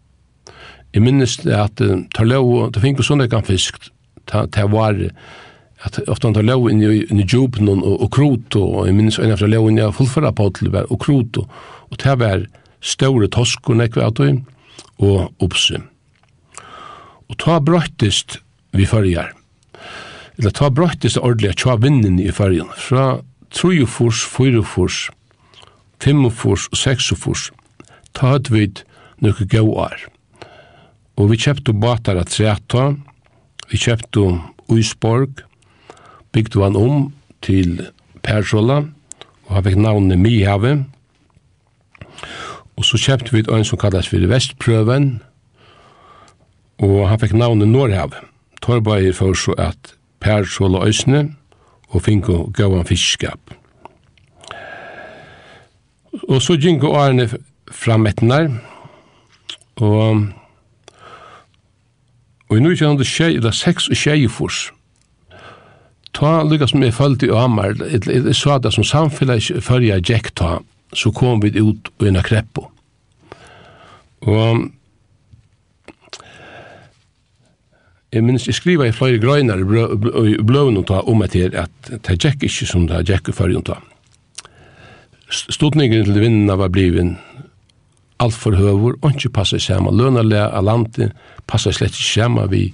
Jeg 0.92 1.06
minnes 1.06 1.38
det 1.44 1.56
at 1.56 1.82
ta 2.16 2.26
lov, 2.28 2.72
ta 2.74 2.84
finnes 2.84 3.08
sånn 3.08 3.24
jeg 3.24 3.32
kan 3.32 3.46
fisk, 3.48 3.92
ta 4.28 4.66
var 4.68 4.98
at 5.82 5.98
ofte 6.12 6.28
han 6.28 6.36
tar 6.36 6.46
lov 6.46 6.68
inn 6.70 6.82
i, 6.84 7.02
inn 7.08 7.22
i 7.24 7.26
djupen 7.26 7.70
og, 7.72 7.86
og 7.88 8.10
krot, 8.14 8.58
og 8.60 8.90
jeg 8.90 8.98
minnes 8.98 9.18
en 9.18 9.34
av 9.34 9.42
lov 9.50 9.70
inn 9.70 9.80
i 9.82 9.88
fullføra 9.96 10.34
på 10.36 10.50
til 10.60 10.76
og 10.76 11.00
krot, 11.02 11.40
og 11.42 11.48
og 11.92 12.00
ta 12.00 12.16
var 12.16 12.48
større 12.82 13.28
tosker 13.32 13.78
nekve 13.78 14.04
av 14.06 14.16
tog, 14.18 14.40
og 15.02 15.44
oppsy. 15.44 15.82
Og 17.30 17.38
ta 17.42 17.60
brøttist 17.64 18.40
vi 18.76 18.88
fyrir, 18.88 19.34
eller 20.40 20.56
ta 20.56 20.72
brøttist 20.72 21.20
ordelig 21.20 21.54
at 21.54 21.62
tja 21.64 21.76
vinnen 21.82 22.20
i 22.20 22.32
fyrir, 22.36 22.70
fra 22.76 23.22
trojofors, 23.52 24.24
fyrofors, 24.24 25.10
fimofors 26.02 26.70
og 26.72 26.80
seksofors, 26.80 27.50
ta 28.16 28.36
høyt 28.36 28.52
vid 28.54 28.84
nøkke 29.22 29.48
gauar. 29.52 30.08
Og 31.22 31.28
vi 31.30 31.38
kjøpte 31.38 31.74
båtar 31.78 32.18
av 32.18 32.32
Treta, 32.34 32.96
vi 33.70 33.78
kjøpte 33.78 34.24
Uisborg, 34.74 35.44
bygde 36.34 36.64
han 36.64 36.80
om 36.80 37.04
til 37.46 37.76
Persåla, 38.26 38.80
og 39.46 39.52
han 39.54 39.68
fikk 39.68 39.78
navnet 39.78 40.18
Mihave. 40.18 40.72
Og 42.74 42.88
så 42.88 42.98
kjøpte 42.98 43.36
vi 43.36 43.44
et 43.44 43.54
øyn 43.54 43.68
som 43.68 43.78
kallas 43.78 44.10
for 44.10 44.26
Vestprøven, 44.34 45.12
og 46.82 46.98
han 47.12 47.22
fikk 47.22 47.38
navnet 47.38 47.70
Norhave. 47.70 48.26
Torbeir 48.66 49.14
for 49.14 49.38
så 49.38 49.54
at 49.62 49.94
Persåla 50.26 50.88
Øysne, 50.90 51.36
og 51.94 52.02
finko 52.02 52.48
gavan 52.58 52.88
fiskskap. 52.88 53.54
Og 56.24 56.42
så 56.42 56.58
gynko 56.58 56.96
årene 56.98 57.30
fram 57.70 58.10
etnar, 58.10 58.56
og 59.78 60.32
Og 62.52 62.58
i 62.58 62.60
1906 62.60 63.38
eller 63.38 63.54
seks 63.56 63.88
og 63.88 63.96
tjei 63.96 64.28
furs, 64.28 64.66
ta 66.12 66.42
lykka 66.44 66.68
som 66.68 66.84
jeg 66.84 66.98
følte 66.98 67.30
i 67.30 67.32
Amar, 67.32 67.78
jeg 67.80 68.36
sa 68.36 68.58
det 68.60 68.74
som 68.76 68.84
samfunnet 68.84 69.64
før 69.64 69.80
jeg 69.86 70.04
gikk 70.04 70.34
ta, 70.36 70.58
så 70.92 71.14
kom 71.16 71.40
vi 71.40 71.54
ut 71.56 71.88
og 71.96 72.08
inn 72.10 72.20
av 72.20 72.28
kreppo. 72.28 72.68
Og 74.28 74.68
jeg 78.12 78.26
minns, 78.28 78.50
jeg 78.50 78.60
skriva 78.60 78.90
i 78.90 78.92
flere 78.92 79.22
grøyner 79.24 79.64
i 79.64 80.36
bløven 80.44 80.82
og 80.82 80.90
ta 80.92 81.00
om 81.08 81.24
at 81.24 81.32
det 81.32 82.20
gikk 82.20 82.44
ikke 82.44 82.68
som 82.68 82.84
det 82.92 83.06
gikk 83.08 83.32
i 83.32 83.38
før 83.38 83.56
ta. 83.64 83.80
Stodningen 85.32 86.04
til 86.04 86.20
vinnene 86.20 86.60
var 86.60 86.76
bliven 86.76 87.16
alt 88.22 88.38
for 88.38 88.56
høver, 88.58 88.98
og 89.02 89.16
ikke 89.16 89.34
passer 89.42 89.62
sammen. 89.62 89.98
Lønarlega 89.98 90.50
av 90.56 90.66
landet 90.68 91.16
passer 91.50 91.76
slett 91.76 91.96
ikke 91.98 92.10
sammen 92.22 92.52
vi, 92.52 92.68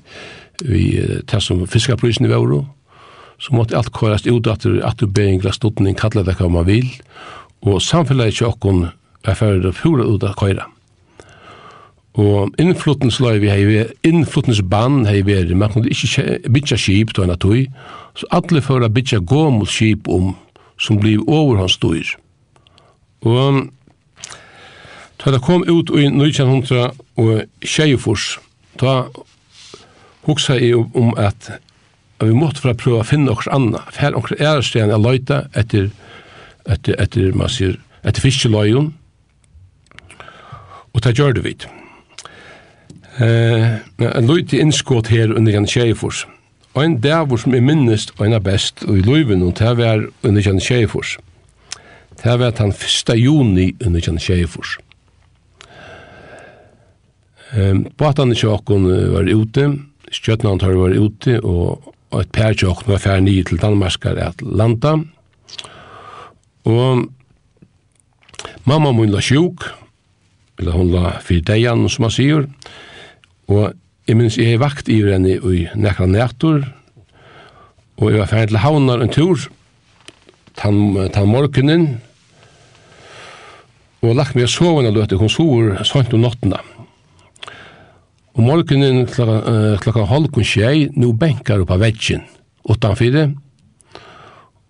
vi 0.67 0.83
tar 1.29 1.43
som 1.43 1.65
fiskarprisen 1.69 2.27
i 2.27 2.31
Vauro, 2.31 2.65
så 3.39 3.53
måtte 3.53 3.77
alt 3.77 3.93
køres 3.93 4.25
ut 4.27 4.47
at 4.49 4.65
du, 4.65 4.79
at 4.83 4.99
du 4.99 5.07
beingla 5.07 5.53
stodning, 5.53 5.97
kalla 5.97 6.25
det 6.25 6.37
hva 6.39 6.49
man 6.49 6.67
vil, 6.67 6.89
og 7.65 7.81
samfunnet 7.81 8.33
ikke 8.33 8.49
åkken 8.49 8.87
er 9.27 9.37
ferdig 9.37 9.69
å 9.69 9.77
fjore 9.77 10.07
ut 10.07 10.25
av 10.25 10.35
køyre. 10.39 10.65
Og 12.17 12.55
innflutningsløy 12.57 13.37
vi 13.43 13.49
hei, 13.51 13.83
innflutningsbann 14.07 15.03
hei 15.05 15.19
veri, 15.25 15.53
man 15.53 15.69
kunne 15.69 15.91
ikke 15.93 16.39
bytja 16.49 16.79
skip 16.81 17.13
til 17.13 17.27
enn 17.27 17.37
tøy, 17.37 17.67
så 18.17 18.29
alle 18.33 18.63
fører 18.65 18.89
bytja 18.89 19.21
gå 19.21 19.43
mot 19.53 19.69
skip 19.69 20.09
om, 20.09 20.31
som 20.81 20.97
blir 21.01 21.21
overhåndsstøyr. 21.21 22.15
Og 23.25 23.67
Ta 25.17 25.31
det 25.33 25.41
kom 25.41 25.63
ut 25.65 25.89
i 25.97 26.05
1900 26.09 26.91
og 27.17 27.65
tjejfors, 27.65 28.37
ta 28.77 29.07
hoksa 30.27 30.57
i 30.61 30.73
om 30.75 31.15
at 31.17 31.49
vi 32.21 32.33
måtte 32.33 32.61
for 32.61 32.73
å 32.73 32.77
prøve 32.77 33.01
å 33.01 33.07
finne 33.07 33.33
okkurs 33.33 33.49
anna, 33.53 33.81
for 33.93 34.17
okkurs 34.17 34.41
ærestegn 34.41 34.93
er 34.93 35.01
løyta 35.01 35.43
etter, 35.57 35.89
etter, 36.65 36.97
etter, 37.01 37.33
man 37.37 37.51
sier, 37.53 37.77
etter 38.03 38.25
fiskeløyen, 38.25 38.91
og 40.93 41.03
ta 41.05 41.13
gjør 41.13 41.37
det 41.37 41.45
vidt. 41.45 41.67
Eh, 43.21 43.77
en 44.05 44.29
løyte 44.29 44.57
innskått 44.61 45.11
her 45.13 45.33
under 45.33 45.53
Jan 45.53 45.69
tjejfors, 45.69 46.25
og 46.73 46.83
en 46.83 46.97
dævor 47.01 47.41
som 47.41 47.55
er 47.57 47.65
minnest 47.65 48.13
og 48.17 48.27
en 48.27 48.37
av 48.37 48.43
best, 48.45 48.83
og 48.85 48.99
i 48.99 49.05
løyven, 49.05 49.45
og 49.45 49.55
det 49.57 49.73
var 49.77 50.05
under 50.25 50.49
en 50.49 50.61
tjejfors. 50.61 51.17
Det 52.17 52.39
var 52.39 52.53
den 52.57 52.73
1. 52.73 53.13
juni 53.17 53.71
under 53.85 54.09
en 54.09 54.19
tjejfors. 54.21 54.77
Ehm 57.55 57.85
båtarna 57.97 58.35
sjokken 58.35 58.87
var 59.13 59.29
ute, 59.31 59.69
skjøttene 60.11 60.59
tar 60.59 60.75
var 60.75 60.95
ute, 60.95 61.37
og 61.43 61.93
et 62.19 62.31
per 62.35 62.55
sjokken 62.57 62.91
var 62.91 63.03
ferdig 63.03 63.27
nye 63.27 63.45
til 63.47 63.61
Danmarkar 63.61 64.19
at 64.19 64.41
landa. 64.43 64.97
Og 66.67 67.07
mamma 68.67 68.91
mun 68.91 69.13
la 69.13 69.23
sjuk, 69.23 69.63
eller 70.59 70.75
hun 70.75 70.91
la 70.91 71.17
fyrir 71.23 71.45
deian, 71.47 71.87
som 71.89 72.07
man 72.07 72.15
sier, 72.15 72.47
og 73.47 73.71
jeg 74.07 74.19
minns 74.19 74.39
jeg 74.39 74.55
er 74.55 74.63
vakt 74.63 74.89
i 74.91 74.99
henne 75.05 75.37
i 75.39 75.67
nekra 75.75 76.07
nætur, 76.07 76.65
og 77.97 78.11
jeg 78.11 78.19
var 78.19 78.31
ferdig 78.31 78.51
til 78.51 78.63
havnar 78.63 79.03
en 79.03 79.13
tur, 79.13 79.47
tann, 80.59 81.09
tan 81.15 81.31
morgenen, 81.31 81.87
og 84.03 84.15
lagt 84.19 84.35
meg 84.35 84.45
å 84.45 84.51
sove 84.51 84.83
en 84.83 84.93
løte, 84.93 85.17
hun 85.17 85.31
sover 85.31 85.79
sånt 85.87 86.13
om 86.13 86.27
nottena. 86.27 86.59
Og 88.37 88.43
morgenen 88.45 89.07
klokka, 89.09 89.37
uh, 89.49 89.77
klokka 89.81 90.05
halv 90.05 90.29
kun 90.33 90.45
tjei, 90.45 90.89
nu 90.93 91.09
benkar 91.17 91.63
upp 91.63 91.71
av 91.73 91.81
veggen, 91.81 92.21
utanfyrir, 92.69 93.31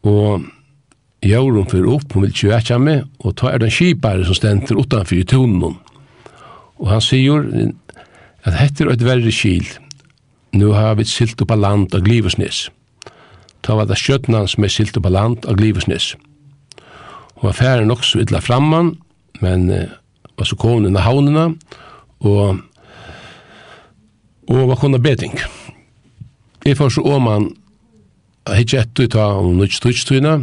og 0.08 0.46
Jaurum 1.26 1.66
fyrir 1.66 1.90
upp, 1.98 2.14
hun 2.14 2.28
vil 2.28 2.36
tjøkja 2.36 2.78
meg, 2.80 3.04
og 3.26 3.34
ta 3.40 3.50
er 3.52 3.60
den 3.60 3.74
kipare 3.74 4.24
som 4.28 4.38
stender 4.38 4.78
utanfyrir 4.78 5.26
tonen. 5.28 5.76
Og 6.78 6.92
han 6.92 7.02
sier 7.02 7.48
at 8.46 8.60
hette 8.60 8.86
er 8.86 8.94
et 8.94 9.04
verre 9.04 9.34
kil. 9.34 9.66
Nu 10.54 10.72
har 10.78 10.96
vi 10.96 11.08
silt 11.10 11.42
upp 11.42 11.52
av 11.52 11.60
land 11.60 11.96
av 11.98 12.06
Glivesnes. 12.06 12.68
Ta 13.66 13.76
var 13.76 13.90
det 13.90 13.98
skjøtnan 14.00 14.48
som 14.48 14.64
er 14.64 14.72
silt 14.72 14.96
upp 14.98 15.10
av 15.10 15.16
land 15.18 15.50
av 15.50 15.58
Glivesnes. 15.58 16.14
Og 17.42 17.50
affæren 17.50 17.92
også 17.92 18.22
illa 18.22 18.40
framman, 18.40 18.94
men 19.42 19.68
uh, 19.74 19.90
var 20.38 20.48
så 20.48 20.56
kom 20.56 20.86
inn 20.86 20.96
av 20.96 21.10
havnena, 21.10 21.50
og 22.22 22.62
og 24.48 24.68
var 24.70 24.80
kona 24.80 25.00
beding. 25.02 25.36
Jeg 26.66 26.78
får 26.80 26.98
så 26.98 27.04
åman 27.04 27.50
hitt 28.56 28.74
etter 28.76 29.10
ta 29.12 29.28
om 29.40 29.58
nødt 29.60 29.76
tutstina, 29.82 30.38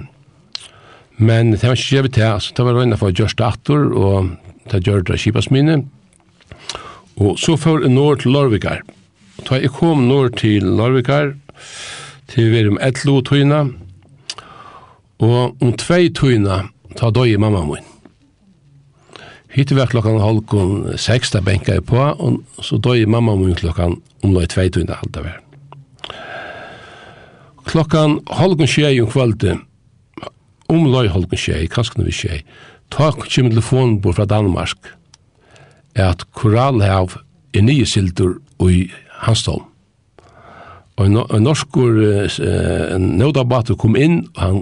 men 1.17 1.53
det 1.53 1.63
var 1.63 1.79
ikke 1.79 1.97
gjevig 1.97 2.13
til, 2.17 2.27
altså 2.27 2.55
det 2.57 2.67
var 2.67 2.77
røyna 2.79 2.99
for 3.01 3.15
Gjørst 3.15 3.41
Ator, 3.45 3.87
og 3.93 4.35
det 4.71 4.83
gjør 4.85 5.05
det 5.07 5.21
kjipas 5.23 5.51
mine. 5.55 5.85
Og 7.17 7.39
så 7.39 7.57
får 7.57 7.85
jeg 7.85 7.95
nord 7.95 8.25
til 8.25 8.35
Lorvikar. 8.35 8.83
Da 9.47 9.61
jeg 9.61 9.71
kom 9.77 10.09
nord 10.09 10.37
til 10.41 10.65
Lorvikar, 10.65 11.35
til 12.29 12.51
vi 12.51 12.61
er 12.61 12.71
om 12.73 12.79
11 12.83 13.23
tøyna, 13.29 13.65
og 15.23 15.63
om 15.63 15.75
tvei 15.79 16.09
tøyna, 16.11 16.65
ta 16.99 17.11
døy 17.15 17.35
i 17.35 17.41
mamma 17.41 17.63
min. 17.69 17.94
Hittir 19.55 19.79
var 19.79 19.87
klokkan 19.87 20.19
halvkon 20.19 20.97
seks, 20.99 21.31
da 21.31 21.39
benka 21.45 21.77
jeg 21.77 21.85
på, 21.87 21.99
og 21.99 22.65
så 22.65 22.75
døg 22.83 23.07
mamma 23.07 23.37
min 23.39 23.55
klokkan 23.55 24.01
om 24.27 24.33
løy 24.35 24.49
tvei 24.51 24.67
under 24.81 24.99
halda 24.99 25.23
vær. 25.23 25.37
Klokkan 27.69 28.19
halvkon 28.35 28.67
tjei 28.67 28.99
om 29.03 29.13
kvalde, 29.13 29.55
om 30.67 30.89
løy 30.91 31.07
halvkon 31.07 31.39
tjei, 31.39 31.69
kanskje 31.71 32.01
når 32.01 32.11
vi 32.11 32.17
tjei, 32.19 32.41
tak 32.91 33.23
kjem 33.31 33.53
telefonbord 33.53 34.19
fra 34.19 34.27
Danmark, 34.27 34.91
er 35.95 36.11
at 36.11 36.27
korallhav 36.35 37.15
er 37.55 37.63
nye 37.63 37.87
sildur 37.87 38.41
i 38.67 38.89
Hansdom. 39.23 39.63
Og 40.99 41.07
en 41.07 41.43
norskur 41.47 41.95
uh, 42.03 42.99
nødabater 42.99 43.79
kom 43.79 43.95
inn, 43.95 44.25
og 44.35 44.43
han, 44.43 44.59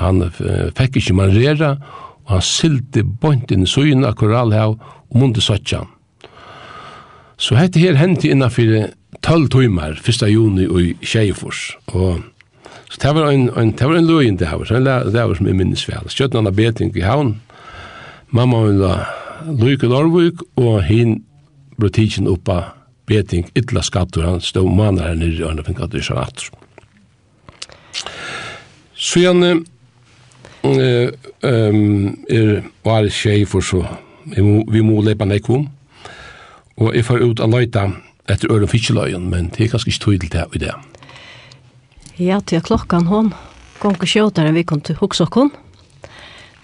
han 0.00 0.24
uh, 0.24 0.70
fikk 0.76 1.02
ikke 1.02 1.20
manrera, 1.20 1.74
og 1.76 2.09
han 2.30 2.44
sildi 2.44 3.02
bont 3.02 3.50
inn 3.50 3.66
i 3.66 3.70
søyen 3.70 4.06
korallhav 4.16 4.76
og 4.78 5.16
mundi 5.18 5.42
søtja. 5.42 5.84
Så 7.40 7.56
hette 7.56 7.80
her 7.80 7.96
hendi 7.96 8.30
innanfyrir 8.30 8.92
12 9.22 9.48
timer, 9.52 9.96
1. 9.98 10.26
juni 10.30 10.66
i 10.66 10.92
Kjeifors. 11.02 11.76
Og 11.92 12.20
så 12.90 12.98
det 13.02 13.14
var 13.14 13.30
en, 13.30 13.48
en, 13.56 13.72
det 13.72 13.86
var 13.86 13.96
en 13.96 14.06
løyen 14.06 14.36
det 14.36 14.48
her, 14.48 14.64
det 14.66 15.14
var 15.14 15.34
som 15.34 15.46
jeg 15.46 15.56
minnes 15.56 15.86
vel. 15.88 16.08
Skjøtten 16.10 16.44
han 16.46 16.54
beting 16.54 16.94
i 16.96 17.04
havn, 17.06 17.36
mamma 18.34 18.64
hun 18.64 18.80
da 18.82 18.94
Luik 19.46 19.84
og 19.86 19.94
Norvik, 19.94 20.42
og 20.58 20.82
hin 20.84 21.20
ble 21.80 21.90
tidsin 21.94 22.28
oppa 22.28 22.74
beting 23.08 23.46
ytla 23.58 23.82
skattur, 23.82 24.26
han 24.26 24.42
stod 24.44 24.68
manar 24.74 25.10
her 25.10 25.18
nirri, 25.18 25.42
og 25.42 25.54
han 25.54 25.64
fikk 25.66 25.84
at 25.84 25.94
det 25.94 26.02
er 26.10 26.50
Så 28.94 29.20
igjen, 29.20 29.64
er 30.64 32.62
var 32.84 33.08
tjej 33.08 33.44
for 33.48 33.60
så 33.60 33.84
vi 34.36 34.82
må 34.84 35.00
lepa 35.02 35.24
nekvom 35.24 35.68
og 36.80 36.94
jeg 36.96 37.04
får 37.04 37.24
ut 37.24 37.40
a 37.40 37.46
leita 37.48 37.86
etter 38.28 38.52
øren 38.52 38.68
fiskeløyen 38.68 39.30
men 39.30 39.50
det 39.54 39.64
er 39.64 39.72
ganske 39.72 39.90
ikke 39.90 40.04
tydelig 40.04 40.32
det 40.32 40.44
i 40.54 40.58
det 40.58 40.74
Ja, 42.20 42.40
til 42.40 42.60
klokkan 42.60 43.06
hon 43.06 43.32
kom 43.80 43.96
og 43.96 44.08
sjåter 44.08 44.44
enn 44.44 44.54
vi 44.54 44.62
kom 44.68 44.80
til 44.80 44.98
hoksokkon 45.00 45.50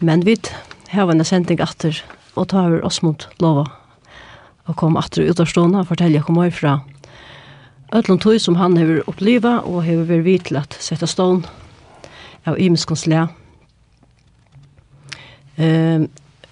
men 0.01 0.26
vi 0.26 0.36
har 0.92 1.11
en 1.11 1.24
sending 1.24 1.61
atter 1.61 2.03
og 2.36 2.49
tar 2.49 2.68
over 2.68 2.84
oss 2.84 3.03
mot 3.03 3.28
lova 3.40 3.64
og 4.66 4.76
kom 4.76 4.97
atter 5.01 5.24
ut 5.24 5.40
av 5.40 5.49
stående 5.49 5.80
og 5.80 5.88
fortelle 5.88 6.20
hvor 6.20 6.36
mye 6.36 6.53
fra 6.53 6.80
Øtlund 7.94 8.20
tog 8.20 8.40
som 8.42 8.57
han 8.59 8.76
har 8.76 9.05
opplivet 9.07 9.62
og 9.64 9.84
har 9.86 10.05
vært 10.09 10.24
vidt 10.26 10.49
til 10.49 10.59
at 10.59 10.74
sette 10.82 11.07
stånd 11.07 11.47
av 12.47 12.59
imenskonslæg 12.59 13.30
Eh, 15.59 16.00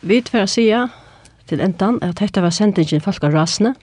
vi 0.00 0.20
tver 0.20 0.46
sia 0.46 0.86
til 1.48 1.61
endan 1.61 1.98
at 2.02 2.20
dette 2.20 2.42
var 2.42 2.52
sendingen 2.55 3.02
Falka 3.05 3.28
Rasne. 3.28 3.74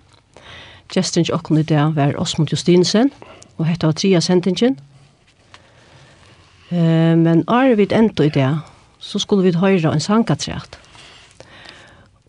Gestern 0.93 1.25
ikke 1.25 1.37
åkken 1.37 1.61
i 1.61 1.63
det 1.63 1.83
var 1.95 2.17
Osmund 2.19 2.49
Justinsen, 2.51 3.11
og 3.57 3.67
dette 3.69 3.87
var 3.87 3.93
tria 3.97 4.19
sendingen. 4.19 4.79
Eh, 6.71 7.17
men 7.17 7.43
er 7.47 7.75
vi 7.75 7.87
enda 7.91 8.23
i 8.23 8.33
det, 8.33 8.49
så 8.99 9.19
skulle 9.19 9.43
vi 9.43 9.57
høre 9.57 9.93
en 9.93 9.99
sangatræt. 9.99 10.79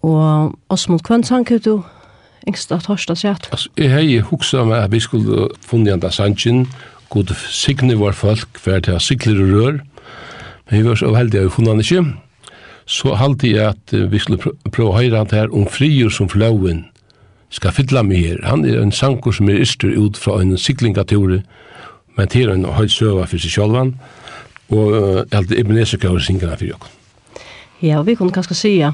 Og 0.02 0.54
Osmund, 0.68 1.00
hvem 1.06 1.22
sanket 1.22 1.64
du? 1.64 1.82
Engsta 2.46 2.78
torsdag 2.78 3.16
sæt. 3.16 3.48
Altså, 3.52 3.68
jeg 3.78 3.90
hei 3.90 4.18
huksa 4.18 4.64
meg 4.64 4.82
at 4.82 4.92
vi 4.92 4.98
skulle 5.00 5.48
funnet 5.62 5.92
enda 5.94 6.10
sangen, 6.10 6.66
god 7.08 7.30
signe 7.50 7.94
var 8.00 8.12
folk, 8.12 8.58
for 8.58 8.80
til 8.80 9.00
sikler 9.00 9.44
og 9.44 9.52
rør, 9.52 9.78
men 10.70 10.82
vi 10.82 10.88
var 10.88 10.94
så 10.94 11.14
heldige 11.14 11.40
at 11.40 11.44
vi 11.44 11.54
funnet 11.54 11.70
han 11.70 11.80
ikke 11.80 12.31
så 12.92 13.14
halte 13.16 13.48
jeg 13.48 13.72
at 13.72 13.94
vi 14.12 14.20
skulle 14.20 14.52
prøve 14.68 14.90
å 14.90 14.96
høre 14.98 15.22
han 15.22 15.32
her 15.32 15.52
om 15.54 15.64
frier 15.70 16.12
som 16.12 16.28
flåen 16.28 16.84
skal 17.52 17.72
fylla 17.72 18.02
meg 18.04 18.20
her. 18.20 18.40
Han 18.44 18.66
er 18.68 18.80
en 18.80 18.92
sanker 18.92 19.32
som 19.32 19.48
er 19.48 19.62
yster 19.64 19.92
ut 19.96 20.18
fra 20.20 20.38
en 20.42 20.56
siklingatore, 20.60 21.40
men 22.18 22.32
til 22.32 22.52
en 22.52 22.66
høyt 22.76 22.92
søva 22.92 23.24
for 23.28 23.40
seg 23.40 23.54
sjølvan, 23.54 23.94
og 24.72 25.32
alt 25.36 25.52
Ebenezer-kåre 25.52 26.20
singarna 26.24 26.56
for 26.60 26.68
jokken. 26.68 26.98
Ja, 27.82 27.98
og 28.00 28.06
vi 28.06 28.16
kunne 28.16 28.32
kanskje 28.32 28.56
sige, 28.56 28.92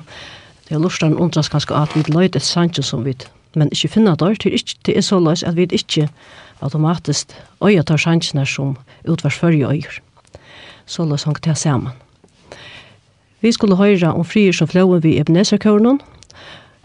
det 0.68 0.76
er 0.76 0.82
lustan 0.82 1.18
undras 1.18 1.51
kanskje 1.51 1.76
at 1.76 1.94
vi 1.94 2.07
løyt 2.09 2.38
et 2.38 2.46
sanker 2.46 2.86
som 2.86 3.05
vi, 3.07 3.16
men 3.59 3.70
ikke 3.74 3.90
finna 3.99 4.14
der, 4.18 4.38
til 4.38 4.55
ikke, 4.55 4.78
det 4.86 4.96
er 4.96 5.07
så 5.07 5.18
løys 5.22 5.42
at 5.42 5.59
vi 5.59 5.66
ikke 5.66 6.09
automatisk 6.62 7.34
øya 7.62 7.82
tar 7.82 7.99
sankerne 7.99 8.46
som 8.46 8.76
utvarsførje 9.07 9.66
øyer. 9.66 10.03
Så 10.86 11.05
løys 11.05 11.26
han 11.26 11.34
til 11.34 11.57
sammen. 11.57 11.92
Vi 13.41 13.53
skulle 13.53 13.76
høyra 13.78 14.12
om 14.18 14.24
frier 14.26 14.53
som 14.53 14.66
flåen 14.66 15.03
vi 15.05 15.18
Ebenezer-kåren. 15.20 16.01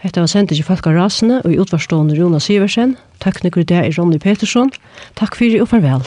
Hette 0.04 0.22
var 0.22 0.30
sendt 0.30 0.51
ikke 0.54 0.68
folk 0.68 0.88
av 0.91 0.97
rasene, 0.99 1.39
og 1.41 1.54
i 1.54 1.58
utvarstående 1.64 2.18
Jonas 2.18 2.49
Iversen. 2.51 2.97
Tekniker 3.24 3.64
det 3.66 3.80
er 3.80 3.93
Ronny 3.97 4.20
Petersson. 4.22 4.70
Takk 5.18 5.39
fyrir 5.39 5.64
og 5.64 5.72
farvel. 5.72 6.06